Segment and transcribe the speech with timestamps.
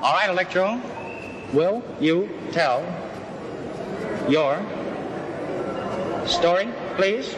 [0.00, 0.80] All right, Electro.
[1.52, 2.86] Will you tell
[4.28, 4.64] your
[6.24, 7.34] story, please?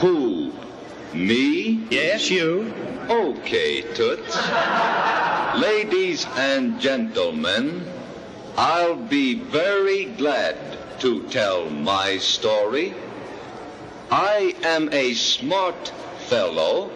[0.00, 0.52] Who?
[1.14, 1.82] Me?
[1.88, 2.74] Yes, you.
[3.08, 4.36] Okay, Toots.
[5.56, 7.86] Ladies and gentlemen,
[8.58, 10.58] I'll be very glad
[11.00, 12.92] to tell my story.
[14.10, 15.88] I am a smart
[16.28, 16.90] fellow,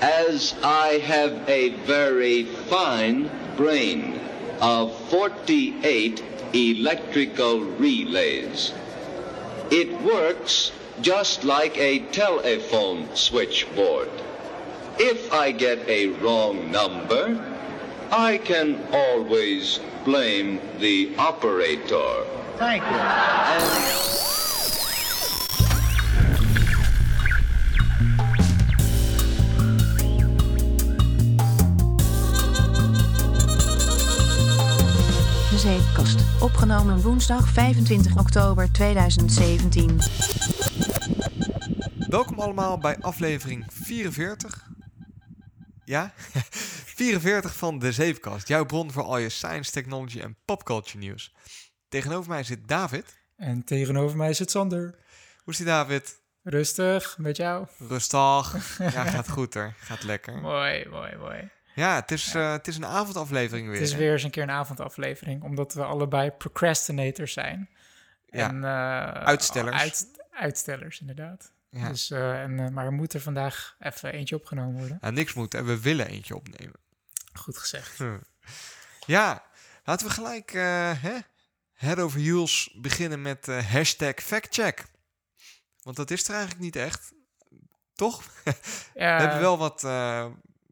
[0.00, 4.20] as I have a very fine brain
[4.60, 6.22] of 48
[6.52, 8.72] electrical relays.
[9.70, 14.10] It works just like a telephone switchboard.
[14.98, 17.38] If I get a wrong number,
[18.10, 22.24] I can always blame the operator.
[22.58, 22.88] Thank you.
[22.88, 24.29] And
[35.60, 36.42] Zeepkast.
[36.42, 39.98] Opgenomen woensdag 25 oktober 2017.
[42.08, 44.68] Welkom allemaal bij aflevering 44.
[45.84, 46.12] Ja?
[47.00, 48.48] 44 van de Zeepkast.
[48.48, 51.34] Jouw bron voor al je science, technology en popculture nieuws.
[51.88, 53.18] Tegenover mij zit David.
[53.36, 54.98] En tegenover mij zit Sander.
[55.44, 56.20] Hoe is die David?
[56.42, 57.66] Rustig, met jou.
[57.88, 58.78] Rustig.
[58.94, 59.74] Ja, gaat goed er.
[59.78, 60.40] Gaat lekker.
[60.40, 61.50] Mooi, mooi, mooi.
[61.80, 63.76] Ja, het is, eh, het is een avondaflevering weer.
[63.76, 63.98] Het is hè?
[63.98, 67.68] weer eens een keer een avondaflevering, omdat we allebei procrastinators zijn.
[68.26, 69.76] Ja, En, eh, uitstellers.
[69.80, 71.52] uit- uitstellers, inderdaad.
[71.70, 71.88] Ja.
[71.88, 74.98] Dus, eh, en, maar er moet er vandaag even eentje opgenomen worden.
[75.00, 76.76] Nou, niks moet en we willen eentje opnemen.
[77.32, 77.98] Goed gezegd.
[77.98, 78.18] Hm.
[79.06, 79.42] Ja,
[79.84, 81.18] laten we gelijk hè,
[81.72, 84.84] head over heels beginnen met hashtag factcheck.
[85.82, 87.12] Want dat is er eigenlijk niet echt.
[87.94, 88.22] Toch?
[88.94, 89.82] Ja, We hebben wel wat,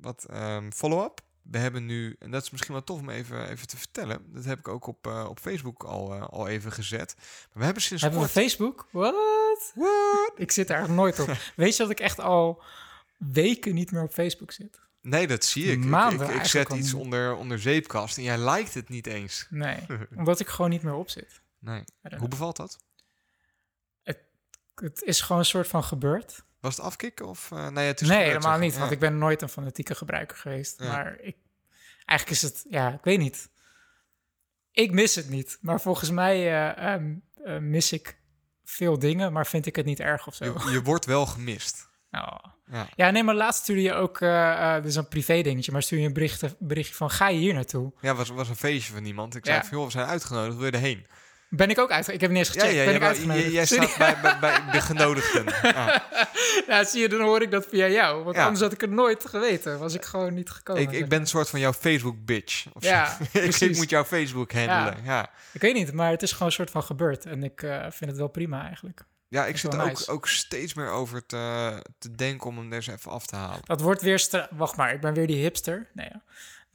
[0.01, 1.21] wat ehm, follow-up.
[1.43, 4.33] We hebben nu, en dat is misschien wel tof om even, even te vertellen.
[4.33, 7.15] Dat heb ik ook op, eh, op Facebook al, eh, al even gezet.
[7.17, 8.39] Maar we hebben sinds Hebben we kort...
[8.45, 8.89] Facebook?
[8.91, 9.73] What?
[9.75, 10.33] What?
[10.45, 11.37] Ik zit daar nooit op.
[11.57, 12.63] Weet je dat ik echt al
[13.19, 14.81] weken niet meer op Facebook zit?
[15.03, 15.79] Nee, dat zie ik.
[15.79, 17.03] Ik- Maanden ik, ik, zet iets niet.
[17.03, 19.47] onder, onder zeepkast en jij lijkt het niet eens.
[19.51, 19.87] Nee,
[20.17, 21.41] omdat ik gewoon niet meer op zit.
[21.59, 21.85] Nee.
[22.19, 22.79] Hoe bevalt dat?
[24.75, 26.45] Het is gewoon een soort van gebeurd.
[26.61, 27.51] Was het afkicken of...
[27.53, 28.79] eh, nee, het is nee, helemaal niet.
[28.79, 30.81] Want ik ben nooit een fanatieke gebruiker geweest.
[30.83, 30.87] Ja.
[30.93, 31.37] Maar ik,
[32.05, 33.49] eigenlijk is het, ja, ik weet niet.
[34.73, 35.59] Ik mis het niet.
[35.61, 37.15] Maar volgens mij eh, ehm,
[37.45, 38.19] eh, mis ik
[38.65, 40.45] veel dingen, maar vind ik het niet erg of zo.
[40.45, 41.87] Je, je wordt wel gemist.
[42.11, 42.39] Oh.
[42.73, 42.89] Ja.
[42.97, 44.19] Ja, nee, maar laatst stuurde je ook,
[44.83, 47.93] dus een privé dingetje, maar stuur je een bericht, berichtje van, ga je hier naartoe?
[48.01, 49.35] Ja, was, was een feestje van iemand.
[49.35, 49.53] Ik Ja.
[49.53, 51.07] zei van, joh, we zijn uitgenodigd, wil je erheen?
[51.51, 52.15] Ben ik ook uitgenodigd?
[52.15, 52.85] Ik heb niet eens gecheckt.
[52.85, 53.53] ben ik uitgenodigd?
[53.53, 55.45] jij staat bij, bij, bij de genodigden.
[55.63, 56.05] Ja.
[56.69, 58.25] ja, zie je, dan hoor ik dat via jou.
[58.25, 58.43] Want Ja.
[58.43, 59.79] anders had ik het nooit geweten.
[59.79, 60.83] Was ik gewoon niet gekomen.
[60.83, 62.67] Ik, ik ben een soort van jouw Facebook-bitch.
[62.79, 64.97] Ja, ik, ik moet jouw Facebook handelen.
[65.05, 65.31] Ja, ja.
[65.53, 67.27] Ik weet niet, maar het is gewoon een soort van gebeurd.
[67.27, 69.05] En ik eh, vind het wel prima eigenlijk.
[69.29, 70.11] ik is zit er ook, nice.
[70.11, 73.61] ook steeds meer over te, te denken om hem er eens even af te halen.
[73.65, 74.47] Dat wordt weer...
[74.51, 75.87] Wacht maar, ik ben weer die hipster.
[75.93, 76.23] Nee, ja.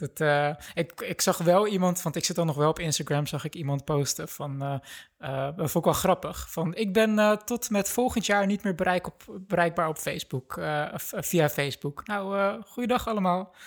[0.08, 3.28] Dat, eh, ik, ik zag wel iemand, want ik zit dan nog wel op Instagram,
[3.28, 4.62] zag ik iemand posten van,
[5.18, 8.76] eh, dat vond ik wel grappig, van ik ben tot met volgend jaar niet meer
[8.76, 10.60] bereik op, bereikbaar op Facebook,
[10.96, 12.08] via Facebook.
[12.08, 13.56] Nou, goeiedag allemaal.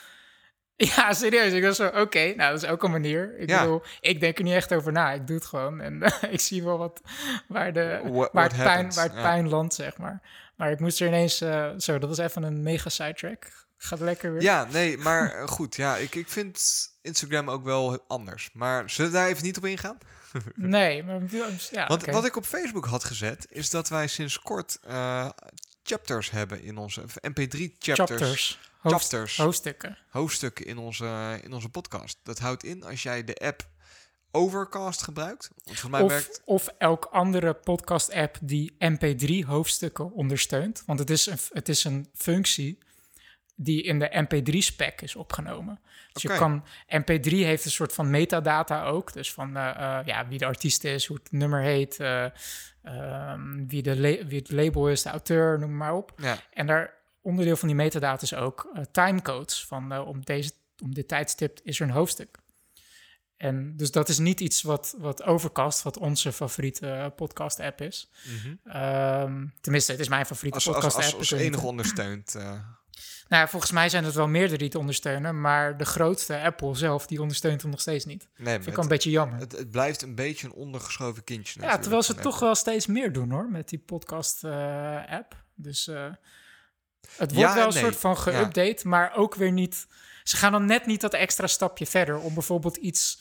[0.77, 1.53] Ja, serieus.
[1.53, 3.39] Ik was zo, oké, nou, dat is ook een manier.
[3.39, 3.61] Ik Ja.
[3.61, 5.13] bedoel, ik denk er niet echt over na.
[5.13, 5.81] Ik doe het gewoon.
[5.81, 7.01] En ik zie wel wat,
[7.49, 10.23] waar, de, What- waar, what het, pijn, waar het pijn landt, zeg maar.
[10.57, 11.37] Maar ik moest er ineens...
[11.77, 13.66] zo, dat was even een mega sidetrack.
[13.77, 14.43] Gaat lekker weer.
[14.43, 15.77] Ja, nee, maar eh, goed.
[15.77, 18.51] Ja, ik, ik vind Instagram ook wel anders.
[18.53, 19.99] Maar zullen we daar even niet op ingaan?
[20.55, 21.21] Nee, maar...
[21.71, 25.29] Ja, Want wat ik op Facebook had gezet, is dat wij sinds kort eh,
[25.83, 27.03] chapters hebben in onze...
[27.03, 27.97] of MP3 chapters.
[27.97, 28.59] Chapters.
[28.79, 29.37] Hoofd- Chapters.
[29.37, 29.99] Hoofdstukken.
[30.09, 32.19] hoofdstukken in onze, in onze podcast.
[32.23, 33.69] Dat houdt in als jij de app
[34.31, 35.51] Overcast gebruikt.
[35.65, 36.43] Want voor mij Of, werkt...
[36.45, 40.83] of elk andere podcast-app die MP3-hoofdstukken ondersteunt.
[40.87, 42.79] Want het is, een, het is een functie
[43.57, 45.81] die in de MP3-spec is opgenomen.
[46.13, 46.65] Dus je kan...
[46.87, 49.13] MP3 heeft een soort van metadata ook.
[49.13, 52.01] Dus van eh, eh, ja, wie de artiest is, hoe het nummer heet...
[52.01, 52.25] eh,
[52.83, 56.13] ehm, wie, de wie het label is, de auteur, noem maar op.
[56.17, 59.65] Ja, En daar onderdeel van die metadata is ook timecodes.
[59.65, 60.51] Van om, deze,
[60.83, 62.39] om dit tijdstip is er een hoofdstuk.
[63.37, 68.11] En dus dat is niet iets wat, wat Overcast, wat onze favoriete podcast-app is.
[68.65, 71.05] Ehm, tenminste, het is mijn favoriete als, als, podcast-app.
[71.05, 71.53] als, als ik weet niet.
[71.53, 72.37] enige ondersteunt.
[73.27, 76.41] Eh, Nou, ja, volgens mij zijn het wel meerdere die het ondersteunen, maar de grootste,
[76.41, 78.29] Apple zelf, die ondersteunt hem nog steeds niet.
[78.37, 79.39] nee, Vind ik wel een beetje jammer.
[79.39, 81.61] het, het blijft een beetje een ondergeschoven kindje.
[81.61, 85.45] ja, terwijl ze toch wel steeds meer doen hoor, met die podcast-app.
[85.55, 86.05] dus eh,
[87.17, 87.83] het wordt Ja wel en een nee.
[87.83, 88.45] soort van Ja.
[88.45, 89.87] geüpdate, maar ook weer niet.
[90.23, 93.21] ze gaan dan net niet dat extra stapje verder om bijvoorbeeld iets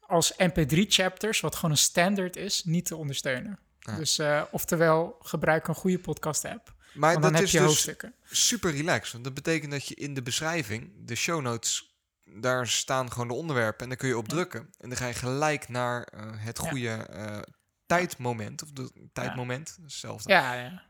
[0.00, 3.58] als MP3-chapters, wat gewoon een standaard is, niet te ondersteunen.
[3.78, 3.96] Ja.
[3.96, 6.74] Dus eh, oftewel, gebruik een goede podcast-app.
[6.92, 9.12] Maar Want dan dat heb is je dus super relaxed.
[9.12, 11.94] Want dat betekent dat je in de beschrijving, de show notes,
[12.24, 13.80] daar staan gewoon de onderwerpen.
[13.82, 14.60] En dan kun je op drukken.
[14.78, 16.68] En dan ga je gelijk naar eh, het Ja.
[16.68, 17.38] goede eh,
[17.86, 18.62] tijdmoment.
[18.62, 20.32] Of de tijdmoment, hetzelfde.
[20.32, 20.82] Ja, ja,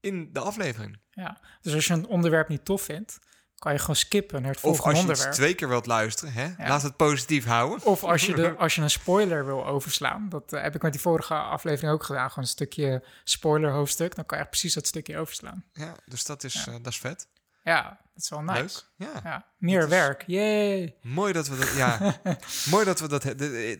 [0.00, 0.98] In de aflevering.
[1.10, 1.40] ja.
[1.60, 3.18] Dus als je een onderwerp niet tof vindt,
[3.64, 5.32] kan je gewoon skippen naar het Of volgende als je onderwerp.
[5.34, 6.68] twee keer wilt luisteren, hè?
[6.68, 7.86] laat het positief houden.
[7.86, 10.28] Of als je, de, als je een spoiler wil overslaan.
[10.28, 12.28] Dat eh, heb ik met die vorige aflevering ook gedaan.
[12.28, 14.14] Gewoon een stukje spoiler hoofdstuk.
[14.14, 15.64] Dan kan je echt precies dat stukje overslaan.
[15.72, 16.72] Ja, dus dat is, Ja.
[16.72, 17.28] eh, dat is vet.
[17.62, 18.60] Ja, dat is wel nice.
[18.96, 19.08] Leuk.
[19.12, 19.20] Ja.
[19.24, 20.24] Ja, meer is- werk.
[20.26, 20.94] Yay.
[21.02, 21.74] Mooi dat we dat.
[21.76, 22.20] Ja,
[22.70, 23.24] mooi dat we dat.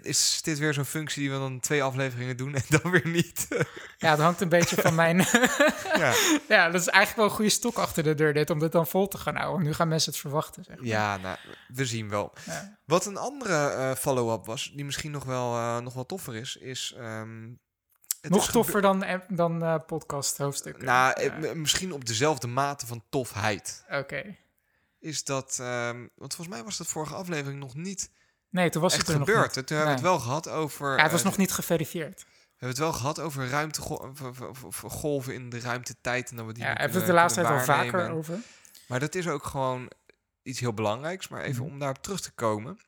[0.05, 3.49] Is dit weer zo'n functie die we dan twee afleveringen doen en dan weer niet?
[3.99, 5.17] Ja, het hangt een beetje van mijn...
[6.03, 6.13] ja.
[6.49, 8.87] ja, dat is eigenlijk wel een goede stok achter de deur dit, om dit dan
[8.87, 9.67] vol te gaan houden.
[9.67, 10.87] Nu gaan mensen het verwachten, zeg maar.
[10.87, 11.37] ja, nou,
[11.69, 12.33] we zien wel.
[12.47, 12.79] Ja.
[12.85, 16.57] Wat een andere eh, follow-up was, die misschien nog wel, eh, nog wel toffer is,
[16.57, 16.95] is.
[16.99, 17.53] ehm,
[18.25, 20.85] het Nog toffer dan, eh, dan eh, podcast hoofdstukken.
[20.85, 21.55] Nou, eh, Ja.
[21.55, 23.85] misschien op dezelfde mate van tofheid.
[23.91, 24.37] Oké.
[25.01, 25.59] Is dat.
[25.61, 28.11] ehm, want volgens mij was dat vorige aflevering nog niet
[28.51, 29.47] Nee, toen was echt het er nog gebeurd.
[29.47, 29.55] niet.
[29.55, 29.63] hè?
[29.63, 30.97] Toen hebben we het wel gehad over.
[30.97, 32.21] Ja, het was nog niet geverifieerd.
[32.23, 32.27] We
[32.67, 36.31] hebben het wel gehad over ruimtegolven in de ruimtetijd.
[36.31, 38.39] En dat we die Ja, hebben we het de laatste tijd al vaker over.
[38.87, 39.91] Maar dat is ook gewoon
[40.43, 41.29] iets heel belangrijks.
[41.29, 41.73] Maar even Mhm.
[41.73, 42.79] om daarop terug te komen.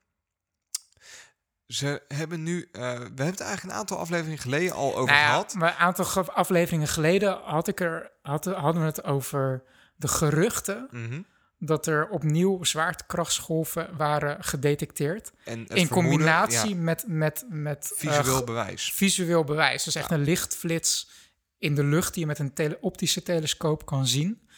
[1.67, 2.69] Ze hebben nu...
[2.73, 5.55] eh, we hebben het eigenlijk een aantal afleveringen geleden al over Nou ja, gehad.
[5.55, 9.63] maar een aantal ge- afleveringen geleden had ik er, had, hadden we het over
[9.97, 11.21] de geruchten Mhm.
[11.59, 15.33] dat er opnieuw zwaartekrachtsgolven waren gedetecteerd.
[15.45, 18.93] En in vermoeden, combinatie ja, met, met, met eh, visueel bewijs.
[18.93, 19.85] visueel bewijs.
[19.85, 21.11] Dus echt een lichtflits
[21.59, 24.49] in de lucht die je met een tele- optische telescoop kan zien.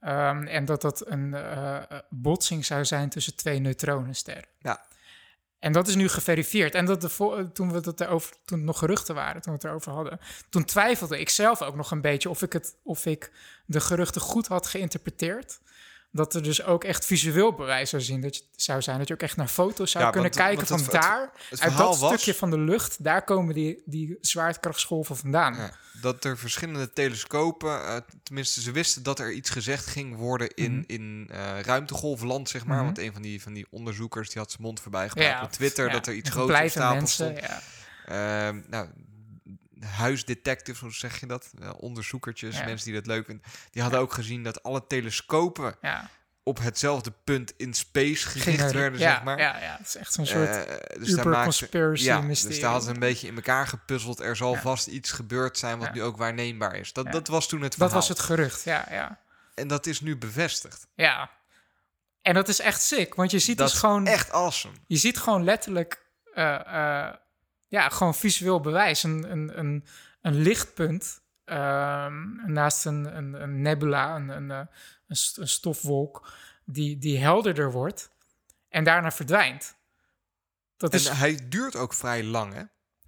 [0.00, 1.78] Ehm, en dat dat een eh,
[2.10, 4.44] botsing zou zijn tussen twee neutronensterren.
[4.58, 4.88] Ja.
[5.60, 6.74] En dat is nu geverifieerd.
[6.74, 7.16] En dat
[7.52, 10.64] toen, we dat erover, toen het nog geruchten waren, toen we het erover hadden, toen
[10.64, 13.30] twijfelde ik zelf ook nog een beetje of ik, het, of ik
[13.66, 15.60] de geruchten goed had geïnterpreteerd.
[16.12, 18.98] Dat er dus ook echt visueel bewijs zou, zien, dat je, zou zijn.
[18.98, 21.30] Dat je ook echt naar foto's zou Ja, kunnen want- kijken want van het- daar,
[21.50, 25.54] Het uit dat was stukje van de lucht, daar komen die, die zwaartekrachtsgolven vandaan.
[25.54, 25.70] ja,
[26.00, 27.70] dat er verschillende telescopen...
[27.86, 30.82] eh, tenminste, ze wisten dat er iets gezegd ging worden in, Mhm.
[30.86, 32.76] in eh, ruimtegolfland, zeg maar.
[32.76, 32.84] Mhm.
[32.84, 35.90] Want een van die, van die onderzoekers die had zijn mond voorbij gepraat op Twitter...
[35.90, 37.40] dat er iets groots op blijven stapel mensen, stond.
[38.06, 38.88] Ehm, nou,
[39.86, 41.50] huisdetectives, hoe zeg je dat?
[41.60, 42.64] Eh, onderzoekertjes, Ja.
[42.64, 43.44] mensen die dat leuk vinden.
[43.70, 46.10] Die hadden ook gezien dat alle telescopen ja.
[46.42, 49.38] op hetzelfde punt in space gericht werden, ja, zeg maar.
[49.38, 52.52] Ja, ja, het is echt zo'n soort Eh, dus daar maakte- ja, mysterie.
[52.52, 54.20] dus daar hadden ze een beetje in elkaar gepuzzeld.
[54.20, 56.92] Er zal vast iets gebeurd zijn wat nu ook waarneembaar is.
[56.92, 57.96] Dat, dat was toen het Dat verhaal.
[57.96, 59.18] was het gerucht, ja, ja.
[59.54, 60.86] En dat is nu bevestigd.
[60.94, 61.30] Ja.
[62.22, 64.06] En dat is echt sick, want je ziet dat dus gewoon...
[64.06, 64.74] echt awesome.
[64.86, 66.02] Je ziet gewoon letterlijk...
[66.34, 66.54] eh,
[67.06, 67.14] eh,
[67.70, 69.02] ja, gewoon visueel bewijs.
[69.02, 69.84] Een, een, een,
[70.20, 74.56] een lichtpunt ehm, naast een, een, een nebula, een, een, eh,
[75.06, 76.32] een, een stofwolk...
[76.64, 78.10] Die, die helderder wordt
[78.68, 79.76] en daarna verdwijnt.
[80.76, 81.06] Dat is...
[81.06, 82.62] En hij duurt ook vrij lang, hè?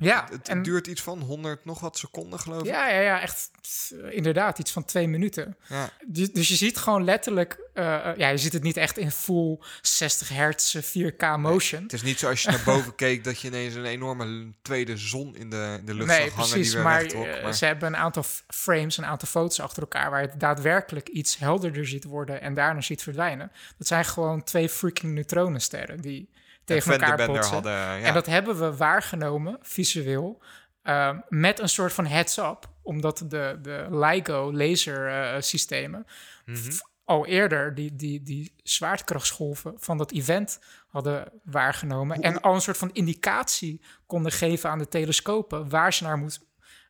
[0.04, 2.66] Ja, Het en, duurt iets van 100 nog wat seconden, geloof ik.
[2.66, 3.50] ja, ja, ja, echt
[3.90, 5.56] eh, inderdaad, iets van twee minuten.
[5.69, 5.90] Ja.
[6.06, 9.10] Dus, dus je ziet gewoon letterlijk, eh, eh, ja, je ziet het niet echt in
[9.10, 11.82] full 60 hertz eh, 4K motion.
[11.82, 15.36] Het is niet zoals je naar boven keek dat je ineens een enorme tweede zon
[15.36, 16.67] in de, in de lucht Nee, zag hangen precies.
[16.67, 17.43] die weer Maar, wegtrok.
[17.43, 21.08] Maar ze hebben een aantal frames, een aantal foto's achter elkaar waar je het daadwerkelijk
[21.08, 23.53] iets helderder ziet worden en daarna ziet verdwijnen.
[23.79, 26.29] Dat zijn gewoon twee freaking neutronensterren die
[26.74, 27.52] tegen elkaar botsen.
[27.55, 27.98] hadden, ja.
[27.98, 30.43] En dat hebben we waargenomen, visueel,
[30.82, 32.70] eh, met een soort van heads-up.
[32.82, 36.06] Omdat de, de LIGO lasersystemen
[36.44, 36.70] Mhm.
[37.05, 42.17] al eerder die, die, die zwaartekrachtsgolven van dat event hadden waargenomen.
[42.17, 46.19] Hoe- En al een soort van indicatie konden geven aan de telescopen waar ze naar
[46.19, 46.41] moest,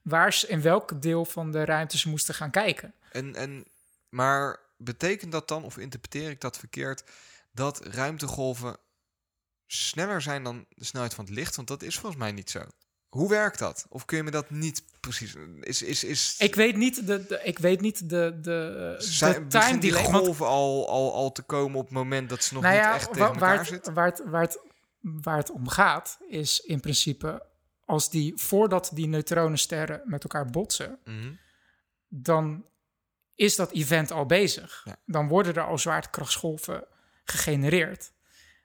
[0.02, 2.94] waar ze, in welk deel van de ruimte ze moesten gaan kijken.
[3.12, 3.64] En, en,
[4.08, 7.04] maar betekent dat dan, of interpreteer ik dat verkeerd,
[7.52, 8.76] dat ruimtegolven
[9.72, 11.56] sneller zijn dan de snelheid van het licht?
[11.56, 12.60] Want dat is volgens mij niet zo.
[13.08, 13.86] Hoe werkt dat?
[13.88, 15.34] Of kun je me dat niet precies...
[15.60, 19.32] Is, is, is, Ik weet niet de, de, ik weet niet de, de, de zijn,
[19.32, 22.54] time beginnen die want- golven al, al, al te komen op het moment dat ze
[22.54, 23.94] nog nou niet echt tegen waar, elkaar het, zitten?
[23.94, 24.58] waar, het, waar, het,
[25.00, 27.46] waar het om gaat, is in principe
[27.84, 31.32] als die, voordat die neutronensterren met elkaar botsen, Mhm.
[32.08, 32.64] dan
[33.34, 34.82] is dat event al bezig.
[34.84, 34.96] Ja.
[35.06, 36.84] Dan worden er al zwaartekrachtsgolven
[37.24, 38.11] gegenereerd,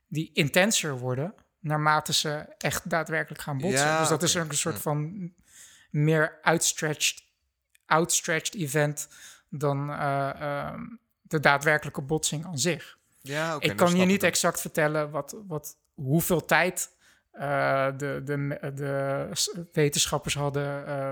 [0.07, 3.85] die intenser worden naarmate ze echt daadwerkelijk gaan botsen.
[3.87, 5.31] Ja, dus dat is ook een soort van
[5.89, 7.23] meer outstretched,
[7.85, 9.07] outstretched event
[9.49, 10.81] dan eh, ehm,
[11.21, 12.97] de daadwerkelijke botsing aan zich.
[13.21, 16.89] Ja, ik kan je niet exact vertellen wat, wat, hoeveel tijd
[17.31, 19.29] eh, de, de, de
[19.71, 21.11] wetenschappers hadden eh,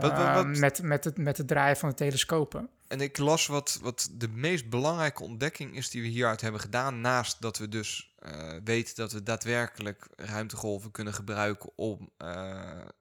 [0.00, 2.70] Wat- wat- wat- Met, met, het, met het draaien van de telescopen.
[2.88, 7.00] En ik las wat, wat de meest belangrijke ontdekking is die we hieruit hebben gedaan.
[7.00, 12.28] Naast dat we dus eh, weten dat we daadwerkelijk ruimtegolven kunnen gebruiken om eh,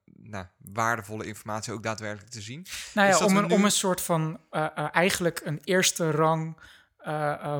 [0.06, 2.65] nou, waardevolle informatie ook daadwerkelijk te zien.
[2.94, 6.58] Nou ja, om een, nu- om een soort van eh, eigenlijk een eerste rang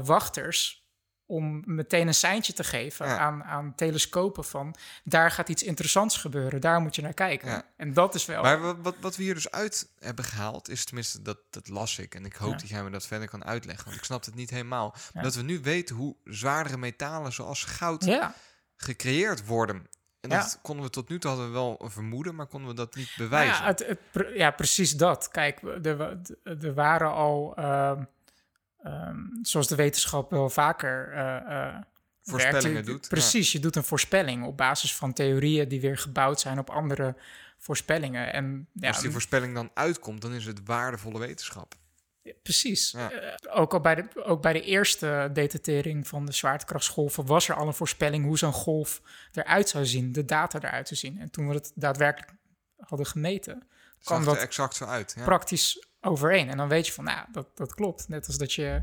[0.04, 0.87] wachters.
[1.30, 3.18] Om meteen een seintje te geven Ja.
[3.18, 7.50] aan, aan telescopen van daar gaat iets interessants gebeuren, daar moet je naar kijken.
[7.50, 7.64] Ja.
[7.78, 8.42] En dat is wel.
[8.42, 12.00] Maar wat, wat, wat we hier dus uit hebben gehaald, is tenminste, dat, dat las
[12.00, 12.16] ik.
[12.16, 12.58] En ik hoop Ja.
[12.58, 14.96] dat jij me dat verder kan uitleggen, want ik snap het niet helemaal.
[15.14, 18.20] Dat we nu weten hoe zwaardere metalen zoals goud
[18.76, 19.88] gecreëerd worden.
[20.22, 22.96] En dat konden we tot nu toe hadden we wel vermoeden, maar konden we dat
[22.96, 23.56] niet Nou bewijzen.
[23.64, 25.28] Ja, het, het pre- ja, precies dat.
[25.30, 28.04] Kijk, er, er waren al, ehm,
[28.84, 31.76] ehm, zoals de wetenschap wel vaker eh, eh,
[32.28, 33.10] Voorspellingen werkt, doet, ja.
[33.10, 37.16] Precies, je doet een voorspelling op basis van theorieën die weer gebouwd zijn op andere
[37.58, 38.34] voorspellingen.
[38.34, 41.76] En ja, Als die voorspelling dan uitkomt, dan is het waardevolle wetenschap.
[42.44, 42.92] precies.
[42.92, 43.12] Ja.
[43.12, 47.56] Eh, ook, al bij de, ook bij de eerste detectering van de zwaartekrachtsgolven was er
[47.56, 51.20] al een voorspelling hoe zo'n golf eruit zou zien, de data eruit zou zien.
[51.20, 52.32] En toen we het daadwerkelijk
[52.78, 53.68] hadden gemeten,
[54.04, 55.16] kwam er dat exact zo uit.
[55.24, 56.50] Praktisch overeen.
[56.50, 58.08] En dan weet je van, nou, dat, dat klopt.
[58.08, 58.82] Net als dat je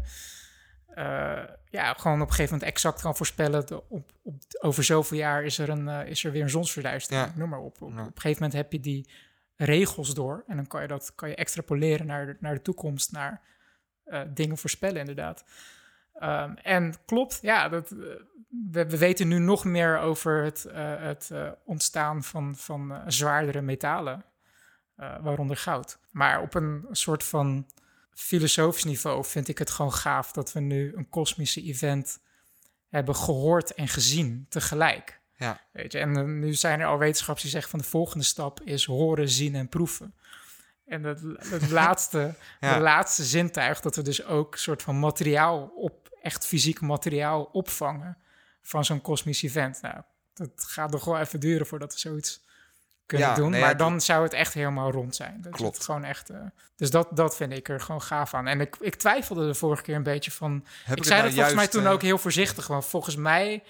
[0.94, 3.66] eh, ja, gewoon op een gegeven moment exact kan voorspellen...
[3.66, 7.26] de- op, op, over zoveel jaar is er, een, eh, is er weer een zonsverduistering.
[7.26, 7.33] Ja.
[7.38, 7.83] Noem maar op.
[7.83, 8.00] Op, Ja.
[8.00, 9.11] op een gegeven moment heb je die
[9.56, 10.44] regels door...
[10.47, 13.12] en dan kan je dat kan je extrapoleren naar de, naar de toekomst...
[13.12, 13.40] naar
[14.04, 15.44] eh, dingen voorspellen inderdaad.
[16.14, 20.66] Ehm, en klopt, ja, dat, we, we weten nu nog meer over het,
[20.99, 21.30] het
[21.64, 24.25] ontstaan van, van zwaardere metalen,
[24.96, 25.98] eh, waaronder goud.
[26.10, 27.66] Maar op een soort van
[28.14, 32.18] filosofisch niveau vind ik het gewoon gaaf dat we nu een kosmische event
[32.88, 35.20] hebben gehoord en gezien tegelijk.
[35.36, 35.60] Ja.
[35.72, 38.60] Weet je, en eh, nu zijn er al wetenschappers die zeggen van de volgende stap
[38.60, 40.14] is horen, zien en proeven.
[40.86, 42.74] En dat, het laatste, Ja.
[42.74, 48.18] de laatste zintuig, dat we dus ook soort van materiaal op, echt fysiek materiaal opvangen
[48.62, 49.80] van zo'n kosmisch event.
[49.82, 50.02] Nou,
[50.34, 52.43] dat gaat nog wel even duren voordat we zoiets
[53.06, 53.50] kunnen Ja, doen.
[53.50, 55.40] nou maar dan zou het echt helemaal rond zijn.
[55.40, 55.76] Dat Klopt.
[55.76, 56.38] Het gewoon echt, eh,
[56.76, 58.46] dus dat, dat vind ik er gewoon gaaf aan.
[58.46, 60.66] En ik, ik twijfelde de vorige keer een beetje van...
[60.84, 62.66] Heb ik zei nou dat volgens mij toen eh, ook heel voorzichtig.
[62.66, 63.62] Want volgens mij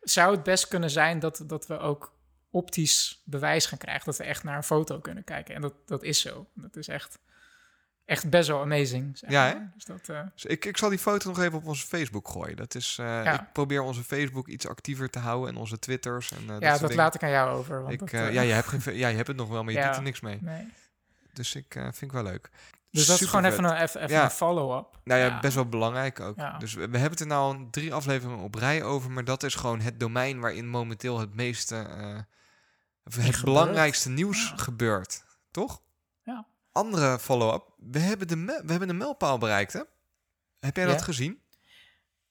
[0.00, 2.12] zou het best kunnen zijn dat, dat we ook
[2.50, 4.04] optisch bewijs gaan krijgen.
[4.04, 5.54] Dat we echt naar een foto kunnen kijken.
[5.54, 6.46] En dat, dat is zo.
[6.54, 7.18] Dat is echt,
[8.04, 9.18] echt best wel amazing.
[9.18, 9.54] Zeg Ja, hè?
[9.74, 12.56] Dus dat, eh, Dus ik, ik zal die foto nog even op onze Facebook gooien.
[12.56, 13.40] Dat is, eh, Ja.
[13.40, 16.32] Ik probeer onze Facebook iets actiever te houden en onze Twitters.
[16.32, 17.80] En, eh, ja, dat laat ik aan jou over.
[17.80, 19.78] Want Ik, dat, ja, je hebt, geen, ja, je hebt het nog wel, maar je
[19.78, 19.86] Ja.
[19.86, 20.38] doet er niks mee.
[20.40, 20.68] nee.
[21.32, 22.50] Dus ik vind ik wel leuk.
[22.90, 24.24] Dus dat is gewoon even een, even, even Ja.
[24.24, 24.98] een follow-up.
[25.04, 25.40] Nou ja, Ja.
[25.40, 26.36] best wel belangrijk ook.
[26.36, 26.58] Ja.
[26.58, 29.42] Dus we, we hebben het er nou al drie afleveringen op rij over, maar dat
[29.42, 31.74] is gewoon het domein waarin momenteel het meeste,
[33.10, 35.80] het belangrijkste nieuws gebeurt, toch?
[36.72, 37.64] Andere follow-up.
[37.76, 39.80] We hebben de me- we hebben de mijlpaal bereikt, hè?
[40.60, 40.90] Heb jij Ja.
[40.92, 41.40] dat gezien?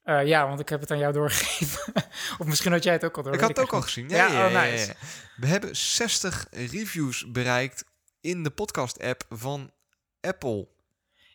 [0.04, 1.94] Eh, ja, want ik heb het aan jou doorgegeven.
[2.40, 3.34] of misschien had jij het ook al door.
[3.34, 4.04] ik had het ook al gezien.
[4.06, 4.16] niet.
[4.16, 4.88] Ja, ja, oh, ja, ja, nice.
[4.88, 4.94] ja.
[5.38, 7.86] We hebben 60 reviews bereikt
[8.22, 9.72] in de podcast-app van
[10.22, 10.68] Apple.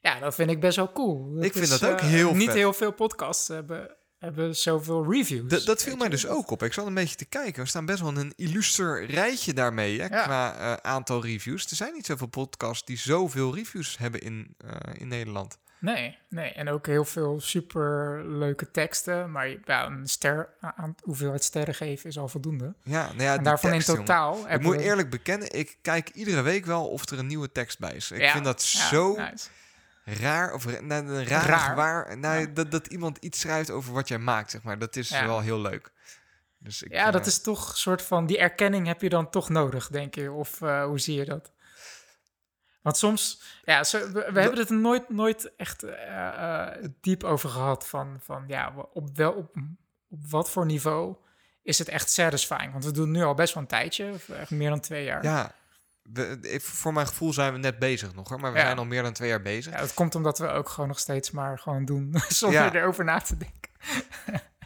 [0.01, 1.43] Ja, dat vind ik best wel cool.
[1.43, 2.55] Ik vind is, dat ook eh, heel Niet vet.
[2.55, 5.63] heel veel podcasts hebben, hebben zoveel reviews.
[5.63, 6.63] D- dat viel mij dus ook op.
[6.63, 7.63] Ik zat een beetje te kijken.
[7.63, 10.23] We staan best wel een illuster rijtje daarmee, hè, Ja.
[10.23, 11.71] qua eh, aantal reviews.
[11.71, 14.71] Er zijn niet zoveel podcasts die zoveel reviews hebben in, eh,
[15.01, 15.59] in Nederland.
[15.79, 16.53] Nee, nee.
[16.53, 19.31] En ook heel veel super leuke teksten.
[19.31, 22.75] Maar ja, een ster aan hoeveelheid sterren geven is al voldoende.
[22.83, 24.09] Ja, nou ja, en daarvan tekst, in jongen.
[24.09, 24.49] totaal.
[24.51, 27.93] Ik moet eerlijk bekennen, ik kijk iedere week wel of er een nieuwe tekst bij
[27.95, 28.11] is.
[28.11, 29.49] Ik Ja, vind dat ja, zo nice.
[30.15, 31.77] Raar, of ra- nou, een raar, Raar.
[31.77, 32.47] waar, nou, Ja.
[32.47, 34.79] dat, dat iemand iets schrijft over wat jij maakt, zeg maar.
[34.79, 35.27] Dat is Ja.
[35.27, 35.93] wel heel leuk.
[36.59, 38.27] Dus ik, Ja, dat eh, is toch een soort van...
[38.27, 40.33] Die erkenning heb je dan toch nodig, denk je?
[40.33, 41.53] Of eh, hoe zie je dat?
[42.83, 43.43] Want soms...
[43.65, 46.69] Ja, zo, we, we hebben het er nooit, nooit echt eh,
[47.01, 47.87] diep over gehad.
[47.89, 49.57] Van, van ja, op, wel, op,
[50.09, 51.17] op wat voor niveau
[51.63, 52.73] is het echt satisfying?
[52.73, 54.11] Want we doen nu al best wel een tijdje.
[54.13, 55.23] of Echt meer dan twee jaar.
[55.23, 55.53] Ja,
[56.13, 58.41] we, ik- voor mijn gevoel zijn we net bezig nog, hoor.
[58.41, 58.65] Maar we Ja.
[58.65, 59.73] zijn al meer dan twee jaar bezig.
[59.73, 62.15] Ja, dat komt omdat we ook gewoon nog steeds maar gewoon doen.
[62.29, 62.75] Zonder Ja.
[62.75, 63.71] erover na te denken.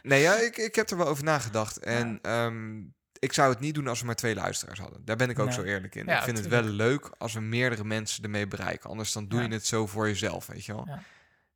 [0.02, 1.76] Nee, ja, ik, ik heb er wel over nagedacht.
[1.78, 2.78] En ehm,
[3.18, 5.04] ik zou het niet doen als we maar twee luisteraars hadden.
[5.04, 5.54] Daar ben ik ook Nee.
[5.54, 6.08] zo eerlijk in.
[6.08, 8.90] Ik vind het wel leuk als we meerdere mensen ermee bereiken.
[8.90, 10.88] Anders dan doe je het zo voor jezelf, weet je wel.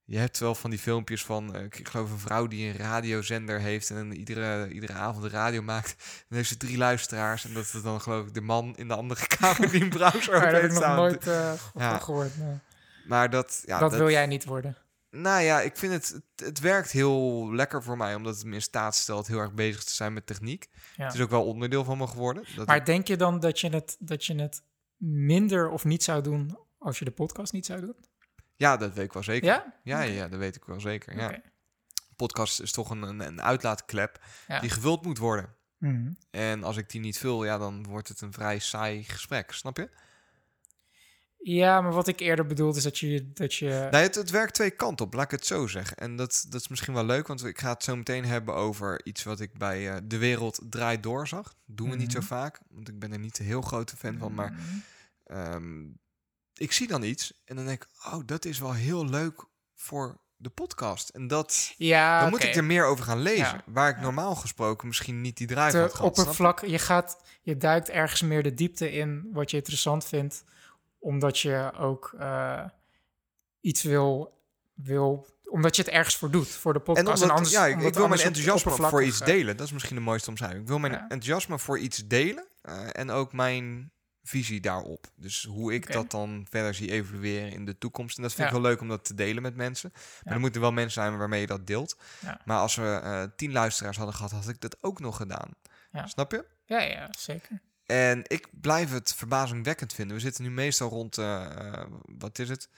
[0.07, 3.61] Je hebt wel van die filmpjes van, eh, ik geloof een vrouw die een radiozender
[3.61, 5.95] heeft en iedere, iedere avond de radio maakt.
[6.29, 8.95] Dan heeft ze drie luisteraars en dat is dan geloof ik de man in de
[8.95, 11.99] andere kamer die een browser Maar dat heb ik nog nooit eh, Ja.
[11.99, 12.37] gehoord.
[12.39, 12.59] nee.
[13.07, 14.77] Maar dat, ja, dat, wil jij niet worden.
[15.11, 18.55] Nou ja, ik vind het, het, het werkt heel lekker voor mij, omdat het me
[18.55, 20.69] in staat stelt heel erg bezig te zijn met techniek.
[20.97, 21.05] Ja.
[21.05, 22.45] Het is ook wel onderdeel van me geworden.
[22.57, 24.63] Dat Maar denk je dan dat je, het, dat je het
[24.97, 27.97] minder of niet zou doen als je de podcast niet zou doen?
[28.57, 29.65] Ja, dat weet ik wel zeker.
[29.83, 30.05] Ja?
[30.05, 31.17] Ja, dat weet ik wel zeker.
[31.17, 31.27] Ja.
[31.29, 31.41] Oké.
[32.17, 34.61] Podcast is toch een, een, een uitlaatklep Ja.
[34.61, 35.55] die gevuld moet worden.
[35.79, 36.13] Mhm.
[36.31, 39.77] En als ik die niet vul, ja, dan wordt het een vrij saai gesprek, snap
[39.77, 39.91] je?
[41.39, 43.33] Ja, maar wat ik eerder bedoelde is dat je...
[43.33, 45.97] Dat je Nee, het, het werkt twee kanten op, laat ik het zo zeggen.
[45.97, 49.05] En dat, dat is misschien wel leuk, want ik ga het zo meteen hebben over
[49.07, 51.55] iets wat ik bij eh, De Wereld Draait Door zag.
[51.67, 52.27] Doen we niet zo Mhm.
[52.27, 54.35] vaak, want ik ben er niet een heel grote fan van.
[54.35, 55.87] Maar Mhm.
[56.55, 59.45] Ik zie dan iets en dan denk ik, oh, dat is wel heel leuk
[59.75, 61.09] voor de podcast.
[61.09, 63.45] En dat, Ja, dan moet ik er meer over gaan lezen.
[63.45, 63.63] Ja.
[63.67, 66.19] Waar ik normaal gesproken misschien niet die drive te had gehad.
[66.19, 66.61] oppervlak.
[66.67, 70.45] Je, gaat, je duikt ergens meer de diepte in wat je interessant vindt,
[70.99, 72.65] omdat je ook eh,
[73.61, 74.39] iets wil,
[74.75, 77.09] wil, omdat je het ergens voor doet, voor de En podcast.
[77.23, 79.57] omdat, anders, ja, ik, ik wil mijn enthousiasme voor iets delen.
[79.57, 80.61] Dat is misschien de mooiste omschrijving.
[80.63, 81.01] Ik wil mijn Ja.
[81.01, 83.93] enthousiasme voor iets delen eh, en ook mijn
[84.27, 85.07] visie daarop.
[85.17, 88.17] Dus hoe ik dat dan verder zie evolueren in de toekomst.
[88.17, 89.91] En dat vind ik wel leuk om dat te delen met mensen.
[89.95, 90.31] Maar Ja.
[90.33, 91.97] er moeten wel mensen zijn waarmee je dat deelt.
[92.21, 92.41] Ja.
[92.45, 95.51] Maar als we eh, tien luisteraars hadden gehad, had ik dat ook nog gedaan.
[96.05, 96.45] Snap je?
[96.67, 97.61] Ja, ja, zeker.
[97.87, 100.17] En ik blijf het verbazingwekkend vinden.
[100.17, 101.87] We zitten nu meestal rond, eh, eh,
[102.19, 102.69] wat is het?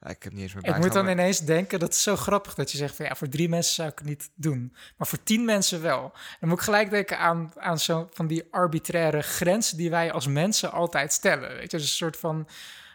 [0.00, 2.54] Ja, ik heb niet eens meer Ik moet dan ineens denken, dat is zo grappig
[2.54, 4.76] dat je zegt van ja, voor drie mensen zou ik het niet doen.
[4.96, 6.12] Maar voor tien mensen wel.
[6.40, 10.26] Dan moet ik gelijk denken aan, aan zo van die arbitraire grens die wij als
[10.26, 11.48] mensen altijd stellen.
[11.48, 12.48] Weet je, dus een soort van.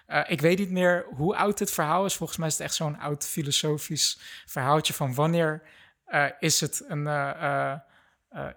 [0.07, 2.15] eh, ik weet niet meer hoe oud het verhaal is.
[2.15, 5.61] Volgens mij is het echt zo'n oud filosofisch verhaaltje van wanneer
[6.05, 7.73] eh, is het een, eh,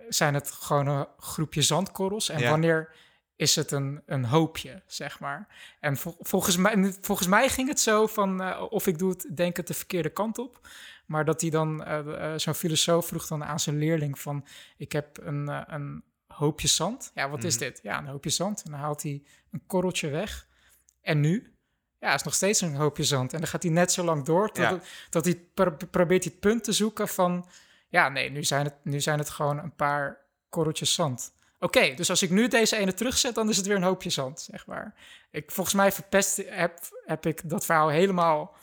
[0.09, 2.51] zijn het gewoon een groepje zandkorrels en Ja.
[2.51, 2.95] wanneer
[3.37, 5.49] is het een, een hoopje, zeg maar.
[5.81, 9.27] En vol- volgens, mij, volgens mij ging het zo van, eh, of ik doe het,
[9.37, 10.69] denk het de verkeerde kant op.
[11.07, 14.47] Maar dat hij dan, eh, zo'n filosoof vroeg dan aan zijn leerling van...
[14.77, 17.11] ik heb een, een hoopje zand.
[17.15, 17.65] Ja, wat is Mhm.
[17.65, 17.81] dit?
[17.83, 18.63] Ja, een hoopje zand.
[18.63, 20.47] En dan haalt hij een korreltje weg.
[21.01, 21.53] En nu?
[21.99, 23.33] Ja, is nog steeds een hoopje zand.
[23.33, 24.81] En dan gaat hij net zo lang door tot, Ja.
[25.11, 27.49] tot hij pro- probeert hij het punt te zoeken van...
[27.89, 30.19] ja, nee, nu zijn het, nu zijn het gewoon een paar
[30.49, 31.35] korreltjes zand.
[31.61, 34.47] Oké, dus als ik nu deze ene terugzet, dan is het weer een hoopje zand,
[34.51, 34.95] zeg maar.
[35.31, 38.55] Ik, volgens mij verpest heb, heb ik dat verhaal helemaal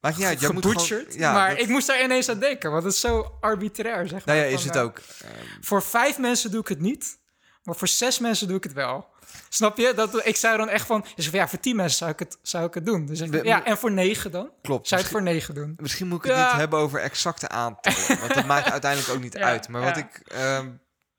[0.00, 1.04] Maakt niet uit, jij moet gewoon...
[1.10, 4.24] Ja, maar dat- ik moest daar ineens aan denken, want het is zo arbitrair, zeg
[4.26, 4.34] maar.
[4.36, 4.98] Nou ja, is het eh, ook.
[4.98, 7.18] ehm, Voor vijf mensen doe ik het niet,
[7.64, 9.06] maar voor zes mensen doe ik het wel.
[9.48, 9.92] Snap je?
[9.94, 12.66] Dat, ik zou dan echt van, dus ja, voor tien mensen zou ik het, zou
[12.66, 13.06] ik het doen.
[13.06, 14.50] Dus ik, ja, en voor negen dan?
[14.62, 14.88] klopt.
[14.88, 15.74] Zou je het Misschien- voor negen doen?
[15.76, 16.46] Misschien moet ik het Ja.
[16.48, 18.20] niet hebben over exacte aantallen.
[18.20, 19.68] want dat maakt uiteindelijk ook niet Ja, uit.
[19.68, 20.68] Maar wat ik ehm,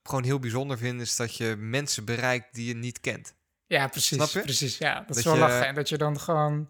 [0.03, 3.33] gewoon heel bijzonder vind, is dat je mensen bereikt die je niet kent.
[3.65, 4.31] Ja, precies.
[4.31, 4.93] Precies, ja.
[4.93, 5.67] Dat, Dat is wel je- lachen.
[5.67, 6.69] En dat je dan gewoon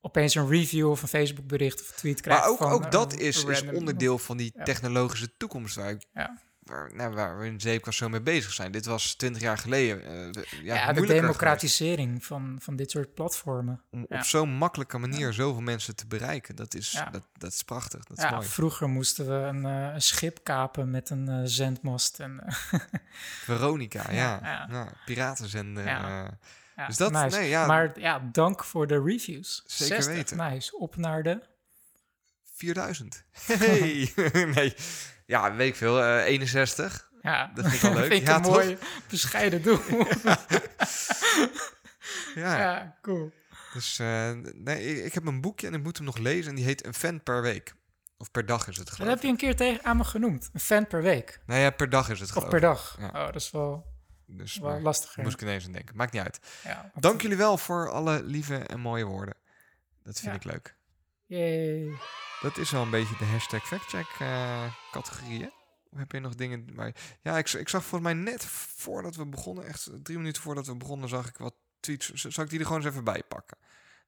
[0.00, 2.40] opeens een review of een Facebook bericht of een tweet krijgt.
[2.42, 6.06] Maar ook, van, ook eh, dat is, is onderdeel van die technologische toekomst waar, ik,
[6.14, 6.38] Ja.
[6.62, 8.72] Waar, nou, waar we in Zeepkast zo mee bezig zijn.
[8.72, 10.04] Dit was twintig jaar geleden.
[10.04, 13.82] eh, de- ja, Ja, de democratisering van, van dit soort platformen.
[13.90, 14.18] Om Ja.
[14.18, 16.56] op zo'n makkelijke manier zoveel mensen te bereiken.
[16.56, 17.04] Dat is, Ja.
[17.10, 18.04] dat, dat is prachtig.
[18.04, 18.46] Dat is mooi.
[18.46, 22.20] vroeger moesten we een, eh, een schip kapen met een eh, zendmast.
[22.20, 22.40] En,
[23.44, 24.66] Veronica, ja.
[24.70, 24.88] Ja.
[25.04, 25.84] piratenzender.
[25.84, 26.30] Ja.
[26.76, 27.38] ja, Dus dat- nice.
[27.38, 27.66] nee, ja.
[27.66, 29.62] Maar ja, dank voor de reviews.
[29.66, 30.36] Zeker 60, weten.
[30.36, 30.78] Nice.
[30.78, 31.40] Op naar de...
[32.60, 33.24] 4000.
[33.46, 34.12] Hey.
[34.54, 34.74] nee.
[35.26, 36.02] Ja, weet ik veel.
[36.02, 37.10] eh 61.
[37.22, 38.06] Ja, Dat vind ik wel leuk.
[38.06, 38.52] vind ik Ja, een toch?
[38.52, 39.80] mooi bescheiden doel.
[42.34, 42.58] Ja.
[42.58, 43.32] ja, cool.
[43.72, 46.50] Dus eh, nee, ik, ik heb een boekje en ik moet hem nog lezen.
[46.50, 47.74] En die heet Een fan per week.
[48.16, 49.24] Of per dag is het Dat geloof heb ik.
[49.24, 50.50] je een keer tegen aan me genoemd.
[50.52, 51.40] Een fan per week.
[51.46, 52.64] Nee, ja, per dag is het Of geloof per ik.
[52.64, 52.96] dag.
[53.00, 53.06] Ja.
[53.06, 53.86] Oh, dat is wel,
[54.26, 55.22] Dus wel maar, lastiger.
[55.22, 55.96] moest ik ineens aan denken.
[55.96, 56.40] Maakt niet uit.
[56.64, 59.34] Ja, Dank jullie wel voor alle lieve en mooie woorden.
[60.02, 60.76] Dat vind ik leuk.
[61.30, 61.98] Yay.
[62.40, 65.48] Dat is wel een beetje de hashtag factcheck eh categorie, hè?
[65.90, 66.92] Of heb je nog dingen waar...
[67.20, 68.44] Ja, ik, ik zag volgens mij net
[68.76, 72.12] voordat we begonnen, echt drie minuten voordat we begonnen, zag ik wat tweets.
[72.12, 73.56] Zal ik die er gewoon eens even bij pakken?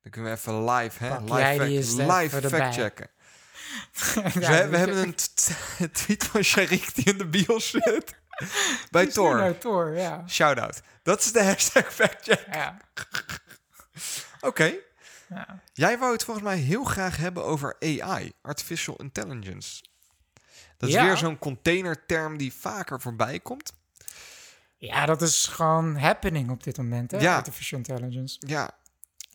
[0.03, 1.09] Dan kunnen we even live, hè?
[1.09, 1.59] Pak live
[2.49, 2.77] fact-.
[4.15, 5.15] Ja, Dus we, we hebben een
[5.93, 8.15] tweet van Sharik die in de bios zit.
[8.91, 9.59] Bij nou Thor.
[9.59, 10.29] Thor, ja.
[10.29, 10.81] Shout-out.
[11.03, 12.47] Dat is de hashtag factcheck.
[12.53, 12.77] Ja.
[14.41, 14.75] Oké.
[15.35, 15.61] Ja.
[15.73, 19.85] Jij wou het volgens mij heel graag hebben over AI, Artificial Intelligence.
[20.77, 21.05] Dat is Ja.
[21.05, 23.73] weer zo'n containerterm die vaker voorbij komt.
[24.77, 27.19] Ja, dat is gewoon happening op dit moment, hè?
[27.19, 27.37] Ja.
[27.37, 28.37] Artificial intelligence.
[28.47, 28.71] Ja,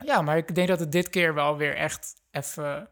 [0.05, 2.89] Ja, maar ik denk dat het dit keer wel weer echt even...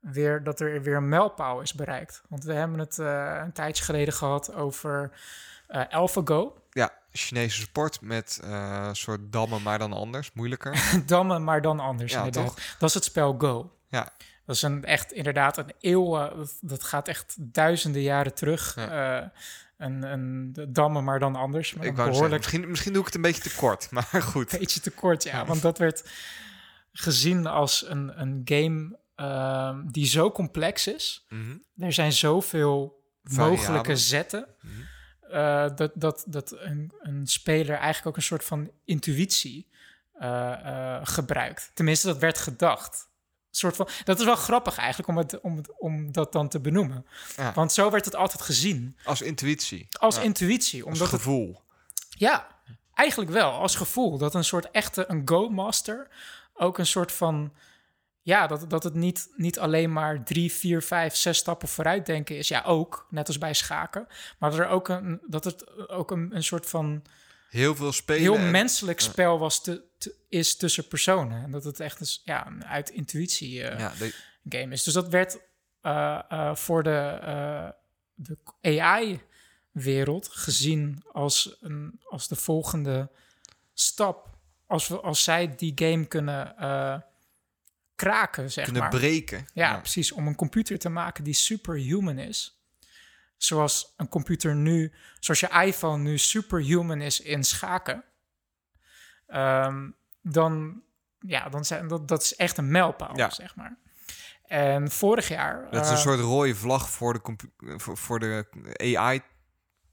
[0.00, 2.22] Weer, dat er weer een mijlpaal is bereikt.
[2.28, 5.10] Want we hebben het eh, een tijdje geleden gehad over
[5.66, 6.56] eh AlphaGo.
[7.16, 10.92] Chinese sport met eh, een soort dammen, maar dan anders, moeilijker.
[11.06, 12.60] Dammen, maar dan anders Ja, inderdaad.
[12.78, 13.76] Dat is het spel Go.
[13.88, 14.12] Ja.
[14.46, 18.74] Dat is een, echt inderdaad een eeuw, dat, dat gaat echt duizenden jaren terug.
[18.74, 19.20] Ja.
[19.20, 19.28] Eh,
[19.76, 21.74] een, een de dammen, maar dan anders.
[21.74, 23.90] Maar Ik een wou zeggen, behoorlijk misschien, misschien doe ik het een beetje te kort,
[24.12, 24.58] maar goed.
[24.58, 25.44] beetje te kort, ja.
[25.44, 26.04] Want dat werd
[26.92, 31.26] gezien als een, een game ehm, die zo complex is.
[31.28, 31.56] Mhm.
[31.78, 34.46] Er zijn zoveel mogelijke zetten.
[34.60, 34.72] Mhm.
[35.30, 39.68] Eh, dat dat, dat een, een speler eigenlijk ook een soort van intuïtie
[40.12, 41.70] eh, eh, gebruikt.
[41.74, 43.08] Tenminste, dat werd gedacht.
[43.50, 46.60] Soort van, dat is wel grappig eigenlijk om, het, om, het, om dat dan te
[46.60, 47.06] benoemen.
[47.36, 47.52] Ja.
[47.52, 48.96] Want zo werd het altijd gezien.
[49.04, 49.88] Als intuïtie.
[49.90, 50.22] Als Ja.
[50.22, 50.84] intuïtie.
[50.84, 51.62] Als Omdat het gevoel.
[52.08, 52.46] ja,
[52.94, 53.50] eigenlijk wel.
[53.52, 54.18] Als gevoel.
[54.18, 56.08] Dat een soort echte, een go-master
[56.54, 57.52] ook een soort van...
[58.26, 62.36] Ja, dat, dat het niet, niet alleen maar drie, vier, vijf, zes stappen vooruit denken
[62.36, 62.48] is.
[62.48, 64.06] Ja, ook, net als bij schaken.
[64.38, 67.02] Maar dat, er ook een, dat het ook een, een soort van
[67.50, 68.22] Heel veel spelen.
[68.22, 71.42] heel en- menselijk spel was te, te- is tussen personen.
[71.42, 74.14] En dat het echt een, s- ja, uit intuïtie eh, Ja, de-
[74.48, 74.82] game is.
[74.82, 75.38] Dus dat werd
[75.80, 77.18] eh, eh, voor de,
[78.14, 83.10] de AI-wereld gezien als, een, als de volgende
[83.74, 84.28] stap.
[84.66, 86.56] Als, we, als zij die game kunnen
[87.96, 88.90] kraken, zeg kunnen maar.
[88.90, 89.46] breken.
[89.54, 90.12] Ja, precies.
[90.12, 92.60] Om een computer te maken die superhuman is.
[93.36, 98.04] Zoals een computer nu, zoals je iPhone nu superhuman is in schaken.
[99.26, 99.90] Ehm,
[100.22, 100.82] dan,
[101.20, 103.30] ja, dan zijn dat, dat is echt een mijlpaal, Ja.
[103.30, 103.76] zeg maar.
[104.44, 105.66] En vorig jaar.
[105.70, 107.20] Dat is een eh, soort rode vlag voor de,
[107.76, 108.46] voor, voor de
[108.96, 109.20] AI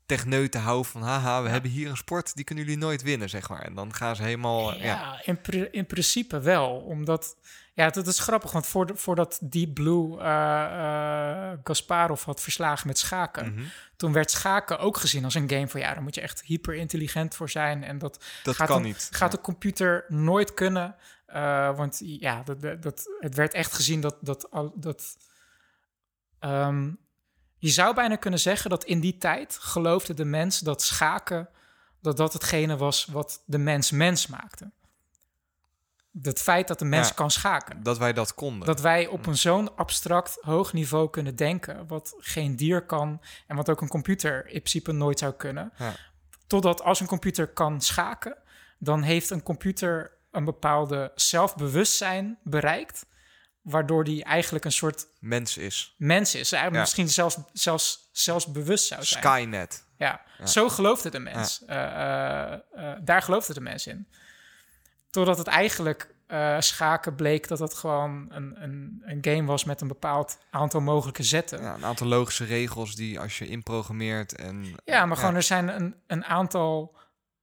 [0.06, 3.50] techneuten houden van haha, we hebben hier een sport, die kunnen jullie nooit winnen, zeg
[3.50, 3.62] maar.
[3.62, 6.76] En dan gaan ze helemaal, ja, Ja, in, pri- in principe wel.
[6.80, 7.38] Omdat,
[7.74, 12.98] ja, dat is grappig, want voor voordat Deep Blue eh eh, Gasparov had verslagen met
[12.98, 13.64] schaken, Mhm.
[13.98, 16.76] toen werd schaken ook gezien als een game van ja, daar moet je echt hyper
[16.76, 17.84] intelligent voor zijn.
[17.84, 19.08] En dat dat gaat kan een- niet.
[19.12, 19.38] gaat Ja.
[19.38, 20.96] de computer nooit kunnen.
[21.26, 24.18] eh, want ja, dat, dat, het werd echt gezien dat.
[24.22, 25.18] dat, al- dat
[26.40, 26.92] ehm,
[27.58, 31.50] je zou bijna kunnen zeggen dat in die tijd geloofde de mens dat schaken.
[32.02, 34.72] dat dat hetgene was wat de mens mens maakte.
[36.22, 37.14] Het feit dat de mens Ja.
[37.14, 37.84] kan schaken.
[37.84, 38.68] Dat wij dat konden.
[38.68, 43.56] Dat wij op een zo'n abstract hoog niveau kunnen denken, wat geen dier kan en
[43.56, 45.74] wat ook een computer in principe nooit zou kunnen.
[45.78, 45.96] Ja.
[46.48, 48.38] Totdat als een computer kan schaken,
[48.80, 53.06] dan heeft een computer een bepaalde zelfbewustzijn bereikt,
[53.62, 55.96] waardoor die eigenlijk een soort Mens is.
[55.98, 56.50] mens is.
[56.50, 56.70] Ja.
[56.70, 59.24] Misschien zelfs, zelfs, zelfs bewust zou zijn.
[59.24, 59.86] Skynet.
[59.98, 61.66] Ja, zo geloofde de mens.
[61.66, 64.08] Eh, eh, eh, daar geloofde de mens in.
[65.14, 69.82] Totdat het eigenlijk eh, schaken bleek dat het gewoon een, een, een game was met
[69.82, 71.60] een bepaald aantal mogelijke zetten.
[71.62, 74.76] Ja, Ja, een aantal logische regels die als je inprogrammeert en...
[74.86, 76.96] maar gewoon er zijn een, een aantal,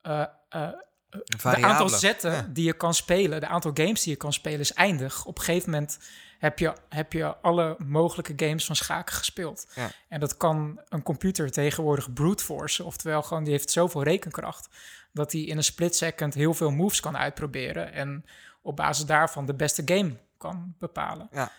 [0.02, 0.68] eh, eh,
[1.08, 2.46] de aantal zetten Ja.
[2.52, 5.24] die je kan spelen, de aantal games die je kan spelen is eindig.
[5.24, 5.98] Op een gegeven moment
[6.38, 9.66] heb je, heb je alle mogelijke games van schaken gespeeld.
[9.74, 9.90] Ja.
[10.08, 14.68] En dat kan een computer tegenwoordig brute force, oftewel gewoon die heeft zoveel rekenkracht
[15.12, 18.24] dat hij in een split second heel veel moves kan uitproberen en
[18.62, 21.28] op basis daarvan de beste game kan bepalen.
[21.32, 21.52] Ja.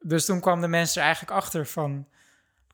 [0.00, 2.08] Dus toen kwam de mensen er eigenlijk achter van,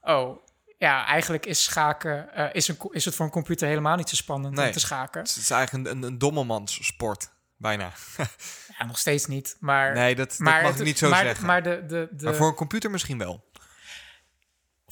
[0.01, 0.39] oh,
[0.79, 4.17] ja, eigenlijk is schaken, eh, is, een, is het voor een computer helemaal niet zo
[4.17, 4.67] spannend Nee.
[4.67, 5.21] om te schaken.
[5.21, 7.93] Het is eigenlijk een, een, een dommelmanssport, bijna.
[8.79, 9.95] Ja, nog steeds niet, maar...
[9.95, 11.47] Nee, dat, dat maar mag het- ik niet zo maar, zeggen.
[11.47, 13.45] Maar, de, de, de, Maar voor een computer misschien wel.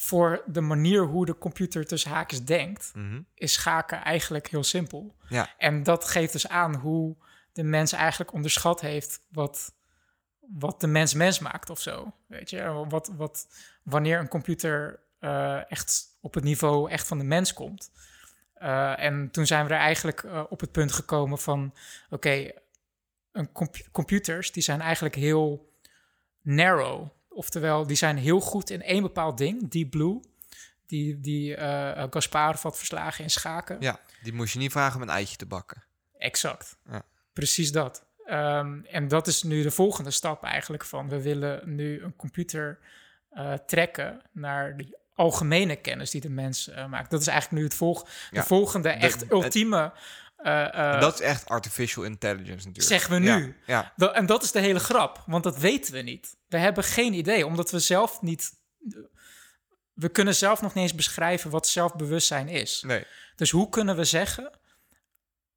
[0.03, 3.21] Voor de manier hoe de computer tussen haakjes denkt, Mhm.
[3.35, 5.17] is schaken eigenlijk heel simpel.
[5.29, 5.55] Ja.
[5.59, 7.17] En dat geeft dus aan hoe
[7.53, 9.75] de mens eigenlijk onderschat heeft wat,
[10.41, 12.13] wat de mens mens maakt of zo.
[12.27, 13.47] Weet je, wat, wat,
[13.83, 17.91] wanneer een computer eh, echt op het niveau echt van de mens komt.
[18.55, 21.75] Eh, en toen zijn we er eigenlijk eh, op het punt gekomen van,
[22.11, 22.51] oké,
[23.33, 25.73] een compu- computers die zijn eigenlijk heel
[26.41, 27.09] narrow.
[27.35, 30.21] Oftewel, die zijn heel goed in één bepaald ding, Deep Blue.
[30.87, 33.77] Die, die eh Gasparov had verslagen in schaken.
[33.81, 35.85] Ja, die moest je niet vragen om een eitje te bakken.
[36.19, 36.77] Exact.
[36.91, 37.03] Ja.
[37.33, 38.05] Precies dat.
[38.27, 42.79] Ehm, en dat is nu de volgende stap eigenlijk van we willen nu een computer
[43.31, 47.11] eh, trekken naar die algemene kennis die de mens eh, maakt.
[47.11, 48.41] Dat is eigenlijk nu het volg Ja.
[48.41, 49.93] de volgende echt ultieme.
[50.43, 52.83] Eh, eh, dat is echt artificial intelligence natuurlijk.
[52.83, 53.57] Zeggen we nu.
[53.67, 56.37] Ja, en dat is de hele grap, want dat weten we niet.
[56.49, 58.51] We hebben geen idee, omdat we zelf niet.
[59.93, 62.83] We kunnen zelf nog niet eens beschrijven wat zelfbewustzijn is.
[62.87, 63.07] nee.
[63.37, 64.59] Dus hoe kunnen we zeggen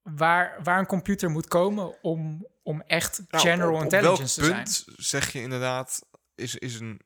[0.02, 4.46] waar, waar een computer moet komen om, om echt Nou, general op- op intelligence te
[4.46, 4.64] zijn?
[4.64, 6.02] punt zeg je inderdaad,
[6.36, 7.02] is, is een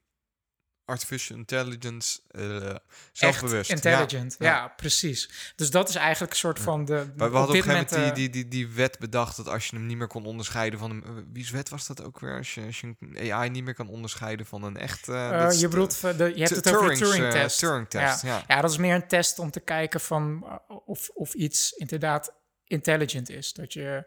[0.90, 2.80] artificial intelligence uh, Echt
[3.12, 3.70] zelfbewust.
[3.70, 4.68] intelligent, ja, Ja.
[4.68, 5.30] precies.
[5.56, 6.94] Dus dat is eigenlijk een soort van de...
[7.16, 9.76] We, hadden op een gegeven moment die, die, die, die wet bedacht dat als je
[9.76, 11.04] hem niet meer kon onderscheiden van een...
[11.04, 12.38] eh, Wie's wet was dat ook weer?
[12.38, 15.08] Als je, als je een AI niet meer kan onderscheiden van een echt...
[15.10, 17.60] eh, eh, je bedoelt, de, je hebt het over de Turing's, eh, Turing-test.
[17.60, 18.44] Turing-test, ja.
[18.48, 22.34] ja, dat is meer een test om te kijken van of, of iets inderdaad
[22.68, 23.54] intelligent is.
[23.54, 24.04] Dat je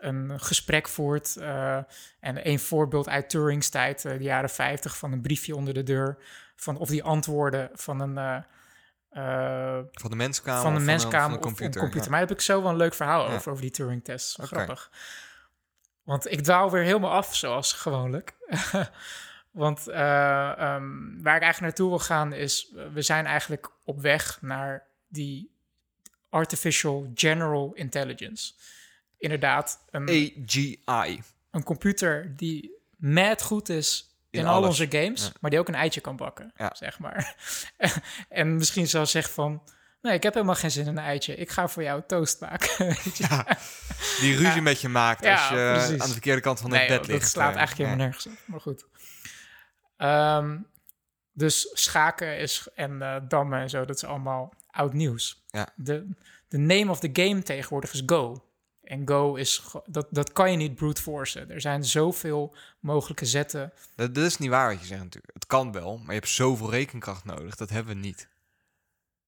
[0.00, 1.36] een gesprek voert.
[1.36, 1.76] eh,
[2.20, 5.82] en een voorbeeld uit Turing's tijd, eh, de jaren 50, van een briefje onder de
[5.82, 6.18] deur.
[6.56, 8.44] Van of die antwoorden van een,
[9.10, 11.64] eh, van de menskamer van of van menskamer van een of computer.
[11.66, 12.02] een computer.
[12.02, 12.10] ja.
[12.10, 13.34] Maar daar heb ik zo wel een leuk verhaal Ja.
[13.34, 14.38] over, over die Turing-test.
[14.38, 14.46] Oké.
[14.46, 14.90] Grappig.
[16.02, 18.34] Want ik dwaal weer helemaal af, zoals gewoonlijk.
[19.50, 22.72] Want eh, ehm, waar ik eigenlijk naartoe wil gaan is...
[22.92, 25.54] we zijn eigenlijk op weg naar die
[26.28, 28.52] artificial general intelligence.
[29.20, 30.08] Inderdaad, een,
[30.88, 31.22] AGI.
[31.50, 35.32] een computer die mad goed is in, In al onze games, Ja.
[35.40, 36.70] maar die ook een eitje kan bakken, Ja.
[36.74, 37.34] zeg maar.
[38.28, 39.62] en misschien zou zeggen van,
[40.02, 41.34] nee, ik heb helemaal geen zin in een eitje.
[41.34, 42.96] Ik ga voor jou toast maken.
[43.14, 43.46] Ja,
[44.20, 46.00] die ruzie met je maakt Ja, als je precies.
[46.00, 47.20] aan de verkeerde kant van het nee, bed ligt.
[47.20, 48.38] dat slaat eh, eigenlijk helemaal nergens op.
[48.46, 48.86] Maar goed.
[49.96, 50.58] Ehm,
[51.32, 55.44] dus schaken is, en eh, dammen en zo, dat is allemaal oud nieuws.
[55.46, 55.68] Ja.
[55.76, 56.08] De,
[56.48, 58.44] de name of the game tegenwoordig is Go.
[58.90, 61.50] En Go is, dat, dat kan je niet brute forcen.
[61.50, 63.72] Er zijn zoveel mogelijke zetten.
[63.94, 65.34] Dat, dat is niet waar wat je zegt natuurlijk.
[65.34, 67.56] Het kan wel, maar je hebt zoveel rekenkracht nodig.
[67.56, 68.28] Dat hebben we niet.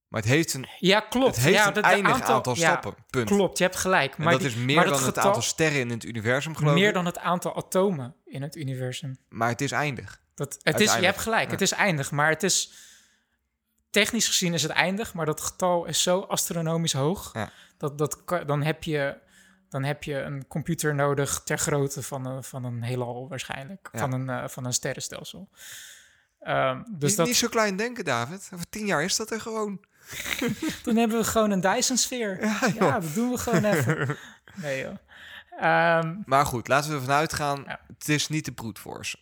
[0.08, 1.34] Maar het heeft een, Ja, klopt.
[1.36, 2.94] het heeft ja, een eindig aantal, stappen.
[3.10, 3.28] Punt.
[3.28, 4.14] Klopt, je hebt gelijk.
[4.16, 6.56] En Maar dat die- is meer maar dan het getal- aantal sterren in het universum,
[6.56, 6.94] geloof Meer ik.
[6.94, 9.18] dan het aantal atomen in het universum.
[9.28, 10.20] Maar het is eindig.
[10.34, 11.50] Dat, het is, je hebt gelijk, ja.
[11.50, 12.72] het is eindig, maar het is...
[13.90, 17.30] Technisch gezien is het eindig, maar dat getal is zo astronomisch hoog...
[17.32, 17.50] Ja.
[17.78, 19.16] Dat, dat, dan, heb je,
[19.72, 23.88] dan heb je een computer nodig ter grootte van een, van een heelal waarschijnlijk.
[23.92, 23.98] Ja.
[23.98, 25.48] Van, een, eh, van een sterrenstelsel.
[26.40, 28.50] Ehm, dus niet, dat, niet zo klein denken, David.
[28.54, 29.84] Over tien jaar is dat er gewoon.
[30.84, 32.40] dan hebben we gewoon een Dyson-sfeer.
[32.74, 34.16] Ja, dat doen we gewoon even.
[34.54, 34.96] Nee joh.
[35.58, 37.62] Ehm, Maar goed, laten we ervan uitgaan.
[37.66, 37.80] Ja.
[37.86, 39.18] Het is niet de brute force.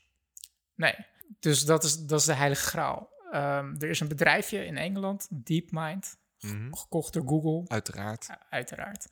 [0.75, 0.95] Nee,
[1.41, 3.09] dus dat is, dat is de heilige graal.
[3.33, 6.73] Ehm, er is een bedrijfje in Engeland, DeepMind, Mhm.
[6.75, 8.29] gekocht door Google, Uiteraard.
[8.51, 9.07] Uiteraard.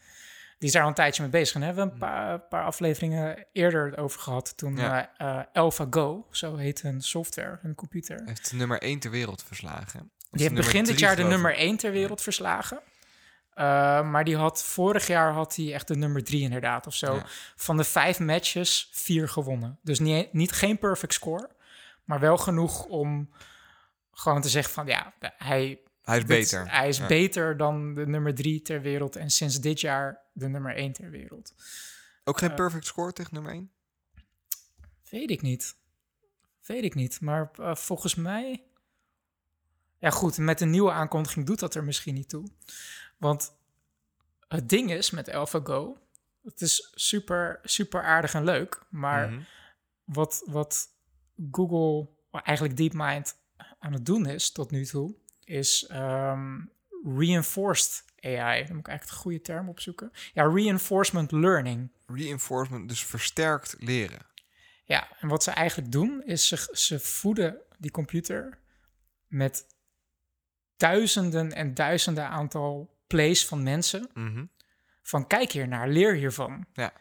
[0.59, 1.55] Die is daar al een tijdje mee bezig.
[1.55, 4.57] En hebben we een paar, paar afleveringen eerder over gehad.
[4.57, 5.11] Toen Ja.
[5.17, 8.23] eh, eh, AlphaGo, zo heet hun software, hun computer.
[8.25, 10.11] Heeft de nummer 1 ter wereld verslagen.
[10.31, 12.81] Die heeft begin dit drie, jaar de nummer 1 ter wereld verslagen.
[13.55, 13.65] Uh,
[14.11, 17.15] maar die had vorig jaar had hij echt de nummer 3 inderdaad of zo.
[17.15, 17.23] Ja.
[17.57, 19.79] Van de vijf matches vier gewonnen.
[19.83, 21.49] Dus niet, niet geen perfect score,
[22.05, 23.31] maar wel genoeg om
[24.13, 26.71] gewoon te zeggen van ja, hij, Hij is dit- beter.
[26.71, 27.07] hij is Ja.
[27.07, 31.11] beter dan de nummer 3 ter wereld en sinds dit jaar de nummer 1 ter
[31.11, 31.55] wereld.
[32.25, 33.71] Ook geen eh, perfect score tegen nummer 1?
[35.11, 35.77] Weet ik niet.
[36.67, 37.21] Weet ik niet.
[37.21, 38.63] Maar eh, volgens mij.
[39.99, 40.39] Ja, goed.
[40.39, 42.49] Met een nieuwe aankondiging doet dat er misschien niet toe.
[43.17, 43.53] Want
[44.49, 45.99] het ding is met AlphaGo.
[46.43, 48.83] Het is super, super aardig en leuk.
[48.91, 49.43] Maar Mhm.
[50.05, 50.89] wat, wat
[51.51, 53.37] Google, eigenlijk DeepMind,
[53.79, 55.15] aan het doen is tot nu toe.
[55.45, 56.61] Is ehm,
[57.05, 58.65] reinforced AI.
[58.65, 60.13] Dan moet ik eigenlijk de goede term opzoeken.
[60.33, 61.91] Ja, reinforcement learning.
[62.07, 64.27] Reinforcement, dus versterkt leren.
[64.85, 68.59] Ja, en wat ze eigenlijk doen is ze, ze voeden die computer
[69.27, 69.67] met
[70.77, 74.11] duizenden en duizenden aantal plays van mensen.
[74.15, 74.45] Mhm.
[75.03, 76.67] Van kijk hier naar, leer hiervan.
[76.73, 76.93] Ja.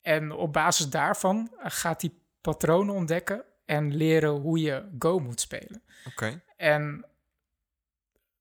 [0.00, 5.40] En op basis daarvan eh, gaat die patronen ontdekken en leren hoe je Go moet
[5.40, 5.82] spelen.
[6.06, 6.42] Oké.
[6.56, 7.06] En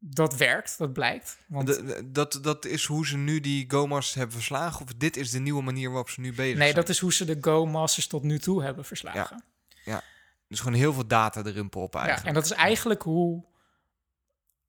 [0.08, 1.38] dat werkt, dat blijkt.
[1.48, 4.82] Want De- Dat, dat is hoe ze nu die Go-masters hebben verslagen?
[4.86, 6.74] Of dit is de nieuwe manier waarop ze nu bezig nee, zijn?
[6.76, 9.44] dat is hoe ze de Go Masters tot nu toe hebben verslagen.
[10.48, 12.36] Dus gewoon heel veel data erin proppen Ja, eigenlijk.
[12.38, 13.46] en dat is eigenlijk hoe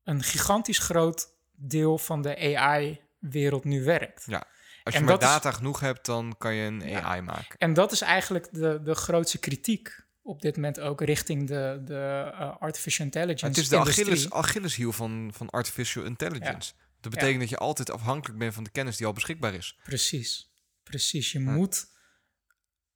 [0.04, 4.24] een gigantisch groot deel van de AI-wereld nu werkt.
[4.26, 4.44] Ja.
[4.84, 7.00] Als je en maar is- data genoeg hebt, dan kan je een Ja.
[7.02, 7.58] AI maken.
[7.58, 12.30] En dat is eigenlijk de, de grootste kritiek op dit moment ook richting de, de
[12.34, 14.06] eh, artificial intelligence Het is de industrie.
[14.06, 16.72] Achilles, Achilleshiel van, van artificial intelligence.
[17.00, 19.78] Dat betekent dat je altijd afhankelijk bent van de kennis die al beschikbaar is.
[19.84, 21.32] Precies, precies.
[21.32, 21.86] Je moet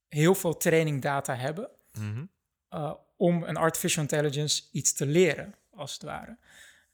[0.08, 2.24] heel veel trainingdata hebben Mhm.
[2.68, 6.38] eh, om een artificial intelligence iets te leren, als het ware.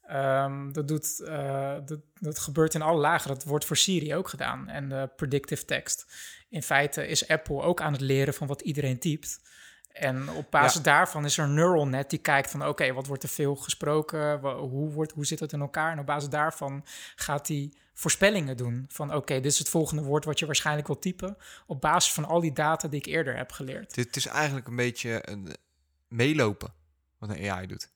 [0.01, 3.27] Ehm, dat, doet, eh, dat, dat gebeurt in alle lagen.
[3.29, 4.69] Dat wordt voor Siri ook gedaan.
[4.69, 6.05] En de predictive text.
[6.49, 9.39] In feite is Apple ook aan het leren van wat iedereen typt.
[9.99, 10.81] En op basis Ja.
[10.83, 12.67] daarvan is er een neural net die kijkt van...
[12.67, 14.39] oké, wat wordt er veel gesproken?
[14.39, 15.91] Hoe, wordt, hoe zit het in elkaar?
[15.91, 18.85] En op basis daarvan gaat hij voorspellingen doen.
[18.89, 21.37] Van oké, dit is het volgende woord wat je waarschijnlijk wil typen...
[21.67, 23.93] op basis van al die data die ik eerder heb geleerd.
[23.93, 25.55] Dit is eigenlijk een beetje een
[26.07, 26.73] meelopen
[27.17, 27.89] wat een AI doet.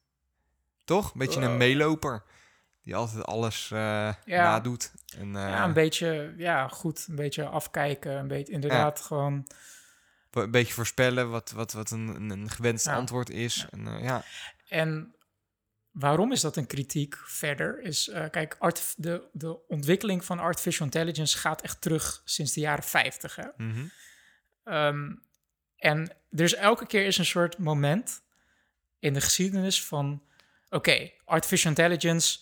[0.83, 1.05] Toch?
[1.13, 1.57] Een beetje een Eh.
[1.57, 2.23] meeloper.
[2.83, 4.91] Die altijd alles eh nadoet.
[5.17, 7.05] En, eh, ja, een beetje, ja, goed.
[7.09, 8.11] Een beetje afkijken.
[8.17, 9.47] Een beetje, inderdaad, gewoon...
[10.31, 12.95] een beetje voorspellen wat, wat, wat een, een, gewenst Ja.
[12.95, 13.65] antwoord is.
[13.71, 14.23] En, eh, ja.
[14.67, 15.15] En
[15.91, 17.81] waarom is dat een kritiek verder?
[17.81, 22.59] Is, eh, kijk, art, de, de ontwikkeling van artificial intelligence gaat echt terug sinds de
[22.59, 23.35] jaren 50.
[23.35, 23.47] Hè?
[23.57, 23.85] Mhm.
[24.63, 25.15] Ehm,
[25.75, 28.21] en er is elke keer is een soort moment
[28.99, 30.23] in de geschiedenis van...
[30.69, 32.39] Oké, artificial intelligence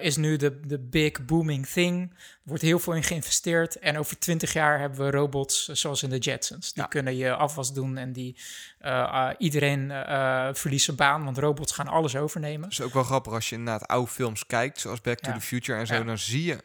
[0.00, 2.10] is nu de, de big booming thing.
[2.10, 3.78] Er wordt heel veel in geïnvesteerd.
[3.78, 6.72] En over twintig jaar hebben we robots eh, zoals in de Jetsons.
[6.72, 6.88] Die Ja.
[6.88, 8.38] kunnen je afwas doen en die
[8.78, 11.24] eh, eh, iedereen eh, verliest zijn baan.
[11.24, 12.60] Want robots gaan alles overnemen.
[12.62, 15.36] Dat is ook wel grappig als je inderdaad oude films kijkt, zoals Back to Ja.
[15.36, 16.02] the Future en zo, Ja.
[16.02, 16.58] dan zie je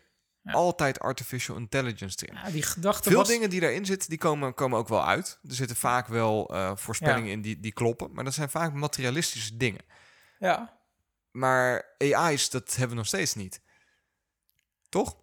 [0.44, 0.52] Ja.
[0.52, 2.40] altijd artificial intelligence erin.
[2.44, 3.28] Ja, die gedachte Veel was...
[3.28, 5.40] dingen die daarin zitten, die komen, komen ook wel uit.
[5.48, 9.58] Er zitten vaak wel eh, voorspellingen in die, die kloppen, maar dat zijn vaak materialistische
[9.58, 9.82] dingen.
[10.40, 10.80] Ja,
[11.32, 13.62] Maar AI's, dat hebben we nog steeds niet.
[14.90, 15.18] Toch?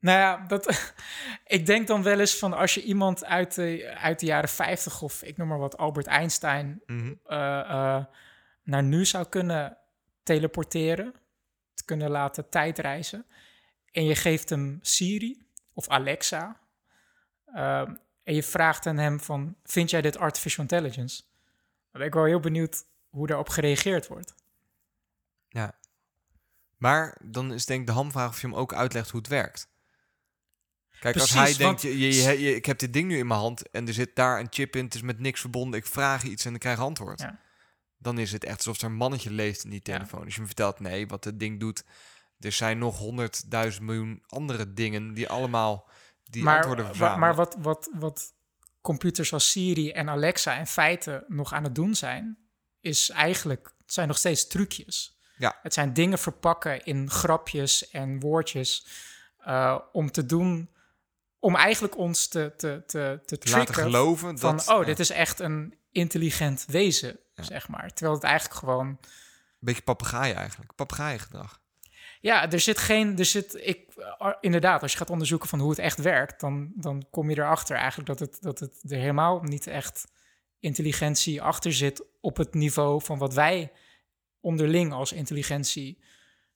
[0.00, 0.92] Nou ja, dat,
[1.56, 5.02] ik denk dan wel eens van als je iemand uit de, uit de jaren 50
[5.02, 7.14] of ik noem maar wat Albert Einstein Mhm.
[7.26, 8.04] eh, eh,
[8.62, 9.76] naar nu zou kunnen
[10.22, 11.14] teleporteren,
[11.74, 13.26] te kunnen laten tijdreizen.
[13.90, 16.60] En je geeft hem Siri of Alexa.
[17.54, 21.22] ehm, en je vraagt aan hem van, vind jij dit artificial intelligence?
[21.90, 24.34] Dan ben ik wel heel benieuwd hoe daarop gereageerd wordt.
[25.48, 25.78] Ja.
[26.76, 29.68] Maar dan is denk ik de hamvraag of je hem ook uitlegt hoe het werkt.
[31.00, 33.86] Kijk, als hij denkt, je, je, ik heb dit ding nu in mijn hand en
[33.86, 36.54] er zit daar een chip in, het is met niks verbonden, ik vraag iets en
[36.54, 37.20] ik krijg antwoord.
[37.20, 37.40] Ja.
[37.98, 39.92] Dan is het echt alsof er een mannetje leeft in die Ja.
[39.96, 40.24] telefoon.
[40.24, 41.84] Als je me vertelt, nee, wat het ding doet,
[42.38, 45.88] er zijn nog honderdduizend miljoen andere dingen die allemaal
[46.24, 47.20] die maar, antwoorden verzamelen.
[47.20, 48.34] maar wat, wat, wat
[48.80, 52.38] computers als Siri en Alexa in feite nog aan het doen zijn,
[52.80, 55.17] is eigenlijk, het zijn nog steeds trucjes.
[55.38, 55.58] Ja.
[55.62, 58.86] Het zijn dingen verpakken in grapjes en woordjes
[59.38, 60.70] eh, om te doen,
[61.38, 65.10] om eigenlijk ons te, te, te, te Te laten geloven van, oh, ja, dit is
[65.10, 67.92] echt een intelligent wezen, zeg maar.
[67.92, 68.98] Terwijl het eigenlijk gewoon Een
[69.58, 70.74] beetje papegaai eigenlijk.
[70.74, 71.60] Papegaaiengedrag.
[72.20, 73.18] Ja, er zit geen.
[73.18, 76.72] Er zit, ik, eh, inderdaad, als je gaat onderzoeken van hoe het echt werkt, dan,
[76.74, 80.06] dan kom je erachter eigenlijk dat het, dat het er helemaal niet echt
[80.60, 83.72] intelligentie achter zit op het niveau van wat wij
[84.48, 85.98] onderling als intelligentie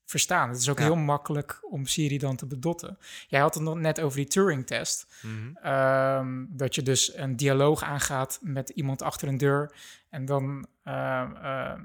[0.04, 0.48] verstaan.
[0.48, 0.84] Het is ook Ja.
[0.84, 2.98] heel makkelijk om Siri dan te bedotten.
[3.28, 5.06] Jij had het nog net over die Turing-test.
[5.22, 5.56] Mhm.
[5.56, 9.74] Ehm, dat je dus een dialoog aangaat met iemand achter een deur
[10.10, 11.80] en dan ehm,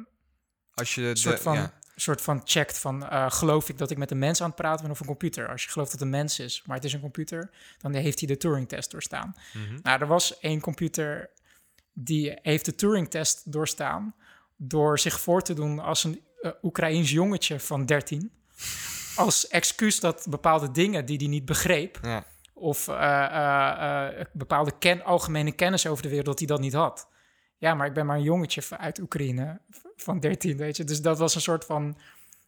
[0.74, 3.10] Als je de, een soort van, ja, soort van checkt van...
[3.10, 5.50] eh, geloof ik dat ik met een mens aan het praten ben of een computer?
[5.50, 7.50] Als je gelooft dat het een mens is, maar het is een computer...
[7.78, 9.36] dan heeft hij de Turing-test doorstaan.
[9.54, 9.80] Mhm.
[9.82, 11.30] Nou, er was één computer
[11.94, 14.16] die heeft de Turing-test doorstaan...
[14.58, 18.32] door zich voor te doen als een eh, Oekraïens jongetje van 13...
[19.16, 22.00] als excuus dat bepaalde dingen die hij niet begreep...
[22.02, 22.24] ja.
[22.54, 27.08] of eh, bepaalde ken, algemene kennis over de wereld, dat hij dat niet had.
[27.58, 29.62] Ja, maar ik ben maar een jongetje uit Oekraïne
[29.96, 30.84] van 13, weet je.
[30.84, 31.98] Dus dat was een soort van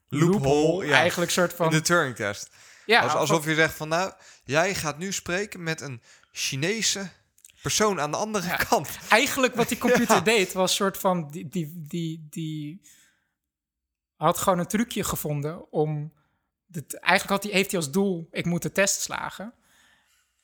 [0.10, 0.94] Loophole, ja.
[0.94, 1.66] Eigenlijk soort van...
[1.66, 2.50] In de Turing-test.
[2.86, 4.12] ja, Als, alsof je zegt van nou,
[4.44, 7.10] jij gaat nu spreken met een Chinese
[7.62, 8.56] persoon aan de andere Ja.
[8.56, 9.00] kant.
[9.10, 10.22] Eigenlijk wat die computer Ja.
[10.22, 11.28] deed, was soort van...
[11.32, 12.82] Die, die, die, die
[14.16, 16.14] had gewoon een trucje gevonden om...
[16.90, 19.54] Eigenlijk had hij, heeft hij als doel, ik moet de test slagen.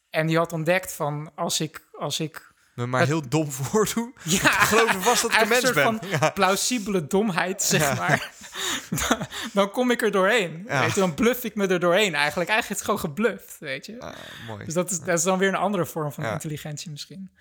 [0.10, 1.88] En die had ontdekt van, als ik...
[1.92, 4.16] Als ik Me maar Het- heel dom voordoen.
[4.24, 5.74] ja, geloof me vast dat ik een mens ben.
[5.74, 6.30] soort van Ja.
[6.30, 8.32] plausibele domheid, zeg maar.
[9.08, 9.18] dan,
[9.54, 10.64] dan kom ik er doorheen.
[10.68, 10.80] Ja.
[10.82, 12.50] Weet je, dan bluff ik me er doorheen eigenlijk.
[12.50, 14.00] Eigenlijk is het gewoon gebluft, weet je.
[14.00, 14.14] Ah,
[14.48, 14.66] mooi.
[14.66, 17.32] Dus dat is, dat is dan weer een andere vorm van intelligentie misschien.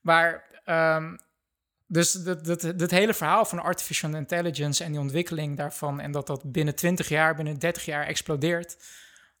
[0.00, 1.16] Maar, ehm,
[1.86, 6.00] dus dat, dat, dat hele verhaal van artificial intelligence en die ontwikkeling daarvan...
[6.00, 8.76] en dat dat binnen 20 jaar, binnen 30 jaar explodeert...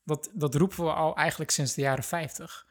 [0.04, 2.66] dat, dat roepen we al eigenlijk sinds de jaren 50.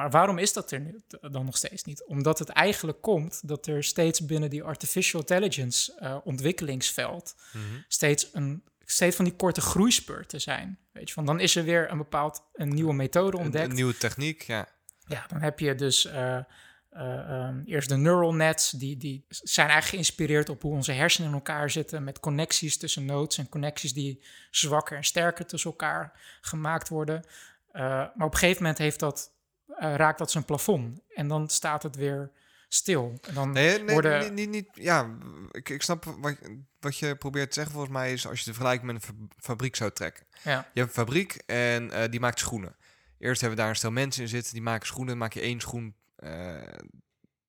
[0.00, 2.04] Maar waarom is dat er nu dan nog steeds niet?
[2.04, 7.34] Omdat het eigenlijk komt dat er steeds binnen die artificial intelligence eh, ontwikkelingsveld...
[7.52, 7.64] Mhm.
[7.88, 10.78] steeds, een, steeds van die korte groeispurten zijn.
[10.92, 13.68] Weet je, van dan is er weer een bepaald een nieuwe methode ontdekt.
[13.68, 14.68] een nieuwe techniek, ja.
[15.06, 16.44] Ja, dan heb je dus eh, eh,
[16.90, 18.70] ehm, eerst de neural nets.
[18.70, 22.04] Die, die zijn eigenlijk geïnspireerd op hoe onze hersenen in elkaar zitten.
[22.04, 27.24] Met connecties tussen nodes en connecties die zwakker en sterker tussen elkaar gemaakt worden.
[27.72, 29.38] Maar op een gegeven moment heeft dat,
[29.78, 31.00] raakt dat zijn plafond.
[31.14, 32.30] En dan staat het weer
[32.68, 33.18] stil.
[33.28, 34.20] En dan Nee, nee worden...
[34.20, 35.16] niet, niet, niet- Ja,
[35.50, 36.36] ik, ik snap wat,
[36.80, 38.26] wat je probeert te zeggen volgens mij is...
[38.26, 40.26] als je de vergelijking met een fa- fabriek zou trekken.
[40.42, 42.76] Ja, Je hebt een fabriek en eh, die maakt schoenen.
[43.18, 45.08] Eerst hebben we daar een stel mensen in zitten, die maken schoenen.
[45.08, 46.56] Dan maak je één schoen, eh,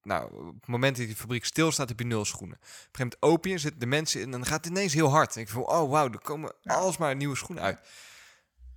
[0.03, 2.57] nou, op het moment dat die fabriek stilstaat, heb je nul schoenen.
[2.57, 4.93] Op een gegeven moment open je, zitten de mensen in en dan gaat het ineens
[4.93, 5.36] heel hard.
[5.36, 7.80] En ik voel, oh wauw, er komen alsmaar nieuwe schoenen uit.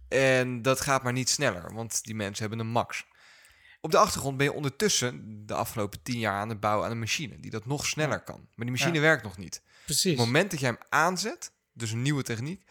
[0.09, 3.07] En dat gaat maar niet sneller, want die mensen hebben een max.
[3.85, 6.99] Op de achtergrond ben je ondertussen de afgelopen tien jaar aan het bouwen aan een
[6.99, 8.37] machine die dat nog sneller kan.
[8.55, 9.01] Maar die machine Ja.
[9.01, 9.62] werkt nog niet.
[9.85, 10.12] Precies.
[10.12, 12.62] Op het moment dat jij hem aanzet, dus een nieuwe techniek,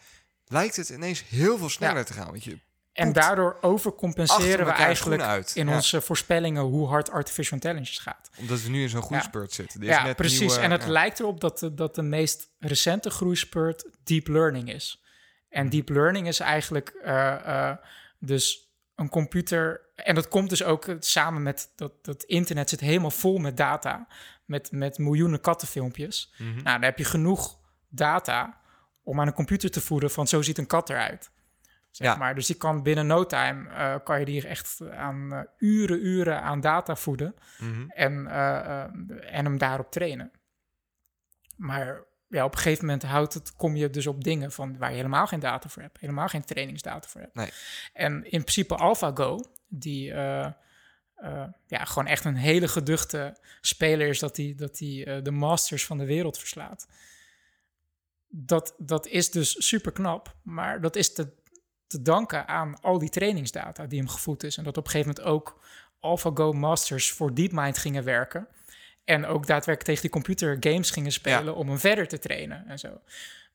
[0.46, 2.04] lijkt het ineens heel veel sneller Ja.
[2.04, 2.26] te gaan.
[2.26, 2.58] Want je
[2.92, 5.52] En daardoor overcompenseren we eigenlijk uit.
[5.54, 5.74] in Ja.
[5.74, 8.30] onze voorspellingen hoe hard artificial intelligence gaat.
[8.38, 9.80] omdat we nu in zo'n groeispurt zitten.
[9.82, 10.38] Is Ja, net precies.
[10.38, 15.02] nieuwe- en het lijkt erop dat de, dat de meest recente groeispurt deep learning is.
[15.48, 17.76] En deep learning is eigenlijk eh, eh,
[18.18, 18.63] dus
[18.96, 19.80] een computer.
[19.94, 23.56] En dat komt dus ook eh, samen met dat, dat internet zit helemaal vol met
[23.56, 24.06] data.
[24.44, 26.34] Met, met miljoenen kattenfilmpjes.
[26.38, 26.48] Mhm.
[26.52, 28.60] Nou, dan heb je genoeg data
[29.02, 31.30] om aan een computer te voeden van zo ziet een kat eruit.
[31.90, 32.16] Zeg Ja.
[32.16, 32.34] maar.
[32.34, 36.42] Dus die kan binnen no time, eh, kan je die echt aan eh, uren, uren
[36.42, 37.84] aan data voeden Mhm.
[37.88, 38.26] en,
[39.20, 40.30] en hem daarop trainen.
[41.56, 44.90] Maar ja, op een gegeven moment houdt het, kom je dus op dingen van waar
[44.90, 47.34] je helemaal geen data voor hebt, helemaal geen trainingsdata voor hebt.
[47.34, 47.50] Nee.
[47.92, 50.44] En in principe AlphaGo, die eh,
[51.14, 55.30] eh, ja, gewoon echt een hele geduchte speler is, dat die, dat die eh, de
[55.30, 56.86] masters van de wereld verslaat.
[58.28, 61.32] Dat, dat is dus super knap, maar dat is te,
[61.86, 64.56] te danken aan al die trainingsdata die hem gevoed is.
[64.56, 65.60] En dat op een gegeven moment ook
[66.00, 68.48] AlphaGo Masters voor DeepMind gingen werken.
[69.04, 72.78] En ook daadwerkelijk tegen die computer games gingen spelen om hem verder te trainen en
[72.78, 73.00] zo.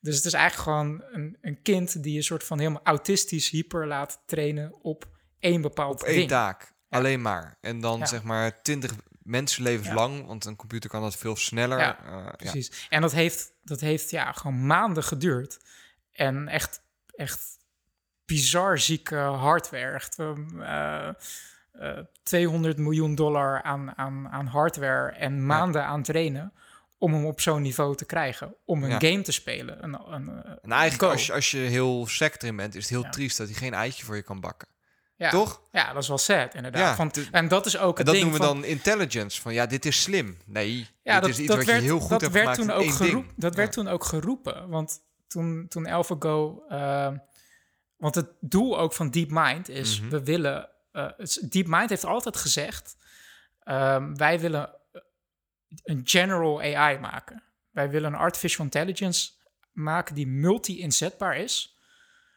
[0.00, 3.86] Dus het is eigenlijk gewoon een, een kind die je soort van helemaal autistisch hyper
[3.86, 6.28] laat trainen op één bepaald Op één ding.
[6.28, 7.56] taak, alleen maar.
[7.60, 8.92] En dan zeg maar 20
[9.22, 9.94] mensenlevens Ja.
[9.94, 11.78] lang, want een computer kan dat veel sneller.
[11.78, 12.30] Ja, Eh, ja.
[12.36, 12.86] Precies.
[12.88, 15.58] En dat heeft, dat heeft ja, gewoon maanden geduurd.
[16.12, 16.82] En echt,
[17.14, 17.58] echt
[18.24, 19.94] bizar zieke hardware.
[19.94, 21.12] Echt ehm,
[21.72, 26.52] eh, eh, 200 miljoen dollar aan, aan, aan hardware en maanden aan trainen
[26.98, 28.54] om hem op zo'n niveau te krijgen.
[28.64, 28.98] Om een Ja.
[28.98, 29.84] game te spelen.
[29.84, 32.90] Een, een, eh, En eigenlijk, als je, als je heel sect erin bent, is het
[32.90, 33.08] heel Ja.
[33.10, 34.68] triest dat hij geen eitje voor je kan bakken.
[35.16, 35.30] ja.
[35.30, 35.62] Toch?
[35.72, 37.14] Ja, dat is wel sad, inderdaad.
[37.14, 39.40] Ja, en dat is ook En het dat ding noemen we van- dan intelligence.
[39.40, 40.36] Van ja, dit is slim.
[40.46, 42.54] Nee, Ja, dit dat, is iets dat wat werd, je heel goed dat hebt werd
[42.54, 43.32] toen ook één geroep, ding.
[43.36, 44.68] Dat werd toen ook geroepen.
[44.68, 46.64] Want toen, toen AlphaGo...
[46.68, 47.08] eh,
[47.96, 50.00] want het doel ook van DeepMind is...
[50.00, 50.10] Mhm.
[50.10, 50.68] we willen...
[50.92, 51.06] eh,
[51.48, 52.96] DeepMind heeft altijd gezegd...
[53.62, 54.70] ehm, wij willen
[55.82, 57.42] een general AI maken.
[57.70, 59.30] Wij willen een artificial intelligence
[59.72, 60.14] maken...
[60.14, 61.78] die multi-inzetbaar is...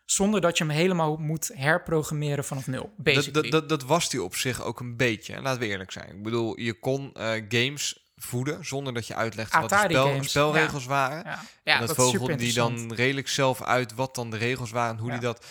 [0.05, 4.21] zonder dat je hem helemaal moet herprogrammeren vanaf nul, Dat, dat, dat, dat was hij
[4.21, 5.41] op zich ook een beetje.
[5.41, 6.15] Laten we eerlijk zijn.
[6.15, 10.29] Ik bedoel, je kon eh, games voeden zonder dat je uitlegde wat de spel, games,
[10.29, 11.23] spelregels waren.
[11.23, 14.71] ja, ja en dat, dat vogelde die dan redelijk zelf uit wat dan de regels
[14.71, 15.45] waren en hoe die dat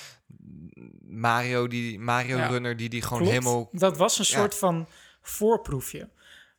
[1.01, 2.47] Mario die Mario Ja.
[2.47, 3.33] runner die die gewoon Klopt.
[3.35, 4.39] helemaal Dat was een Ja.
[4.39, 4.89] soort van
[5.21, 6.11] voorproefje.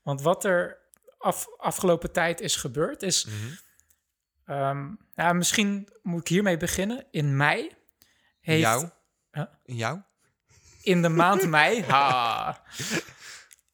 [0.02, 0.78] Want wat er
[1.18, 3.28] af, afgelopen tijd is gebeurd is...
[5.16, 7.06] Nou, misschien moet ik hiermee beginnen.
[7.12, 7.72] In mei
[8.40, 8.62] heeft...
[8.62, 8.90] jou
[9.32, 9.44] Huh?
[9.64, 10.02] in jou
[10.82, 11.84] In de maand mei...
[11.84, 12.64] Ha,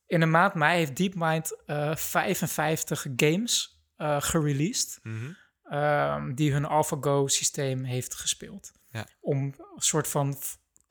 [0.07, 4.99] in de maand mei heeft DeepMind eh 55 games eh gereleased...
[5.03, 5.31] Mhm.
[5.63, 8.71] ehm, die hun AlphaGo-systeem heeft gespeeld.
[8.99, 9.07] Ja.
[9.19, 10.37] Om een soort van...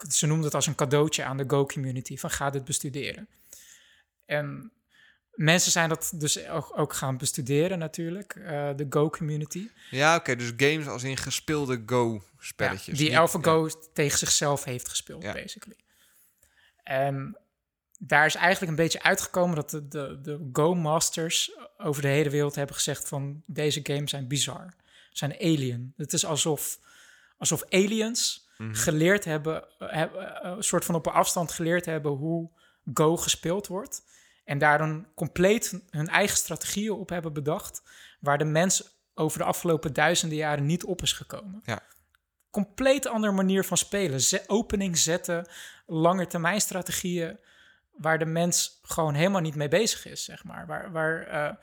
[0.08, 2.16] Ze noemden het als een cadeautje aan de Go-community.
[2.16, 3.28] Van ga dit bestuderen.
[4.26, 4.72] En
[5.30, 8.34] mensen zijn dat dus ook, ook gaan bestuderen natuurlijk.
[8.34, 9.68] eh, de Go-community.
[9.90, 12.98] Ja, oké, dus games als in gespeelde Go spelletjes.
[12.98, 15.32] die AlphaGo tegen zichzelf heeft gespeeld, Ja.
[15.32, 15.76] basically.
[16.82, 17.38] En
[17.98, 22.54] daar is eigenlijk een beetje uitgekomen dat de, de, de Go-masters over de hele wereld
[22.54, 24.74] hebben gezegd van deze games zijn bizar,
[25.12, 25.92] zijn alien.
[25.96, 26.78] Het is alsof,
[27.38, 28.74] alsof aliens Mhm.
[28.74, 32.50] geleerd hebben, eh, hebben, eh, een soort van op een afstand geleerd hebben hoe
[32.92, 34.02] Go gespeeld wordt.
[34.44, 37.82] En daar dan compleet hun eigen strategieën op hebben bedacht,
[38.20, 41.60] waar de mens over de afgelopen duizenden jaren niet op is gekomen.
[41.64, 41.82] Ja.
[42.50, 44.20] Compleet andere manier van spelen.
[44.46, 45.48] Opening zetten,
[45.86, 47.38] lange termijn strategieën,
[47.90, 50.66] waar de mens gewoon helemaal niet mee bezig is, zeg maar.
[50.66, 51.54] Waar, waar eh,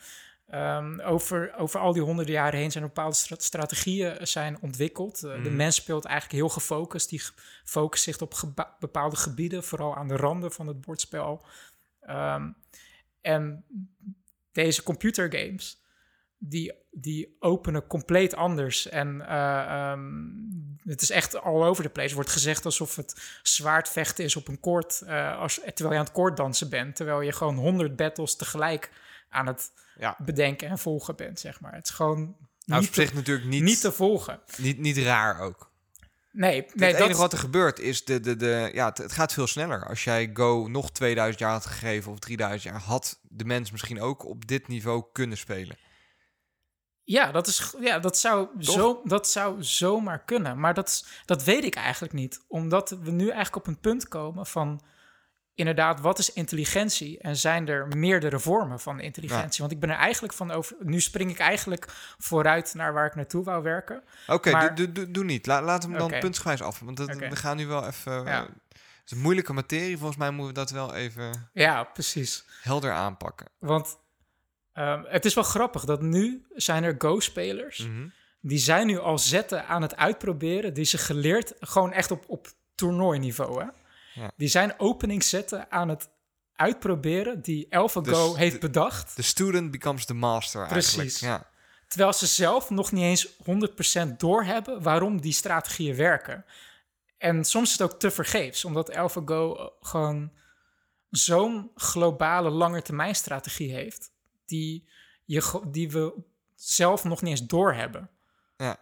[0.47, 5.23] ehm, over, over al die honderden jaren heen zijn bepaalde stra- strategieën zijn ontwikkeld.
[5.23, 5.55] Eh, De Mhm.
[5.55, 7.09] mens speelt eigenlijk heel gefocust.
[7.09, 7.21] Die
[7.63, 8.33] focust zich op
[8.79, 11.45] bepaalde gebieden, vooral aan de randen van het bordspel.
[12.01, 12.49] Ehm,
[13.21, 13.65] en
[14.51, 15.83] deze computergames,
[16.37, 18.87] die, die openen compleet anders.
[18.89, 20.11] En eh, ehm,
[20.83, 22.09] het is echt all over the place.
[22.09, 26.05] Er wordt gezegd alsof het zwaardvechten is op een koord, eh, als, terwijl je aan
[26.05, 26.95] het koorddansen bent.
[26.95, 28.91] Terwijl je gewoon honderd battles tegelijk
[29.35, 30.15] aan het Ja.
[30.19, 31.73] bedenken en volgen bent, zeg maar.
[31.73, 34.39] Het is gewoon Nou, niet, te, natuurlijk niet, niet te volgen.
[34.57, 35.73] niet, niet raar ook.
[36.31, 39.11] Nee, het nee enige dat, wat er gebeurt is, de, de, de, ja, het, het
[39.11, 39.85] gaat veel sneller.
[39.87, 44.01] Als jij Go nog 2000 jaar had gegeven of 3000 jaar, had de mens misschien
[44.01, 45.77] ook op dit niveau kunnen spelen.
[47.03, 50.59] ja, dat, is, ja dat, zou zo, dat zou zomaar kunnen.
[50.59, 52.43] Maar dat, is- dat weet ik eigenlijk niet.
[52.47, 54.81] Omdat we nu eigenlijk op een punt komen van...
[55.55, 57.19] Inderdaad, wat is intelligentie?
[57.19, 59.59] En zijn er meerdere vormen van intelligentie?
[59.59, 60.75] Want ik ben er eigenlijk van over...
[60.79, 61.87] Nu spring ik eigenlijk
[62.17, 64.03] vooruit naar waar ik naartoe wou werken.
[64.27, 65.45] Oké, doe, doe, niet.
[65.45, 66.79] La, laat hem dan puntsgewijs af.
[66.79, 68.11] Want dat, we gaan nu wel even...
[68.13, 68.41] Ja.
[68.41, 69.97] eh, het is een moeilijke materie.
[69.97, 72.45] Volgens mij moeten we dat wel even Ja, precies.
[72.61, 73.47] helder aanpakken.
[73.59, 73.97] Want
[74.73, 77.79] ehm, het is wel grappig dat nu zijn er Go-spelers...
[77.87, 78.07] Mhm.
[78.41, 80.73] die zijn nu al zetten aan het uitproberen...
[80.73, 83.67] die ze geleerd, gewoon echt op, op toernooiniveau, hè?
[84.15, 84.31] Ja.
[84.37, 86.09] Die zijn openingszetten aan het
[86.55, 87.41] uitproberen...
[87.41, 89.15] die AlphaGo Dus heeft de- bedacht...
[89.15, 90.97] The student becomes the master Precies.
[90.97, 91.43] eigenlijk.
[91.43, 91.49] Ja.
[91.87, 93.33] terwijl ze zelf nog niet eens
[94.07, 94.81] 100% doorhebben...
[94.81, 96.45] waarom die strategieën werken.
[97.17, 98.65] En soms is het ook te vergeefs...
[98.65, 100.31] omdat AlphaGo eh, gewoon
[101.09, 104.11] zo'n globale langetermijnstrategie heeft...
[104.45, 104.87] Die,
[105.25, 106.13] je, die we
[106.55, 108.09] zelf nog niet eens doorhebben.
[108.57, 108.77] Ja.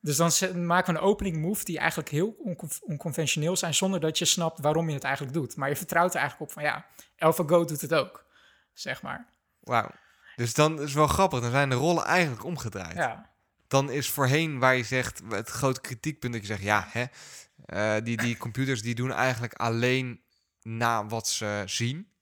[0.00, 0.30] Dus dan
[0.66, 4.60] maken we een opening move die eigenlijk heel oncon- onconventioneel zijn, zonder dat je snapt
[4.60, 5.56] waarom je het eigenlijk doet.
[5.56, 6.86] Maar je vertrouwt er eigenlijk op van ja,
[7.18, 8.26] AlphaGo doet het ook,
[8.72, 9.28] zeg maar.
[9.60, 9.90] Wauw.
[10.36, 11.40] Dus dan is het wel grappig.
[11.40, 12.94] Dan zijn de rollen eigenlijk omgedraaid.
[12.96, 13.30] Ja,
[13.68, 17.04] Dan is voorheen waar je zegt, het grote kritiekpunt dat je zegt, ja, hè,
[17.66, 20.22] eh, die, die computers die doen eigenlijk alleen
[20.62, 22.12] na wat ze zien.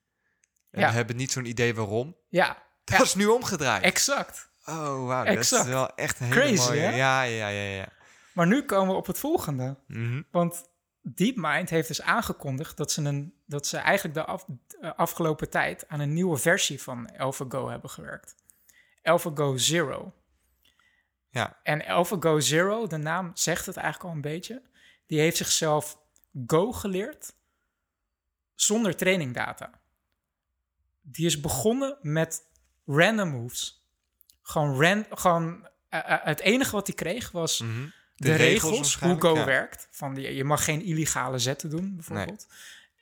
[0.71, 0.91] En Ja.
[0.91, 2.17] hebben niet zo'n idee waarom.
[2.29, 3.05] ja, Dat Ja.
[3.05, 3.83] is nu omgedraaid.
[3.83, 4.48] exact.
[4.69, 5.25] Oh, wauw.
[5.25, 6.81] Dat is wel echt een hele Crazy, mooie.
[6.81, 6.97] hè?
[6.97, 7.89] Ja, ja, ja, ja.
[8.33, 9.77] Maar nu komen we op het volgende.
[9.87, 10.23] Mhm.
[10.31, 10.69] Want
[11.03, 14.47] DeepMind heeft dus aangekondigd dat ze, een, dat ze eigenlijk de af-
[14.97, 18.35] afgelopen tijd aan een nieuwe versie van AlphaGo hebben gewerkt.
[19.03, 20.13] AlphaGo Zero.
[21.31, 21.59] Ja.
[21.63, 24.63] En AlphaGo Zero, de naam zegt het eigenlijk al een beetje,
[25.07, 25.99] die heeft zichzelf
[26.47, 27.33] Go geleerd
[28.55, 29.81] zonder trainingdata.
[31.01, 32.43] Die is begonnen met
[32.87, 33.78] random moves.
[34.49, 37.87] Gewoon, ran, gewoon eh, eh, het enige wat hij kreeg was Mhm.
[38.17, 39.45] de, regels, hoe Go ja.
[39.45, 39.89] werkt.
[39.91, 42.47] Van die, je mag geen illegale zetten doen, bijvoorbeeld.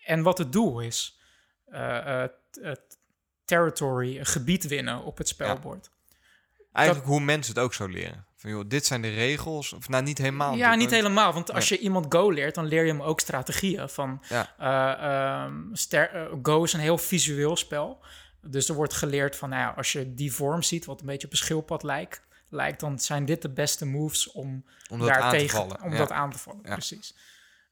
[0.04, 1.18] En wat het doel is.
[1.66, 2.24] Eh,
[3.44, 5.90] territory, een gebied winnen op het spelbord.
[6.72, 8.24] Eigenlijk hoe mensen het ook zo leren.
[8.36, 9.72] Van, joh, dit zijn de regels.
[9.72, 10.54] Of nou, niet helemaal.
[10.54, 11.32] Ja, niet helemaal.
[11.32, 13.88] Want als je iemand Go leert, dan leer je hem ook strategieën.
[13.88, 14.54] Van, Ja.
[14.58, 18.04] eh, ehm, ster- eh, Go is een heel visueel spel.
[18.48, 21.26] Dus er wordt geleerd van, nou ja, als je die vorm ziet, wat een beetje
[21.26, 25.36] op een schildpad lijkt, lijkt dan zijn dit de beste moves om, daar aan te
[25.36, 25.82] tegen, vallen.
[25.82, 25.98] Om ja.
[25.98, 26.72] dat aan te vallen, Ja.
[26.72, 27.14] precies.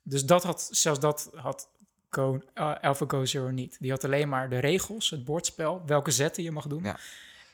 [0.02, 1.68] Dus dat had, zelfs dat had
[2.10, 3.76] Go, eh, AlphaGo Zero niet.
[3.80, 6.82] Die had alleen maar de regels, het bordspel, welke zetten je mag doen.
[6.82, 6.98] Ja.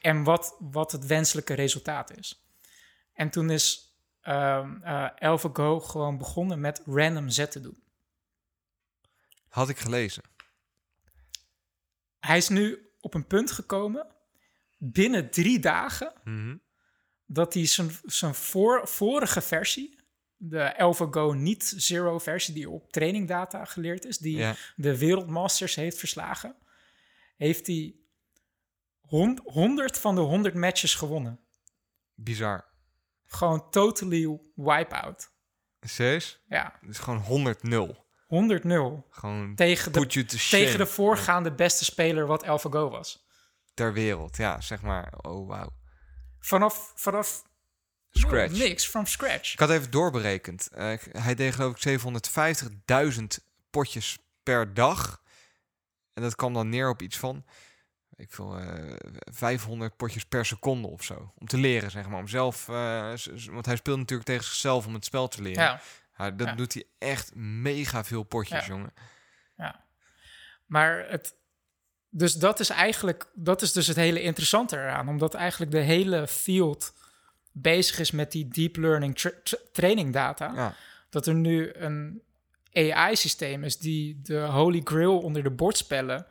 [0.01, 2.45] En wat, wat het wenselijke resultaat is.
[3.13, 7.83] En toen is ehm eh, AlphaGo gewoon begonnen met random zetten doen.
[9.49, 10.23] Had ik gelezen.
[12.21, 14.07] Hij is nu op een punt gekomen,
[14.79, 16.57] binnen drie dagen, Mhm.
[17.27, 19.99] dat hij zijn, zijn voor, vorige versie,
[20.37, 24.55] de AlphaGo niet Zero versie, die op trainingdata geleerd is, die Ja.
[24.77, 26.57] de wereldmasters heeft verslagen,
[27.37, 27.95] heeft hij
[29.01, 31.41] hon- 100 van de 100 matches gewonnen.
[32.15, 32.65] Bizar.
[33.27, 35.33] Gewoon totally wipe-out.
[35.81, 36.41] Serieus?
[36.49, 38.00] Ja, is gewoon 100-0.
[38.31, 43.27] 100-0 Gewoon tegen de, tegen de voorgaande beste speler wat AlphaGo was.
[43.75, 44.37] ter wereld.
[44.37, 45.13] Ja, zeg maar.
[45.23, 45.71] Oh, wauw.
[46.39, 47.43] Vanaf, vanaf
[48.11, 48.59] Scratch.
[48.59, 49.53] niks, from scratch.
[49.53, 50.69] Ik had even doorberekend.
[50.73, 53.23] Eh, hij deed geloof ik 750.000
[53.71, 55.23] potjes per dag.
[56.15, 57.45] En dat kwam dan neer op iets van...
[58.17, 58.95] Ik eh
[59.33, 61.33] 500 potjes per seconde of zo.
[61.39, 62.19] Om te leren, zeg maar.
[62.19, 62.69] Om zelf...
[62.69, 65.63] eh, z- want hij speelt natuurlijk tegen zichzelf om het spel te leren.
[65.63, 65.81] Ja.
[66.21, 66.55] Ja, dat Ja.
[66.55, 68.73] doet hij echt mega veel potjes, Ja.
[68.73, 68.93] jongen.
[69.57, 69.85] Ja.
[70.67, 71.35] Maar het.
[72.11, 73.31] Dus dat is eigenlijk.
[73.35, 75.09] Dat is dus het hele interessante eraan.
[75.09, 76.95] Omdat eigenlijk de hele field
[77.53, 80.53] bezig is met die deep learning tra- tra- training data.
[80.55, 80.75] Ja.
[81.11, 82.23] Dat er nu een
[82.73, 86.27] AI-systeem is die de holy grail onder de bordspellen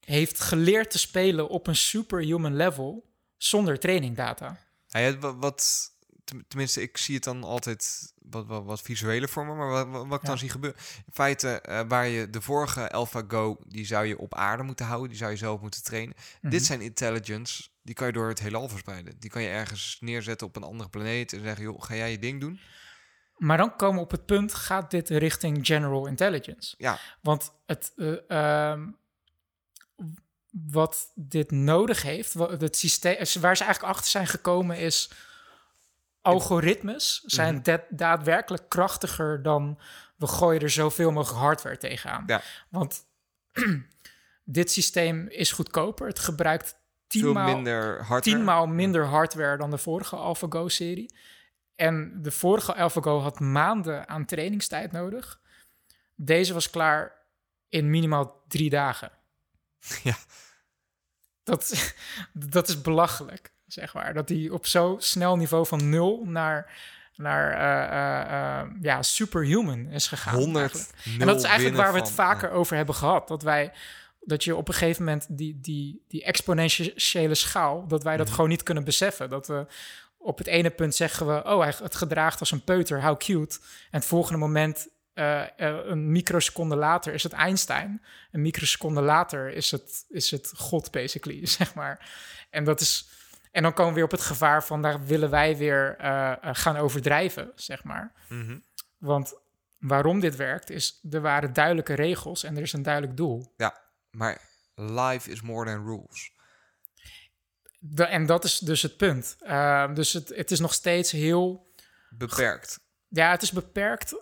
[0.00, 4.56] heeft geleerd te spelen op een superhuman level zonder training data.
[4.88, 5.90] Ja, ja, wa- wat,
[6.48, 10.06] tenminste, ik zie het dan altijd wat, wat, wat visueler voor me, maar wat, wat,
[10.06, 10.40] wat ik dan Ja.
[10.40, 10.80] zie gebeuren.
[11.06, 15.08] In feite, eh, waar je de vorige AlphaGo, die zou je op aarde moeten houden,
[15.08, 16.16] die zou je zelf moeten trainen.
[16.40, 16.50] Mhm.
[16.50, 19.14] Dit zijn intelligence, die kan je door het heelal verspreiden.
[19.18, 22.18] Die kan je ergens neerzetten op een andere planeet en zeggen, joh, ga jij je
[22.18, 22.60] ding doen?
[23.36, 26.74] Maar dan komen we op het punt, gaat dit richting general intelligence?
[26.78, 28.90] Ja, Want het, eh, ehm,
[30.50, 35.10] wat dit nodig heeft, wat het systeem, waar ze eigenlijk achter zijn gekomen, is
[36.26, 39.78] algoritmes zijn da- daadwerkelijk krachtiger dan
[40.16, 42.24] we gooien er zoveel mogelijk hardware tegenaan.
[42.26, 42.42] Ja.
[42.68, 43.04] Want
[44.44, 46.06] dit systeem is goedkoper.
[46.06, 48.20] Het gebruikt tienmaal, minder hardware.
[48.20, 51.14] tienmaal minder hardware dan de vorige AlphaGo-serie.
[51.74, 55.40] En de vorige AlphaGo had maanden aan trainingstijd nodig.
[56.14, 57.12] Deze was klaar
[57.68, 59.10] in minimaal drie dagen.
[60.02, 60.16] Ja.
[61.42, 61.94] Dat,
[62.32, 64.14] dat is belachelijk, zeg maar.
[64.14, 66.72] Dat die op zo snel niveau van nul naar,
[67.16, 70.34] naar eh, eh, eh, ja, superhuman is gegaan.
[70.34, 71.04] 100 eigenlijk.
[71.04, 73.28] nul En dat is eigenlijk waar we het van- vaker over hebben gehad.
[73.28, 73.72] Dat wij
[74.20, 78.34] dat je op een gegeven moment die, die, die exponentiële schaal, dat wij dat Mhm.
[78.34, 79.28] gewoon niet kunnen beseffen.
[79.30, 79.66] Dat we
[80.18, 83.58] op het ene punt zeggen we, oh, hij het gedraagt als een peuter, how cute.
[83.90, 84.88] En het volgende moment,
[85.56, 88.02] een microseconde later, is het Einstein.
[88.32, 92.10] Een microseconde later is het, is het God, basically, zeg maar.
[92.50, 93.08] En dat is.
[93.56, 96.36] En dan komen we weer op het gevaar van daar willen wij weer eh, eh,
[96.52, 98.12] gaan overdrijven, zeg maar.
[98.28, 98.58] Mhm.
[98.98, 99.34] Want
[99.78, 103.52] waarom dit werkt, is er waren duidelijke regels en er is een duidelijk doel.
[103.56, 103.80] Ja,
[104.10, 104.40] maar
[104.74, 106.32] life is more than rules.
[107.78, 109.36] De- en dat is dus het punt.
[109.42, 111.66] Uh, dus het, het is nog steeds heel.
[112.10, 112.80] Beperkt.
[113.08, 114.14] Ja, het is beperkt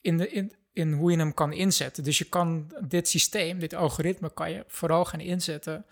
[0.00, 2.04] in, de, in, in hoe je hem kan inzetten.
[2.04, 5.86] Dus je kan dit systeem, dit algoritme, kan je vooral gaan inzetten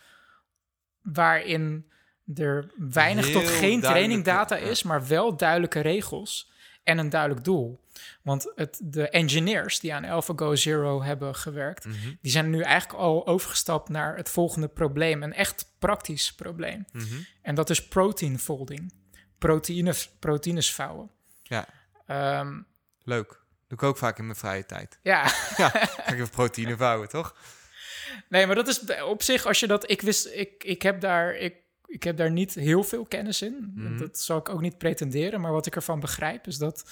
[1.03, 1.91] waarin
[2.35, 6.51] er weinig Heel tot geen trainingdata is, maar wel duidelijke regels
[6.85, 7.81] en een duidelijk doel.
[8.23, 11.97] Want het, de engineers die aan AlphaGo Zero hebben gewerkt, Mhm.
[12.21, 16.85] die zijn nu eigenlijk al overgestapt naar het volgende probleem, een echt praktisch probleem.
[16.93, 17.05] Mhm.
[17.43, 18.93] En dat is protein folding,
[19.39, 21.11] proteïnes, proteïnes vouwen.
[21.43, 21.67] Ja,
[22.07, 22.61] Ehm,
[23.03, 23.29] leuk.
[23.69, 24.99] Doe ik ook vaak in mijn vrije tijd.
[25.03, 25.23] ja,
[25.57, 27.35] Ja, ik even proteïne vouwen, toch?
[28.29, 31.35] nee, maar dat is op zich, als je dat, ik wist, ik, ik heb daar,
[31.35, 31.55] ik,
[31.91, 33.73] ik heb daar niet heel veel kennis in.
[33.75, 33.99] Mhm.
[33.99, 36.91] Dat zal ik ook niet pretenderen, maar wat ik ervan begrijp is dat,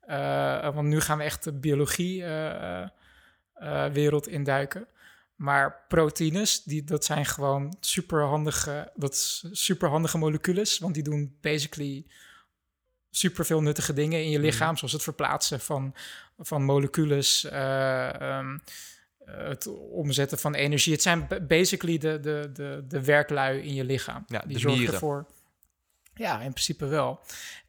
[0.00, 2.88] eh, want nu gaan we echt de biologie eh,
[3.54, 4.86] eh, induiken.
[5.34, 12.06] Maar proteïnes, die, dat zijn gewoon superhandige, dat is superhandige molecules, want die doen basically
[13.10, 15.94] superveel nuttige dingen in je lichaam, zoals het verplaatsen van,
[16.38, 18.60] van molecules, eh, ehm, eh,
[19.26, 20.92] het omzetten van energie.
[20.92, 24.24] Het zijn ba- basically de, de, de, de werklui in je lichaam.
[24.26, 24.94] Ja, die zorgen mieren.
[24.94, 25.26] ervoor.
[26.14, 27.20] Ja, in principe wel.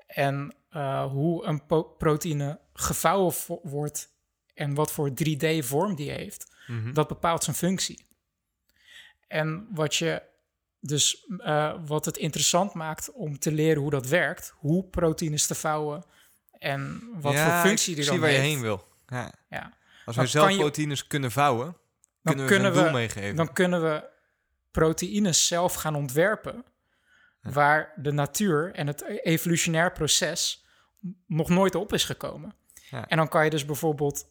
[0.07, 1.61] En eh, hoe een
[1.97, 4.09] proteïne gevouwen vo- wordt
[4.53, 6.93] en wat voor 3D-vorm die heeft, Mhm.
[6.93, 8.05] dat bepaalt zijn functie.
[9.27, 10.21] En wat je
[10.79, 15.55] dus eh, wat het interessant maakt om te leren hoe dat werkt, hoe proteïnes te
[15.55, 16.03] vouwen
[16.51, 18.49] en wat Ja, voor functie die zie dan waar je heeft.
[18.49, 18.87] heen wil.
[19.07, 19.31] Ja.
[19.49, 19.73] Ja.
[20.05, 21.77] Als Dan we zelf je- proteïnes kunnen vouwen,
[22.23, 23.35] kunnen we kunnen ze een doel we- meegeven.
[23.35, 24.03] Dan kunnen we
[24.71, 26.63] proteïnes zelf gaan ontwerpen
[27.41, 30.65] waar de natuur en het evolutionair proces
[31.27, 32.53] nog nooit op is gekomen.
[32.89, 33.07] Ja.
[33.07, 34.27] En dan kan je dus bijvoorbeeld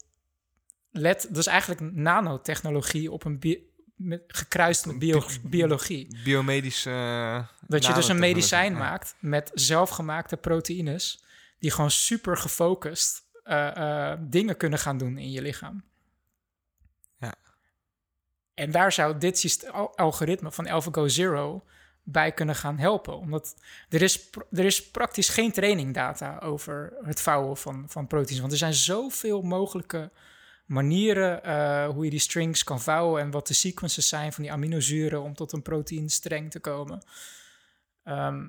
[0.90, 3.66] let, dus eigenlijk nanotechnologie op een
[3.96, 6.20] met, gekruist met bio- biologie.
[6.24, 6.90] Biomedische.
[6.90, 8.78] eh, Dat je dus een medicijn Ja.
[8.78, 11.24] maakt met zelfgemaakte proteïnes
[11.58, 15.84] die gewoon super gefocust eh, eh, dingen kunnen gaan doen in je lichaam.
[17.18, 17.34] Ja.
[18.54, 21.64] En daar zou dit algoritme van AlphaGo Zero
[22.02, 23.18] bij kunnen gaan helpen.
[23.18, 23.56] Omdat
[23.88, 28.40] er is, er is praktisch geen trainingdata over het vouwen van, van proteïnes.
[28.40, 30.10] Want er zijn zoveel mogelijke
[30.66, 33.22] manieren eh, hoe je die strings kan vouwen...
[33.22, 37.02] en wat de sequences zijn van die aminozuren om tot een proteinstreng te komen.
[38.04, 38.46] Ehm,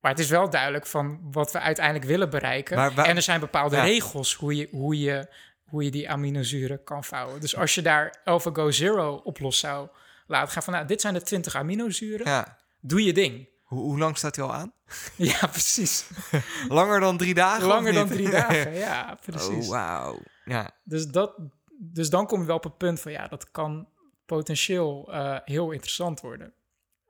[0.00, 2.76] maar het is wel duidelijk van wat we uiteindelijk willen bereiken.
[2.76, 3.82] Maar en er zijn bepaalde Ja.
[3.82, 5.28] regels hoe je, hoe, je,
[5.64, 7.40] hoe je die aminozuren kan vouwen.
[7.40, 9.88] Dus als je daar AlphaGo Zero op los zou
[10.26, 10.72] laten gaan van...
[10.72, 12.58] nou, dit zijn de 20 aminozuren, Ja.
[12.80, 13.48] doe je ding.
[13.62, 14.72] Hoe, hoe lang staat hij al aan?
[15.16, 16.04] Ja, precies.
[16.68, 17.66] Langer dan drie dagen?
[17.66, 19.64] Langer dan drie dagen, ja, precies.
[19.66, 20.18] Oh, wauw.
[20.44, 20.70] Ja.
[20.84, 21.34] Dus, dat,
[21.78, 23.12] dus dan kom je wel op het punt van...
[23.12, 23.88] ja, dat kan
[24.26, 26.52] potentieel eh, heel interessant worden.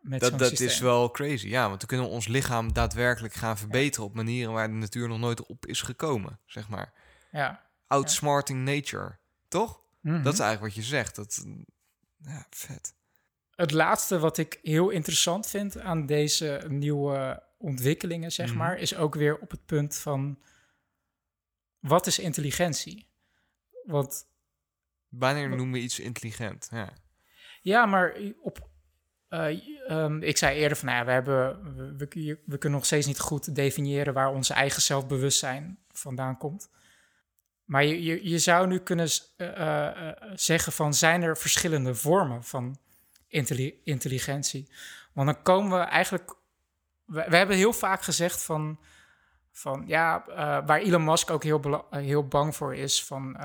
[0.00, 0.66] Met Dat, dat systeem.
[0.68, 1.48] is wel crazy.
[1.48, 5.08] Ja, want dan kunnen we ons lichaam daadwerkelijk gaan verbeteren op manieren waar de natuur
[5.08, 6.92] nog nooit op is gekomen, zeg maar.
[7.32, 7.66] Ja.
[7.86, 9.80] Outsmarting nature, toch?
[10.00, 10.22] Mhm.
[10.22, 11.16] Dat is eigenlijk wat je zegt.
[11.16, 11.44] Dat,
[12.18, 12.94] ja, vet.
[13.54, 18.56] Het laatste wat ik heel interessant vind aan deze nieuwe ontwikkelingen, zeg Mhm.
[18.56, 20.38] maar, is ook weer op het punt van
[21.78, 23.06] wat is intelligentie?
[23.84, 24.28] Want
[25.08, 26.68] Wanneer noemen we iets intelligent?
[26.70, 26.92] Ja.
[27.62, 28.68] ja, maar op.
[29.28, 32.86] eh, ehm, ik zei eerder van, nou ja, we, hebben, we, we, we kunnen nog
[32.86, 36.70] steeds niet goed definiëren waar onze eigen zelfbewustzijn vandaan komt.
[37.64, 41.94] Maar je, je, je zou nu kunnen eh, eh, eh, zeggen van, zijn er verschillende
[41.94, 42.78] vormen van
[43.28, 44.70] intelli- intelligentie?
[45.12, 46.34] Want dan komen we eigenlijk...
[47.04, 48.80] We, we hebben heel vaak gezegd van...
[49.52, 50.24] Van ja,
[50.66, 53.36] waar Elon Musk ook heel, heel bang voor is van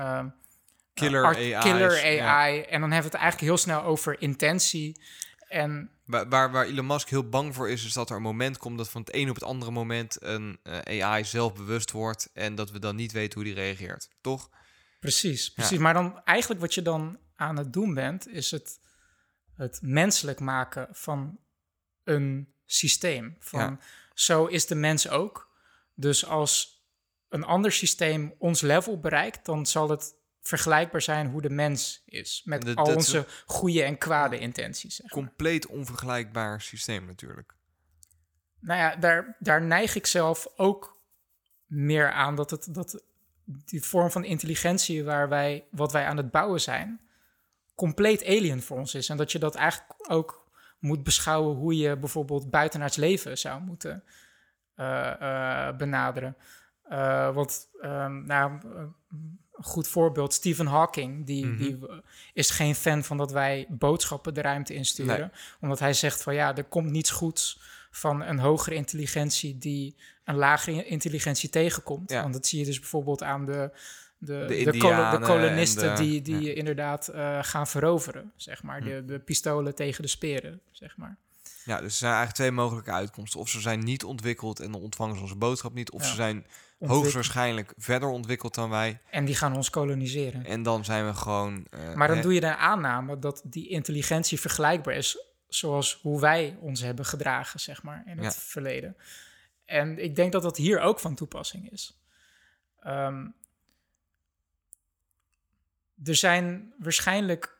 [0.94, 2.26] Killer AI's, Killer ja.
[2.26, 2.60] AI.
[2.60, 5.00] En dan hebben we het eigenlijk heel snel over intentie.
[5.48, 8.58] En Waar, waar, waar Elon Musk heel bang voor is, is dat er een moment
[8.58, 12.54] komt dat van het een op het andere moment een eh, AI zelfbewust wordt en
[12.54, 14.08] dat we dan niet weten hoe die reageert.
[14.20, 14.50] Toch?
[15.00, 15.78] Precies, precies.
[15.78, 18.78] Maar dan eigenlijk wat je dan aan het doen bent, is het,
[19.54, 21.38] het menselijk maken van
[22.04, 23.36] een systeem.
[23.38, 23.78] Van, Ja.
[24.14, 25.50] Zo is de mens ook.
[25.94, 26.84] Dus als
[27.28, 30.14] een ander systeem ons level bereikt, dan zal het
[30.46, 32.42] vergelijkbaar zijn hoe de mens is.
[32.44, 34.94] Met Dat- al dat- onze goede en kwade intenties.
[34.96, 35.24] zeg maar.
[35.24, 37.54] Compleet onvergelijkbaar systeem natuurlijk.
[38.60, 41.00] Nou ja, daar, daar neig ik zelf ook
[41.66, 43.02] meer aan dat, het, dat
[43.44, 47.00] die vorm van intelligentie waar wij, wat wij aan het bouwen zijn,
[47.74, 49.08] compleet alien voor ons is.
[49.08, 54.04] En dat je dat eigenlijk ook moet beschouwen hoe je bijvoorbeeld buitenaards leven zou moeten
[54.74, 55.20] eh,
[55.68, 56.36] eh, benaderen.
[56.82, 58.60] Eh, want, ehm, nou,
[59.60, 61.58] goed voorbeeld, Stephen Hawking, die, Mhm.
[61.58, 61.78] die
[62.32, 65.18] is geen fan van dat wij boodschappen de ruimte insturen.
[65.18, 65.28] Nee.
[65.60, 70.36] Omdat hij zegt van ja, er komt niets goeds van een hogere intelligentie die een
[70.36, 72.10] lagere intelligentie tegenkomt.
[72.10, 72.22] Ja.
[72.22, 73.70] Want dat zie je dus bijvoorbeeld aan de,
[74.18, 76.52] de, de, de kolonisten de- die, die ja.
[76.54, 78.78] inderdaad eh, gaan veroveren, zeg maar.
[78.80, 78.84] Hm.
[78.88, 81.16] De, de pistolen tegen de speren, zeg maar.
[81.64, 83.40] Ja, dus er zijn eigenlijk twee mogelijke uitkomsten.
[83.40, 85.90] Of ze zijn niet ontwikkeld en dan ontvangen ze onze boodschap niet.
[85.90, 86.08] Of Ja.
[86.08, 86.46] ze zijn
[86.78, 89.00] hoogstwaarschijnlijk verder ontwikkeld dan wij.
[89.10, 90.44] En die gaan ons koloniseren.
[90.44, 91.66] En dan zijn we gewoon...
[91.70, 95.18] eh, Maar dan hè, doe je de aanname dat die intelligentie vergelijkbaar is
[95.48, 98.30] zoals hoe wij ons hebben gedragen, zeg maar, in het Ja.
[98.40, 98.96] verleden.
[99.64, 101.98] En ik denk dat dat hier ook van toepassing is.
[102.80, 103.26] Ehm,
[106.04, 107.58] er zijn waarschijnlijk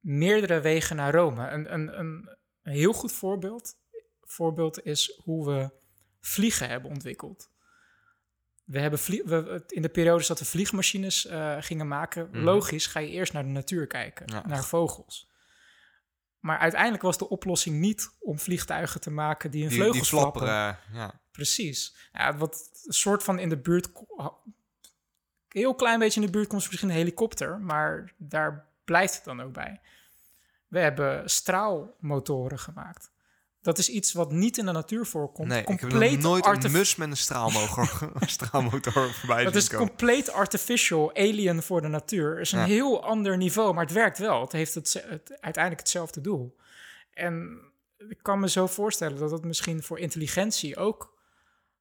[0.00, 1.48] meerdere wegen naar Rome.
[1.50, 3.76] Een, een, een, een heel goed voorbeeld,
[4.24, 5.70] voorbeeld is hoe we
[6.20, 7.50] vliegen hebben ontwikkeld.
[8.68, 12.38] We hebben we, in de periodes dat we vliegmachines eh, gingen maken, Mhm.
[12.42, 14.46] logisch ga je eerst naar de natuur kijken, Ja.
[14.46, 15.30] naar vogels.
[16.38, 20.78] Maar uiteindelijk was de oplossing niet om vliegtuigen te maken die die, die vleugels flapperen.
[20.92, 21.20] Ja.
[21.32, 21.96] Precies.
[22.12, 23.88] Ja, wat een soort van in de buurt.
[25.48, 29.40] Heel klein beetje in de buurt komt misschien een helikopter, maar daar blijft het dan
[29.42, 29.80] ook bij.
[30.66, 33.10] We hebben straalmotoren gemaakt.
[33.68, 35.48] Dat is iets wat niet in de natuur voorkomt.
[35.48, 39.68] Nee, ik heb compleet nooit artif- een mus met een straalmotor, straalmotor voorbij Dat is
[39.68, 39.86] komen.
[39.86, 42.40] compleet artificial, alien voor de natuur.
[42.40, 42.64] Is een Ja.
[42.64, 44.40] heel ander niveau, maar het werkt wel.
[44.40, 46.56] Het heeft het, het, uiteindelijk hetzelfde doel.
[47.12, 47.58] En
[48.08, 51.16] ik kan me zo voorstellen dat het misschien voor intelligentie ook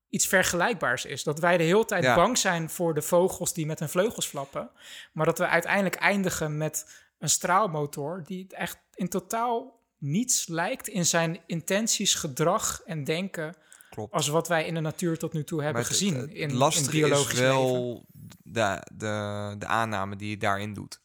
[0.09, 1.23] iets vergelijkbaars is.
[1.23, 2.15] Dat wij de hele tijd Ja.
[2.15, 4.69] bang zijn voor de vogels die met hun vleugels flappen,
[5.13, 11.05] maar dat we uiteindelijk eindigen met een straalmotor die echt in totaal niets lijkt in
[11.05, 13.55] zijn intenties, gedrag en denken
[13.89, 14.13] Klopt.
[14.13, 16.95] als wat wij in de natuur tot nu toe hebben het- gezien het, in, lastige
[16.95, 17.53] in biologisch is leven.
[17.55, 18.05] wel
[18.43, 21.01] de, de, de aanname die je daarin doet.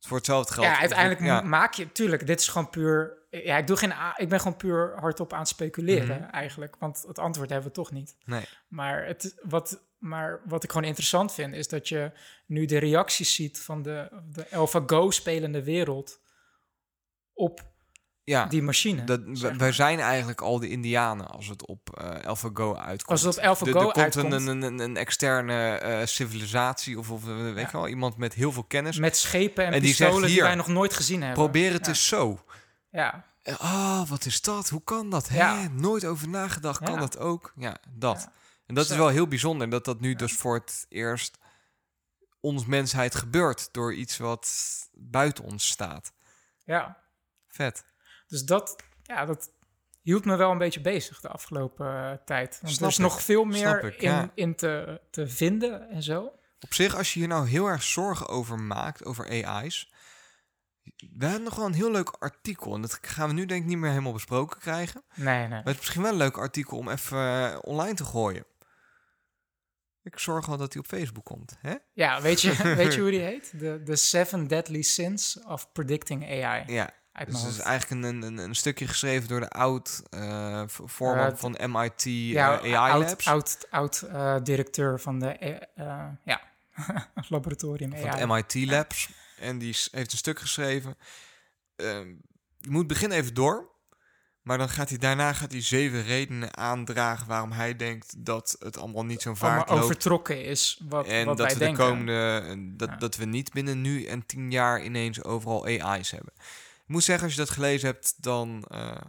[0.00, 0.66] Voor hetzelfde geld.
[0.66, 1.40] Ja, uiteindelijk Ja.
[1.40, 1.92] maak je...
[1.92, 3.16] Tuurlijk, dit is gewoon puur...
[3.30, 6.30] Ja, ik, doe geen, ik ben gewoon puur hardop aan het speculeren Mhm.
[6.30, 6.76] eigenlijk.
[6.78, 8.16] Want het antwoord hebben we toch niet.
[8.24, 8.44] Nee.
[8.68, 11.54] Maar, het, wat, maar wat ik gewoon interessant vind...
[11.54, 12.12] is dat je
[12.46, 16.20] nu de reacties ziet van de, de AlphaGo spelende wereld...
[17.32, 17.60] op
[18.28, 19.04] Ja, die machine.
[19.04, 19.58] dat, zeg wij- maar.
[19.58, 23.10] wij zijn eigenlijk al de Indianen als het op eh AlphaGo uitkomt.
[23.10, 24.32] Als het op AlphaGo Er- er komt uitkomt.
[24.32, 27.60] Een, een, een, een externe eh, civilisatie of, of eh, weet Ja.
[27.60, 28.98] je wel, iemand met heel veel kennis.
[28.98, 31.42] Met schepen en, En die zegt pistolen die hier, wij nog nooit gezien hebben.
[31.44, 31.88] Probeer het ja.
[31.92, 32.40] eens zo.
[32.90, 33.26] Ja,
[33.58, 34.68] Ah, wat is dat?
[34.68, 35.28] Hoe kan dat?
[35.28, 35.68] Hè?
[35.68, 36.82] Nooit over nagedacht.
[36.82, 37.52] Kan dat ook?
[37.56, 38.28] Ja, dat.
[38.66, 41.38] En dat is wel heel bijzonder dat dat nu dus voor het eerst
[42.40, 44.48] ons mensheid gebeurt door iets wat
[44.92, 46.12] buiten ons staat.
[46.64, 46.96] ja.
[47.48, 47.84] Vet.
[48.28, 49.50] Dus dat, ja, dat
[50.02, 52.58] hield me wel een beetje bezig de afgelopen eh, tijd.
[52.62, 53.04] Want Snap er is ik.
[53.04, 54.30] nog veel meer ik, in, ja.
[54.34, 56.32] in te, te vinden en zo.
[56.60, 59.92] Op zich, als je hier nou heel erg zorgen over maakt, over AI's.
[61.16, 62.74] We hebben nog wel een heel leuk artikel.
[62.74, 65.02] En dat gaan we nu denk ik niet meer helemaal besproken krijgen.
[65.14, 65.48] Nee, nee.
[65.48, 68.44] Maar het is misschien wel een leuk artikel om even eh, online te gooien.
[70.02, 71.56] Ik zorg wel dat hij op Facebook komt.
[71.58, 71.74] Hè?
[71.92, 73.60] Ja, weet je, weet je hoe die heet?
[73.60, 76.62] De The Seven Deadly Sins of Predicting AI.
[76.66, 80.02] Ja, Uit dus het is eigenlijk een, een, een stukje geschreven door de oud
[80.66, 83.26] voorman het- van MIT ja, eh, AI oud, Labs.
[83.26, 85.66] Oud, oud eh, directeur van de
[86.24, 86.40] ja,
[87.28, 88.20] laboratorium van AI.
[88.20, 89.08] het MIT Labs.
[89.38, 90.96] En die heeft een stuk geschreven.
[91.76, 92.08] Ehm,
[92.58, 93.76] je moet beginnen even door.
[94.42, 98.78] Maar dan gaat hij daarna gaat hij zeven redenen aandragen waarom hij denkt dat het
[98.78, 99.84] allemaal niet zo'n vaart Allemaal loopt.
[99.84, 101.84] overtrokken is wat, En wat dat wij we de denken.
[101.88, 102.42] komende.
[102.48, 102.96] eh, Dat, Ja.
[102.96, 106.32] dat we niet binnen nu en tien jaar ineens overal AI's hebben.
[106.88, 108.64] Ik moet zeggen, als je dat gelezen hebt, dan.
[108.70, 109.00] eh,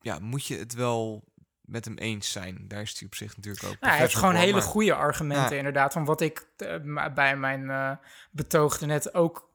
[0.00, 1.24] ja, moet je het wel
[1.60, 2.64] met hem eens zijn.
[2.68, 3.80] Daar is hij op zich natuurlijk ook.
[3.80, 5.56] Nou, hij heeft gewoon voor, hele maar- goede argumenten, Ja.
[5.56, 5.92] inderdaad.
[5.92, 7.92] Van wat ik eh, bij mijn eh
[8.30, 9.50] betoog net ook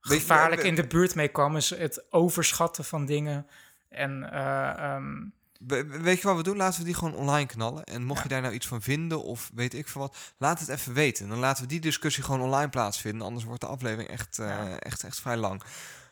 [0.00, 3.46] gevaarlijk in de buurt mee kwam, is het overschatten van dingen.
[3.88, 5.24] En eh, ehm,
[5.58, 6.56] We- we- Weet je wat we doen?
[6.56, 7.84] Laten we die gewoon online knallen.
[7.84, 8.22] En mocht Ja.
[8.22, 11.28] je daar nou iets van vinden of weet ik veel wat, laat het even weten.
[11.28, 13.26] Dan laten we die discussie gewoon online plaatsvinden.
[13.26, 14.78] Anders wordt de aflevering echt, Ja.
[14.78, 15.62] echt, echt vrij lang.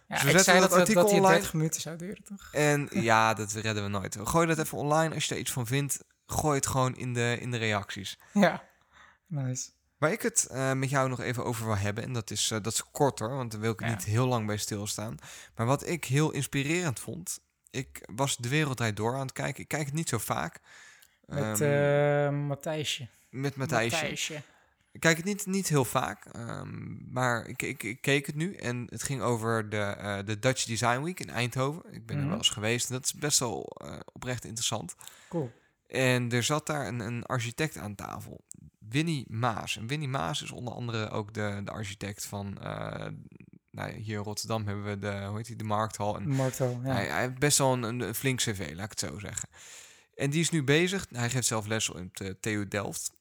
[0.09, 1.37] ja, Dus we ik zetten zei dat dat, artikel dat hij online.
[1.37, 2.49] 30 minuten zou duren, toch?
[2.53, 4.17] En ja, dat redden we nooit.
[4.25, 5.15] Gooi dat even online.
[5.15, 8.19] Als je daar iets van vindt, gooi het gewoon in de, in de reacties.
[8.33, 8.63] Ja,
[9.27, 9.69] nice.
[9.99, 12.59] Waar ik het eh, met jou nog even over wil hebben, en dat is, eh,
[12.63, 13.89] dat is korter, want daar wil ik Ja.
[13.89, 15.17] niet heel lang bij stilstaan.
[15.55, 17.41] Maar wat ik heel inspirerend vond,
[17.71, 19.63] ik was De Wereld Draait Door aan het kijken.
[19.63, 20.61] Ik kijk het niet zo vaak.
[21.27, 23.09] Met eh Matthijsje.
[23.31, 23.97] met Matthijsje.
[23.97, 24.43] Matthijsje.
[24.93, 28.55] Ik kijk het niet, niet heel vaak, ehm, maar ik, ik, ik keek het nu
[28.55, 31.83] en het ging over de, eh, de Dutch Design Week in Eindhoven.
[31.95, 32.29] Ik ben er Mhm.
[32.31, 34.95] wel eens geweest en dat is best wel eh, oprecht interessant.
[35.29, 35.53] Cool.
[35.87, 38.45] En er zat daar een, een architect aan tafel,
[38.79, 39.77] Winnie Maas.
[39.77, 42.59] En Winnie Maas is onder andere ook de, de architect van,
[43.77, 46.17] nou, hier in Rotterdam hebben we de, hoe heet die, de Markthal.
[46.17, 46.93] En Marto, ja.
[46.93, 49.49] hij, hij heeft best wel een, flink cv, laat ik het zo zeggen.
[50.15, 51.07] En die is nu bezig.
[51.11, 53.15] Hij geeft zelf les op de TU Delft.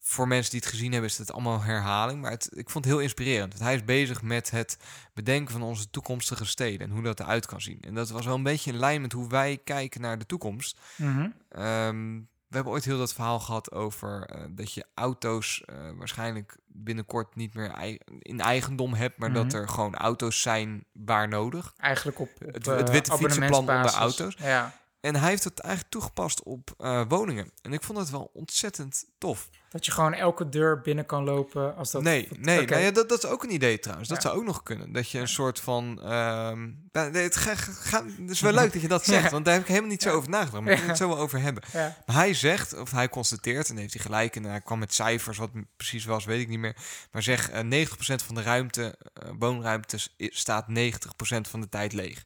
[0.00, 2.20] Voor mensen die het gezien hebben, is het allemaal herhaling.
[2.20, 3.52] Maar het, ik vond het heel inspirerend.
[3.52, 4.78] Want hij is bezig met het
[5.14, 6.86] bedenken van onze toekomstige steden.
[6.86, 7.80] En hoe dat eruit kan zien.
[7.80, 10.80] En dat was wel een beetje in lijn met hoe wij kijken naar de toekomst.
[10.96, 11.30] Mhm.
[11.48, 16.56] Ehm, we hebben ooit heel dat verhaal gehad over eh, dat je auto's eh, waarschijnlijk
[16.66, 19.18] binnenkort niet meer ei- in eigendom hebt.
[19.18, 19.56] Maar dat Mhm.
[19.56, 21.72] er gewoon auto's zijn waar nodig.
[21.76, 24.34] Eigenlijk op, op Het- eh, het witte fietsenplan onder auto's.
[24.38, 26.74] Ja, En hij heeft het eigenlijk toegepast op
[27.08, 27.50] woningen.
[27.62, 29.48] En ik vond het wel ontzettend tof.
[29.76, 32.02] Dat je gewoon elke deur binnen kan lopen als dat...
[32.02, 34.08] nee, nee nou dat, dat is ook een idee trouwens.
[34.08, 34.28] Dat Ja.
[34.28, 34.92] zou ook nog kunnen.
[34.92, 36.00] Dat je een soort van...
[36.02, 39.24] ehm, nou, het, ga, ga, het is wel leuk dat je dat zegt.
[39.24, 39.30] Ja.
[39.30, 40.62] Want daar heb ik helemaal niet zo over nagedacht.
[40.64, 40.90] Maar ik wil Ja.
[40.92, 41.62] het zo wel over hebben.
[41.72, 44.36] Maar hij zegt, of hij constateert, en heeft hij gelijk...
[44.36, 46.76] en hij kwam met cijfers, wat precies was, weet ik niet meer.
[47.12, 47.90] Maar zeg, eh 90%
[48.24, 52.24] van de ruimte, eh, woonruimte, s- i- staat 90% van de tijd leeg.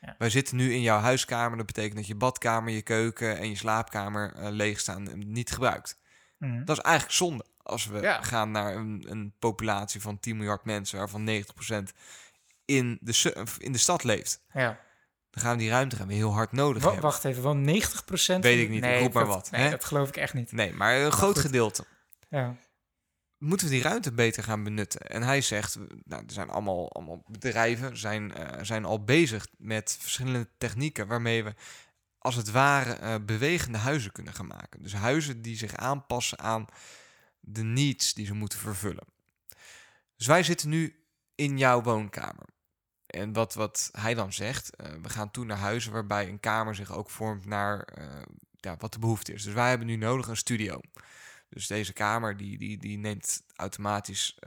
[0.00, 0.14] Ja.
[0.18, 1.56] Wij zitten nu in jouw huiskamer.
[1.56, 5.50] Dat betekent dat je badkamer, je keuken en je slaapkamer eh, leeg staan en niet
[5.52, 5.98] gebruikt.
[6.40, 6.64] Mhm.
[6.64, 8.22] Dat is eigenlijk zonde als we Ja.
[8.22, 11.92] gaan naar een, een populatie van 10 miljard mensen, waarvan 90%
[12.64, 14.42] in de, in de stad leeft.
[14.52, 14.80] ja.
[15.30, 17.00] Dan gaan we die ruimte gaan we heel hard nodig hebben.
[17.02, 18.44] wacht even, wel 90 procent?
[18.44, 19.70] Weet ik niet, ik roep maar dat, wat, Nee, hè?
[19.70, 20.52] dat geloof ik echt niet.
[20.52, 21.40] Nee, maar een groot goed.
[21.40, 21.84] gedeelte.
[22.28, 22.56] Ja.
[23.38, 25.00] Moeten we die ruimte beter gaan benutten?
[25.00, 29.96] En hij zegt, nou, er zijn allemaal, allemaal bedrijven zijn, eh, zijn al bezig met
[30.00, 31.54] verschillende technieken waarmee we
[32.20, 34.82] als het ware eh, bewegende huizen kunnen gaan maken.
[34.82, 36.66] Dus huizen die zich aanpassen aan
[37.40, 39.06] de needs die ze moeten vervullen.
[40.16, 41.04] Dus wij zitten nu
[41.34, 42.46] in jouw woonkamer.
[43.06, 46.74] En wat, wat hij dan zegt, eh, we gaan toe naar huizen waarbij een kamer
[46.74, 48.22] zich ook vormt naar eh,
[48.56, 49.42] ja, wat de behoefte is.
[49.42, 50.80] Dus wij hebben nu nodig een studio.
[51.48, 54.38] Dus deze kamer die, die, die neemt automatisch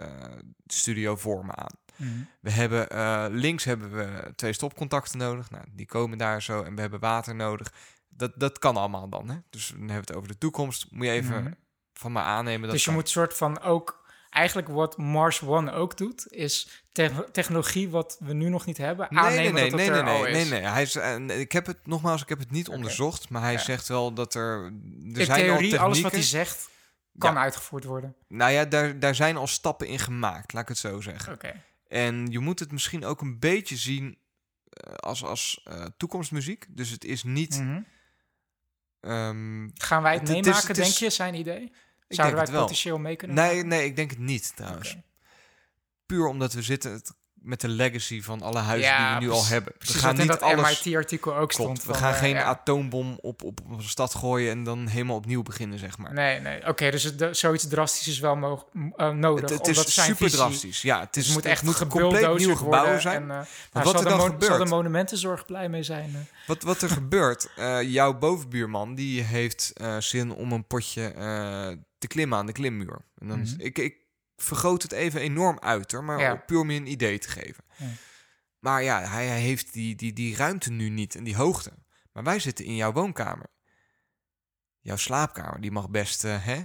[0.68, 1.83] studio vormen aan.
[1.96, 2.10] Mhm.
[2.40, 5.50] We hebben eh, links hebben we twee stopcontacten nodig.
[5.52, 6.62] Nou, die komen daar zo.
[6.64, 7.74] En we hebben water nodig.
[8.10, 9.30] Dat, dat kan allemaal dan.
[9.30, 9.36] Hè?
[9.50, 10.88] Dus dan hebben we het over de toekomst.
[10.92, 11.52] Moet je even Mhm.
[11.94, 12.62] van me aannemen.
[12.62, 12.96] Dat Dus je kan.
[13.00, 14.02] moet soort van ook...
[14.30, 19.08] Eigenlijk wat Mars One ook doet, is te- technologie wat we nu nog niet hebben,
[19.10, 20.50] Nee, nee, aannemen nee, dat nee, nee, nee, is.
[20.50, 20.70] nee, nee.
[20.70, 20.96] Hij is,
[21.40, 23.60] ik heb het nogmaals, ik heb het niet onderzocht, maar hij Ja.
[23.60, 25.80] zegt wel dat er, er In zijn al theorie, technieken.
[25.80, 26.70] alles wat hij zegt,
[27.18, 27.40] kan Ja.
[27.42, 28.16] uitgevoerd worden.
[28.28, 31.34] Nou ja, daar, daar zijn al stappen in gemaakt, laat ik het zo zeggen.
[31.34, 31.54] Oké.
[31.94, 34.18] En je moet het misschien ook een beetje zien
[34.70, 36.66] eh, als, als eh, toekomstmuziek.
[36.70, 37.60] Dus het is niet.
[37.60, 37.82] Mhm.
[39.00, 41.72] ehm, Gaan wij het, Het- meemaken, het is- denk je, zijn idee?
[42.08, 43.68] Zouden wij denk het potentieel mee kunnen Nee, maken?
[43.68, 44.98] nee, ik denk het niet trouwens.
[46.06, 47.14] Puur omdat we zitten het-
[47.44, 49.74] met de legacy van alle huizen Ja, die we nu al hebben.
[49.80, 50.84] We gaan wat niet dat alles.
[50.84, 51.68] MIT-artikel ook stond.
[51.68, 52.44] Klopt, we van, gaan eh, geen ja.
[52.44, 56.14] atoombom op, op, een stad gooien en dan helemaal opnieuw beginnen, zeg maar.
[56.14, 56.68] Nee, nee.
[56.68, 59.50] Oké, dus het, zoiets drastisch is wel moog, m- eh, nodig.
[59.50, 60.82] het, het is zijn super visie- drastisch.
[60.82, 63.22] Ja, het, is, Het moet echt het moet een compleet nieuw gebouw zijn.
[63.32, 63.38] En, uh,
[63.72, 66.10] wat zal, er dan mon- gebeurt- zal de monumentenzorg blij mee zijn?
[66.16, 66.48] eh?
[66.48, 67.50] Wat, wat er gebeurt,
[67.86, 71.12] jouw bovenbuurman die heeft zin om een potje
[71.98, 73.02] te klimmen aan de klimmuur.
[73.18, 73.62] En dan is- Mhm.
[73.66, 73.96] ik, ik
[74.44, 76.36] vergroot het even enorm uit hoor, maar Ja.
[76.36, 77.64] puur om je een idee te geven.
[77.78, 77.86] Ja.
[78.60, 81.72] Maar ja, hij, hij heeft die, die, die ruimte nu niet en die hoogte.
[82.12, 83.48] Maar wij zitten in jouw woonkamer.
[84.80, 86.62] Jouw slaapkamer, die mag best eh, hè,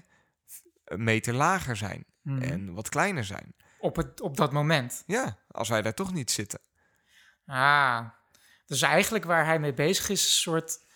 [0.85, 2.43] een meter lager zijn Mhm.
[2.43, 3.55] en wat kleiner zijn.
[3.81, 5.03] op, het, op dat moment.
[5.07, 6.61] Ja, als wij daar toch niet zitten.
[7.47, 8.09] Ah,
[8.67, 10.87] dus eigenlijk waar hij mee bezig is, een soort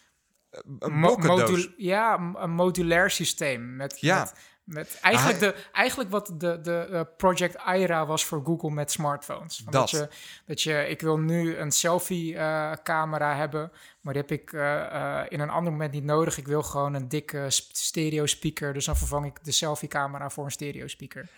[0.79, 4.19] Een ja, een- een modulair systeem met, Ja.
[4.19, 4.33] met
[4.73, 8.91] Met eigenlijk, hij- de, eigenlijk wat de, de eh, Project Aira was voor Google met
[8.91, 9.57] smartphones.
[9.71, 9.91] Dat.
[9.91, 10.09] je,
[10.47, 15.41] dat je, ik wil nu een selfie-camera hebben, maar die heb ik eh, eh, in
[15.41, 16.39] een ander moment niet nodig.
[16.39, 20.51] Ik wil gewoon een dikke stereo speaker, dus dan vervang ik de selfie-camera voor een
[20.51, 21.29] stereo speaker.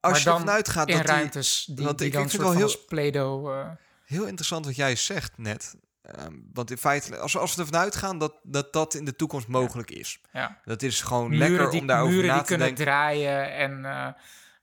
[0.00, 2.42] Als maar je ervan uitgaat in dat die, ruimtes die, die ik- dan ik vind
[2.42, 3.58] wel als Play-Doh...
[3.60, 3.68] eh,
[4.04, 5.76] Heel interessant wat jij zegt net.
[6.02, 9.16] Ehm, want in feite, als, we- als we ervan uitgaan dat, dat dat in de
[9.16, 10.20] toekomst mogelijk is.
[10.32, 10.58] ja.
[10.64, 12.84] Dat is gewoon muren lekker die, om daarover muren na die te kunnen denken.
[12.84, 14.06] draaien en eh,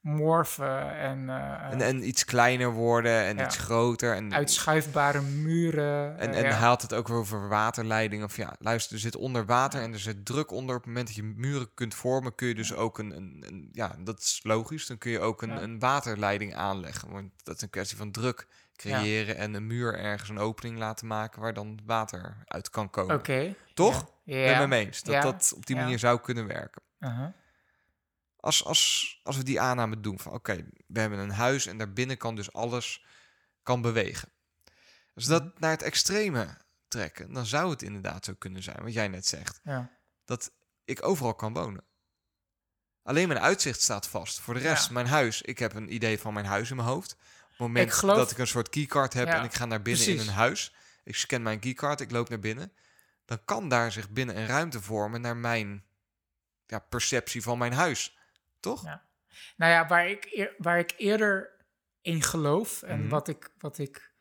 [0.01, 3.45] morfen en, eh, En, en iets kleiner worden en Ja.
[3.45, 4.15] iets groter.
[4.15, 6.17] En, uitschuifbare muren.
[6.19, 6.51] en, eh, en ja.
[6.57, 8.23] had het ook weer over waterleiding.
[8.23, 10.75] Of ja, luister, er zit onder water en er zit druk onder.
[10.75, 13.11] Op het moment dat je muren kunt vormen, kun je dus ook een...
[13.17, 14.87] een, een- ja, dat is logisch.
[14.87, 17.11] Dan kun je ook een, een waterleiding aanleggen.
[17.11, 18.47] Want dat is een kwestie van druk
[18.77, 23.15] creëren en een muur ergens een opening laten maken waar dan water uit kan komen.
[23.15, 23.55] Oké.
[23.73, 24.11] Toch?
[24.23, 24.33] Ja.
[24.35, 24.65] Ben Ja.
[24.65, 25.03] mee eens?
[25.03, 25.21] Dat Ja.
[25.21, 26.81] dat op die manier zou kunnen werken.
[26.99, 27.27] Uh-huh.
[28.35, 32.17] Als, als, als we die aanname doen van oké, we hebben een huis en daarbinnen
[32.17, 33.05] kan dus alles
[33.63, 34.29] kan bewegen.
[35.15, 35.51] Als we dat Mhm.
[35.59, 36.57] naar het extreme
[36.87, 39.89] trekken, dan zou het inderdaad zo kunnen zijn, wat jij net zegt, Ja.
[40.25, 40.51] dat
[40.85, 41.83] ik overal kan wonen.
[43.03, 44.39] Alleen mijn uitzicht staat vast.
[44.39, 47.15] Voor de rest, mijn huis, ik heb een idee van mijn huis in mijn hoofd.
[47.57, 50.07] Moment Ik geloof- dat ik een soort keycard heb Ja, en ik ga naar binnen
[50.07, 52.73] in een huis, ik scan mijn keycard, ik loop naar binnen,
[53.25, 55.85] dan kan daar zich binnen een ruimte vormen naar mijn
[56.65, 58.17] ja, perceptie van mijn huis.
[58.59, 58.83] Toch?
[58.83, 59.05] Ja.
[59.57, 61.55] Nou ja, waar ik, waar ik eerder
[62.01, 63.09] in geloof en Mhm.
[63.09, 64.11] wat, ik, wat ik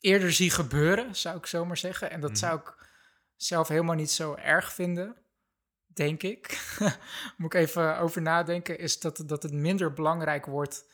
[0.00, 2.10] eerder zie gebeuren, zou ik zo maar zeggen.
[2.10, 2.38] En dat Mhm.
[2.38, 2.74] zou ik
[3.36, 5.16] zelf helemaal niet zo erg vinden,
[5.86, 6.60] denk ik.
[7.36, 10.84] Moet ik even over nadenken, is dat, dat het minder belangrijk wordt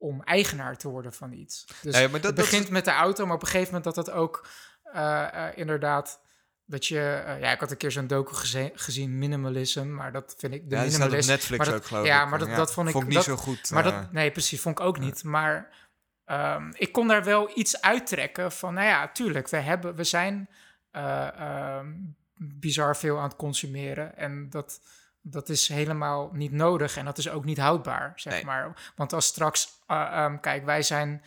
[0.00, 1.64] om eigenaar te worden van iets.
[1.82, 3.74] Dus Ja, ja, maar dat- het dat begint met de auto, maar op een gegeven
[3.74, 4.46] moment dat het ook
[4.92, 6.20] eh, eh, inderdaad...
[6.64, 8.34] Dat je, eh, ja, ik had een keer zo'n docu
[8.74, 11.28] gezien, minimalism, maar dat vind ik de ja, dat minimalist.
[11.28, 12.28] Netflix dat- ook, geloof ja, ik.
[12.28, 13.70] maar dat- dat vond ik- niet dat- zo goed.
[13.70, 15.24] Maar dat, nee, precies, vond ik ook niet.
[15.24, 15.70] Maar
[16.24, 20.48] ehm, ik kon daar wel iets uittrekken van, nou ja, tuurlijk, we, hebben, we zijn
[20.90, 21.92] eh, ehm,
[22.34, 24.16] bizar veel aan het consumeren.
[24.16, 24.80] En dat,
[25.22, 28.44] dat is helemaal niet nodig en dat is ook niet houdbaar, zeg Nee.
[28.44, 28.92] maar.
[28.96, 31.22] Want als straks, eh, ehm, kijk, wij zijn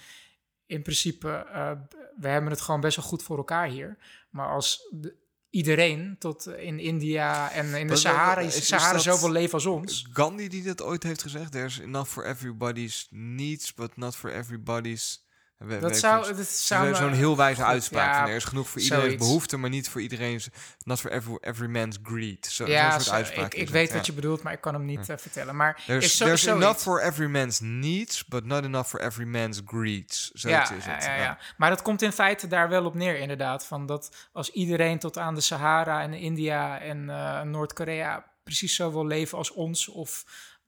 [0.66, 1.72] in principe, eh,
[2.18, 3.98] we hebben het gewoon best wel goed voor elkaar hier.
[4.30, 5.16] Maar als de-
[5.50, 10.08] iedereen tot in India en in de Sahara, is- is Sahara zoveel leven als ons.
[10.12, 11.52] Gandhi die dat ooit heeft gezegd.
[11.52, 15.26] There's enough for everybody's needs, but not for everybody's...
[15.66, 18.14] We- Dat we- zou, zo- dat zou me- Zo'n heel wijze goed, uitspraak.
[18.14, 19.26] ja, er is genoeg voor iedereen's zoiets.
[19.26, 20.50] behoefte, maar niet voor iedereen's...
[20.84, 22.46] Not for every, every man's greed.
[22.46, 23.96] Zo, ja, zo'n soort zo- uitspraak ik, ik weet ja.
[23.96, 25.56] wat je bedoelt, maar ik kan hem niet eh, vertellen.
[25.56, 26.64] Maar There's, is zo, there's zoiets.
[26.64, 30.32] enough for every man's needs, but not enough for every man's greeds.
[30.34, 31.04] Zoiets ja, is het.
[31.04, 31.38] ja, ja, ja.
[31.58, 33.66] Maar dat komt in feite daar wel op neer, inderdaad.
[33.66, 38.92] Van dat als iedereen tot aan de Sahara en India en eh, Noord-Korea precies zo
[38.92, 40.26] wil leven als ons, of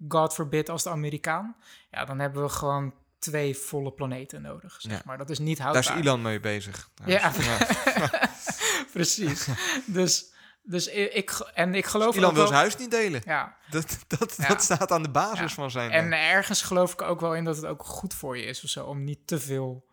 [0.07, 1.55] God forbid als de Amerikaan,
[1.91, 2.93] ja, dan hebben we gewoon
[3.31, 4.75] twee volle planeten nodig.
[4.81, 5.01] Zeg Ja.
[5.05, 5.97] maar dat is niet Daar houdbaar.
[5.97, 6.89] is Elon mee bezig.
[7.05, 7.31] Ja.
[8.93, 9.47] precies.
[9.85, 13.21] dus, dus ik, en ik geloof Elon ook wil wel- zijn huis niet delen.
[13.25, 15.91] Ja, Dat, dat, dat staat aan de basis van zijn...
[15.91, 18.63] En eh, ergens geloof ik ook wel in dat het ook goed voor je is
[18.63, 19.85] of zo, om niet te veel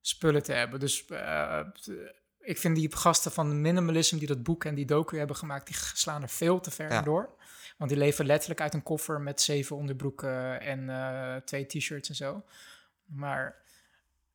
[0.00, 0.80] spullen te hebben.
[0.80, 1.60] Dus eh,
[2.40, 5.76] ik vind die gasten van minimalism die dat boek en die docu hebben gemaakt, die
[5.94, 7.36] slaan er veel te ver door.
[7.78, 12.14] Want die leven letterlijk uit een koffer met zeven onderbroeken en eh, twee t-shirts en
[12.14, 12.42] zo.
[13.04, 13.56] Maar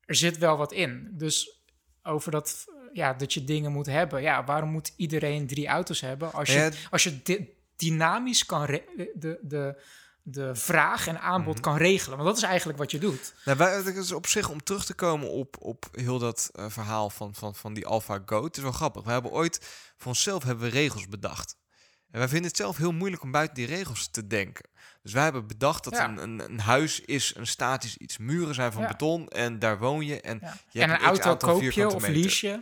[0.06, 1.10] er zit wel wat in.
[1.12, 1.62] Dus
[2.04, 4.22] over dat, ja, dat je dingen moet hebben.
[4.22, 6.34] Ja, waarom moet iedereen drie auto's hebben?
[6.34, 9.82] Als je, Ja, als je di- dynamisch kan de, de,
[10.22, 11.64] de vraag en aanbod Mhm.
[11.64, 12.18] kan regelen.
[12.18, 13.34] Want dat is eigenlijk wat je doet.
[13.46, 16.66] Nou, wij, het is op zich om terug te komen op, op heel dat eh,
[16.70, 18.44] verhaal van, van, van die AlphaGo.
[18.44, 19.04] Het is wel grappig.
[19.04, 19.60] We hebben ooit
[19.98, 21.56] voor onszelf hebben we regels bedacht.
[22.14, 24.66] En wij vinden het zelf heel moeilijk om buiten die regels te denken.
[25.02, 26.08] Dus wij hebben bedacht dat Ja.
[26.08, 28.18] een, een, een huis is een statisch iets.
[28.18, 28.88] Muren zijn van Ja.
[28.88, 30.22] beton en daar woon je.
[30.22, 30.58] En, Ja.
[30.70, 32.18] je en hebt een een auto koop je of meter.
[32.22, 32.60] lease je.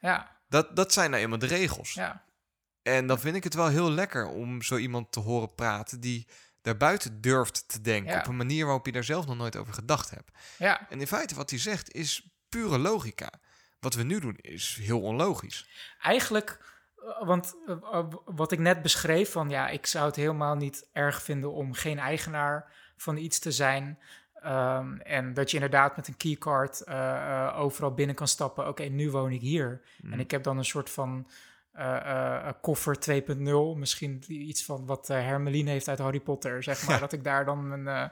[0.00, 1.92] Ja, Dat, dat zijn nou eenmaal de regels.
[1.92, 2.24] ja.
[2.82, 6.26] En dan vind ik het wel heel lekker om zo iemand te horen praten die
[6.62, 8.18] daarbuiten durft te denken.
[8.18, 10.30] Op een manier waarop je daar zelf nog nooit over gedacht hebt.
[10.58, 10.88] ja.
[10.90, 13.30] En in feite wat hij zegt is pure logica.
[13.80, 15.68] Wat we nu doen is heel onlogisch.
[16.00, 16.58] Eigenlijk,
[17.20, 21.22] want eh, eh, wat ik net beschreef, van ja, ik zou het helemaal niet erg
[21.22, 23.98] vinden om geen eigenaar van iets te zijn.
[24.34, 28.68] Ehm, en dat je inderdaad met een keycard eh, eh, overal binnen kan stappen.
[28.68, 29.80] Oké, nu woon ik hier.
[30.02, 30.12] Mm.
[30.12, 31.26] En ik heb dan een soort van
[31.72, 33.76] eh, eh, eh, koffer 2.0.
[33.76, 37.00] Misschien iets van wat eh, Hermeline heeft uit Harry Potter, zeg maar.
[37.06, 38.08] Dat ik daar dan mijn, eh,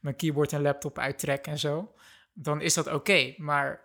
[0.00, 1.94] mijn keyboard en laptop uittrek en zo.
[2.32, 3.34] Dan is dat oké.
[3.36, 3.80] Maar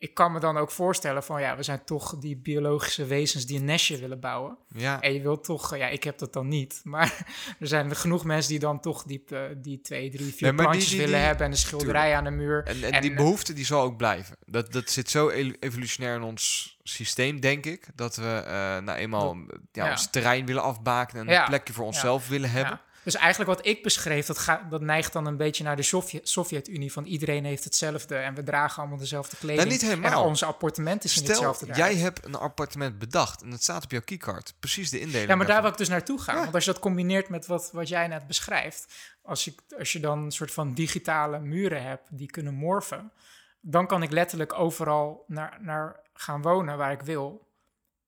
[0.00, 3.58] ik kan me dan ook voorstellen van ja, we zijn toch die biologische wezens die
[3.58, 4.58] een nestje willen bouwen.
[4.74, 6.80] Ja, En je wilt toch, ja, ik heb dat dan niet.
[6.84, 7.26] Maar
[7.60, 10.60] er zijn genoeg mensen die dan toch die, eh, die twee, drie, vier Nee, die-
[10.60, 12.64] plantjes die- willen die- hebben en een schilderij aan de muur.
[12.64, 14.36] en, en, En, die eh, behoefte die zal ook blijven.
[14.46, 15.28] Dat, dat zit zo
[15.60, 17.86] evolutionair in ons systeem, denk ik.
[17.94, 19.36] Dat we eh nou eenmaal
[19.72, 19.90] ja, ja.
[19.90, 22.80] ons terrein willen afbaken en een plekje voor onszelf willen hebben.
[23.08, 26.28] Dus eigenlijk wat ik beschreef, dat, ga, dat neigt dan een beetje naar de Sovjet-
[26.28, 26.92] Sovjet-Unie.
[26.92, 29.58] Van iedereen heeft hetzelfde en we dragen allemaal dezelfde kleding.
[29.58, 30.22] Nou, niet helemaal.
[30.22, 33.90] En onze appartementen zien Stel, hetzelfde jij hebt een appartement bedacht en het staat op
[33.90, 34.54] jouw keycard.
[34.60, 36.34] Precies de indeling Ja, maar daar wil ik dus naartoe gaan.
[36.34, 36.42] Ja.
[36.42, 39.16] Want als je dat combineert met wat, wat jij net beschrijft...
[39.22, 43.12] Als je, als je dan een soort van digitale muren hebt die kunnen morfen...
[43.60, 47.52] dan kan ik letterlijk overal naar, naar gaan wonen waar ik wil.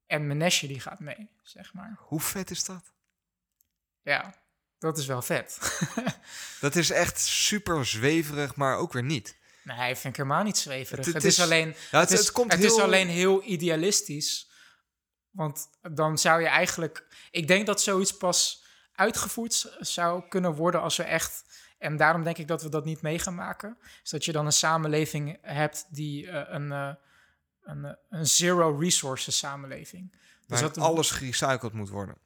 [0.06, 1.96] En mijn nestje die gaat mee, zeg maar.
[1.98, 2.92] Hoe vet is dat?
[4.02, 4.34] Ja,
[4.80, 5.58] dat is wel vet.
[6.60, 9.36] Dat is echt super zweverig, maar ook weer niet.
[9.62, 11.04] Nee, vind ik helemaal niet zweverig.
[11.04, 13.42] Het- Het, het is, alleen, het, het- is, het komt het is heel- alleen heel
[13.42, 14.50] idealistisch.
[15.30, 17.06] Want dan zou je eigenlijk...
[17.30, 18.64] Ik denk dat zoiets pas
[18.94, 21.42] uitgevoerd zou kunnen worden als we echt...
[21.78, 23.78] En daarom denk ik dat we dat niet mee gaan maken.
[24.02, 26.92] Is dat je dan een samenleving hebt die eh, een, eh,
[27.62, 30.16] een, eh, een zero resources samenleving.
[30.46, 32.16] Dus dat, alles gerecycled moet worden.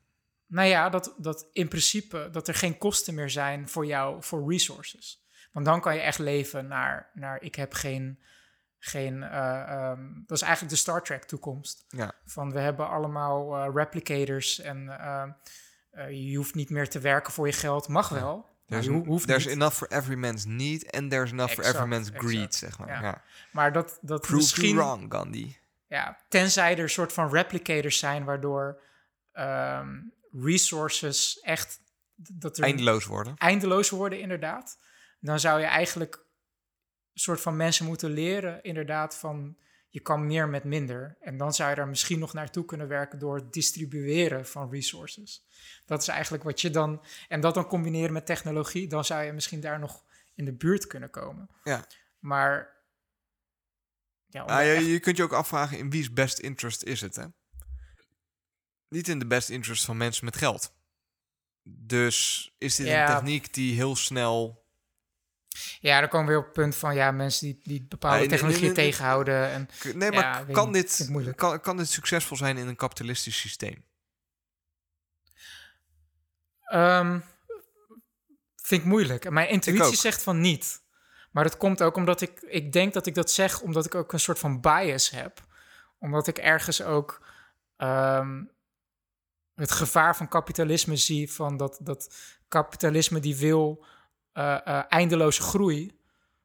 [0.55, 4.51] Nou ja, dat, dat in principe dat er geen kosten meer zijn voor jou voor
[4.51, 5.25] resources.
[5.53, 8.19] Want dan kan je echt leven naar, naar ik heb geen,
[8.79, 11.85] geen eh, ehm, dat is eigenlijk de Star Trek toekomst.
[11.89, 12.13] Ja.
[12.25, 15.23] Van we hebben allemaal eh, replicators en eh,
[15.91, 17.89] eh, je hoeft niet meer te werken voor je geld.
[17.89, 19.55] Mag wel, There's, hoeft there's niet.
[19.55, 22.89] enough for every man's need and there's enough for every Exact, man's greed, zeg maar.
[22.89, 23.03] Ja.
[23.03, 23.23] Ja.
[23.53, 24.77] Maar dat, dat Prove misschien...
[24.77, 25.57] wrong, Gandhi.
[25.87, 28.81] Ja, tenzij er een soort van replicators zijn waardoor
[29.33, 29.89] ehm,
[30.43, 31.81] resources echt...
[32.15, 33.37] Dat er Eindeloos worden.
[33.37, 34.79] eindeloos worden, inderdaad.
[35.21, 39.57] Dan zou je eigenlijk een soort van mensen moeten leren, inderdaad, van
[39.89, 41.17] je kan meer met minder.
[41.21, 45.47] En dan zou je daar misschien nog naartoe kunnen werken door het distribueren van resources.
[45.87, 47.05] Dat is eigenlijk wat je dan.
[47.29, 50.05] En dat dan combineren met technologie, dan zou je misschien daar nog
[50.35, 51.49] in de buurt kunnen komen.
[51.65, 51.85] Ja.
[52.19, 52.73] Maar.
[54.27, 57.17] Ja, Ah, je, echt- je kunt je ook afvragen in wie's best interest is het,
[57.17, 57.25] hè?
[58.95, 60.73] Niet in de best interest van mensen met geld.
[61.63, 63.09] Dus is dit Ja.
[63.09, 64.65] een techniek die heel snel...
[65.81, 68.21] ja, dan komen we weer op het punt van ja, mensen die, die bepaalde Ja,
[68.21, 68.91] nee, nee, technologie nee, nee.
[68.91, 69.51] tegenhouden.
[69.51, 73.85] En, Nee, maar Ja, kan, dit, kan, kan dit succesvol zijn in een kapitalistisch systeem?
[76.65, 77.21] Ehm,
[78.57, 79.25] vind ik moeilijk.
[79.25, 80.83] En Mijn intuïtie zegt van niet.
[81.31, 82.41] Maar dat komt ook omdat ik...
[82.41, 85.47] Ik denk dat ik dat zeg omdat ik ook een soort van bias heb.
[85.99, 87.27] Omdat ik ergens ook
[87.77, 88.43] ehm,
[89.55, 91.33] het gevaar van kapitalisme zie.
[91.33, 92.15] Van dat, dat
[92.49, 93.85] kapitalisme die wil
[94.33, 95.99] eh, eindeloze groei.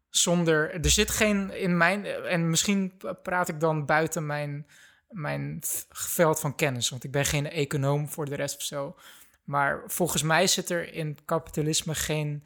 [0.10, 0.74] Zonder...
[0.84, 2.06] Er zit geen in mijn...
[2.06, 4.68] En misschien praat ik dan buiten mijn,
[5.10, 6.90] mijn veld van kennis.
[6.90, 8.96] Want ik ben geen econoom voor de rest of zo.
[9.44, 12.44] Maar volgens mij zit er in kapitalisme geen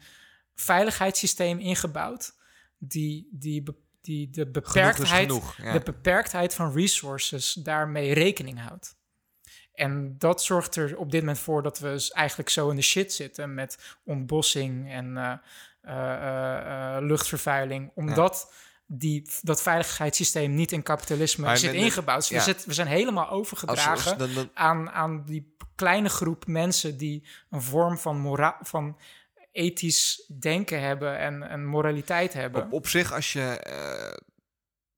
[0.54, 2.34] veiligheidssysteem ingebouwd
[2.78, 3.62] die, die,
[4.00, 5.56] die de, Genoeg beperktheid, genoeg.
[5.56, 5.72] Ja.
[5.72, 8.96] de beperktheid van resources daarmee rekening houdt.
[9.74, 12.82] En dat zorgt er op dit moment voor dat we dus eigenlijk zo in de
[12.82, 15.32] shit zitten met ontbossing en eh,
[15.82, 18.52] eh, eh, luchtvervuiling, omdat
[18.86, 22.18] die, dat veiligheidssysteem niet in kapitalisme Maar zit ingebouwd.
[22.18, 22.36] Dus ja.
[22.36, 26.96] we, zit, we zijn helemaal overgedragen als- dan- dan- aan, aan die kleine groep mensen
[26.96, 28.98] die een vorm van, mora van
[29.52, 32.62] ethisch denken hebben en, en moraliteit hebben.
[32.62, 33.60] Op, op zich, als je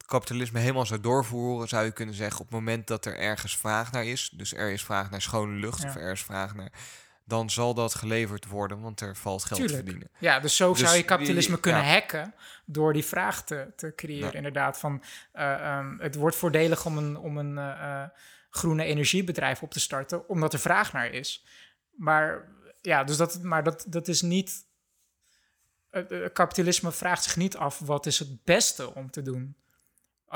[0.06, 3.92] kapitalisme helemaal zou doorvoeren, zou je kunnen zeggen: op het moment dat er ergens vraag
[3.92, 5.88] naar is, dus er is vraag naar schone lucht Ja.
[5.88, 6.72] of er is vraag naar,
[7.24, 10.10] dan zal dat geleverd worden, want er valt geld te verdienen.
[10.18, 11.92] Ja, dus zo Dus zou je die- kapitalisme kunnen ja.
[11.92, 12.34] hacken
[12.64, 14.28] door die vraag te, te creëren.
[14.30, 14.34] Ja.
[14.36, 15.02] Inderdaad, van
[15.32, 18.08] eh, ehm, het wordt voordelig om een, om een eh, eh,
[18.50, 21.44] groene energiebedrijf op te starten, omdat er vraag naar is.
[21.90, 22.48] Maar
[22.82, 24.64] ja, dus dat, maar dat, dat is niet.
[26.32, 29.56] Kapitalisme vraagt zich niet af wat is het beste om te doen.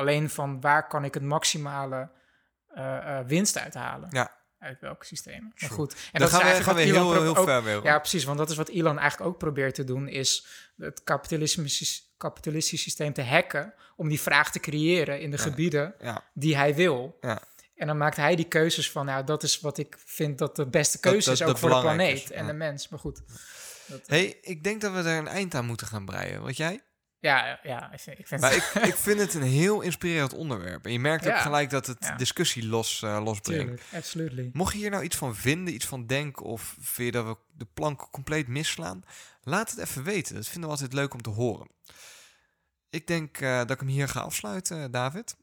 [0.00, 2.10] Alleen van waar kan ik het maximale
[2.74, 4.08] eh, eh, winst uithalen.
[4.10, 4.38] Ja.
[4.58, 5.52] Uit welk systeem.
[5.60, 5.92] Maar goed.
[5.92, 7.82] En Dan dat gaan we, eigenlijk gaan we heel, heel ook- ver mee.
[7.82, 8.24] ja, precies.
[8.24, 10.46] Want dat is wat Elon eigenlijk ook probeert te doen, is
[10.76, 11.68] het kapitalisme,
[12.16, 15.42] kapitalistisch systeem te hacken om die vraag te creëren in de Ja.
[15.42, 16.24] gebieden Ja.
[16.34, 17.16] die hij wil.
[17.20, 17.42] Ja.
[17.74, 20.66] En dan maakt hij die keuzes van, nou, dat is wat ik vind dat de
[20.66, 22.88] beste keuze dat- is, ook voor de planeet is, en de mens.
[22.88, 23.22] Maar goed.
[24.06, 26.42] Hey, ik denk dat we er een eind aan moeten gaan breien.
[26.42, 26.80] Wat jij?
[27.20, 30.84] Ja, ja, ik vind, ik vind Maar ik, ik vind het een heel inspirerend onderwerp.
[30.84, 31.40] En je merkt ook Ja.
[31.40, 32.16] gelijk dat het Ja.
[32.16, 33.82] discussie los, eh, losbrengt.
[33.94, 34.50] Absolutely.
[34.52, 37.36] Mocht je hier nou iets van vinden, iets van denken, of vind je dat we
[37.56, 39.04] de plank compleet misslaan,
[39.42, 40.34] laat het even weten.
[40.34, 41.68] Dat vinden we altijd leuk om te horen.
[42.90, 45.36] ik denk eh, dat ik hem hier ga afsluiten, David.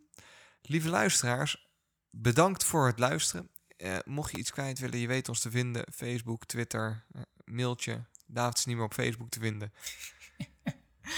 [0.61, 1.67] Lieve luisteraars,
[2.09, 3.49] bedankt voor het luisteren.
[3.77, 5.85] Eh, mocht je iets kwijt willen, je weet ons te vinden.
[5.95, 8.05] Facebook, Twitter, eh, mailtje.
[8.25, 9.73] David is niet meer op Facebook te vinden.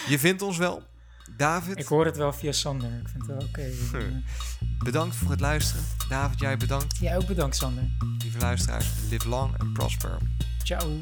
[0.07, 0.83] Je vindt ons wel.
[1.37, 2.89] David, Ik hoor het wel via Sander.
[2.89, 3.69] Ik vind het wel oké.
[3.91, 4.83] Hm.
[4.83, 5.83] bedankt voor het luisteren.
[6.09, 6.97] David, jij bedankt.
[6.97, 7.83] Jij ook bedankt, Sander.
[8.17, 10.17] Lieve luisteraars, live long and prosper.
[10.63, 10.99] Ciao.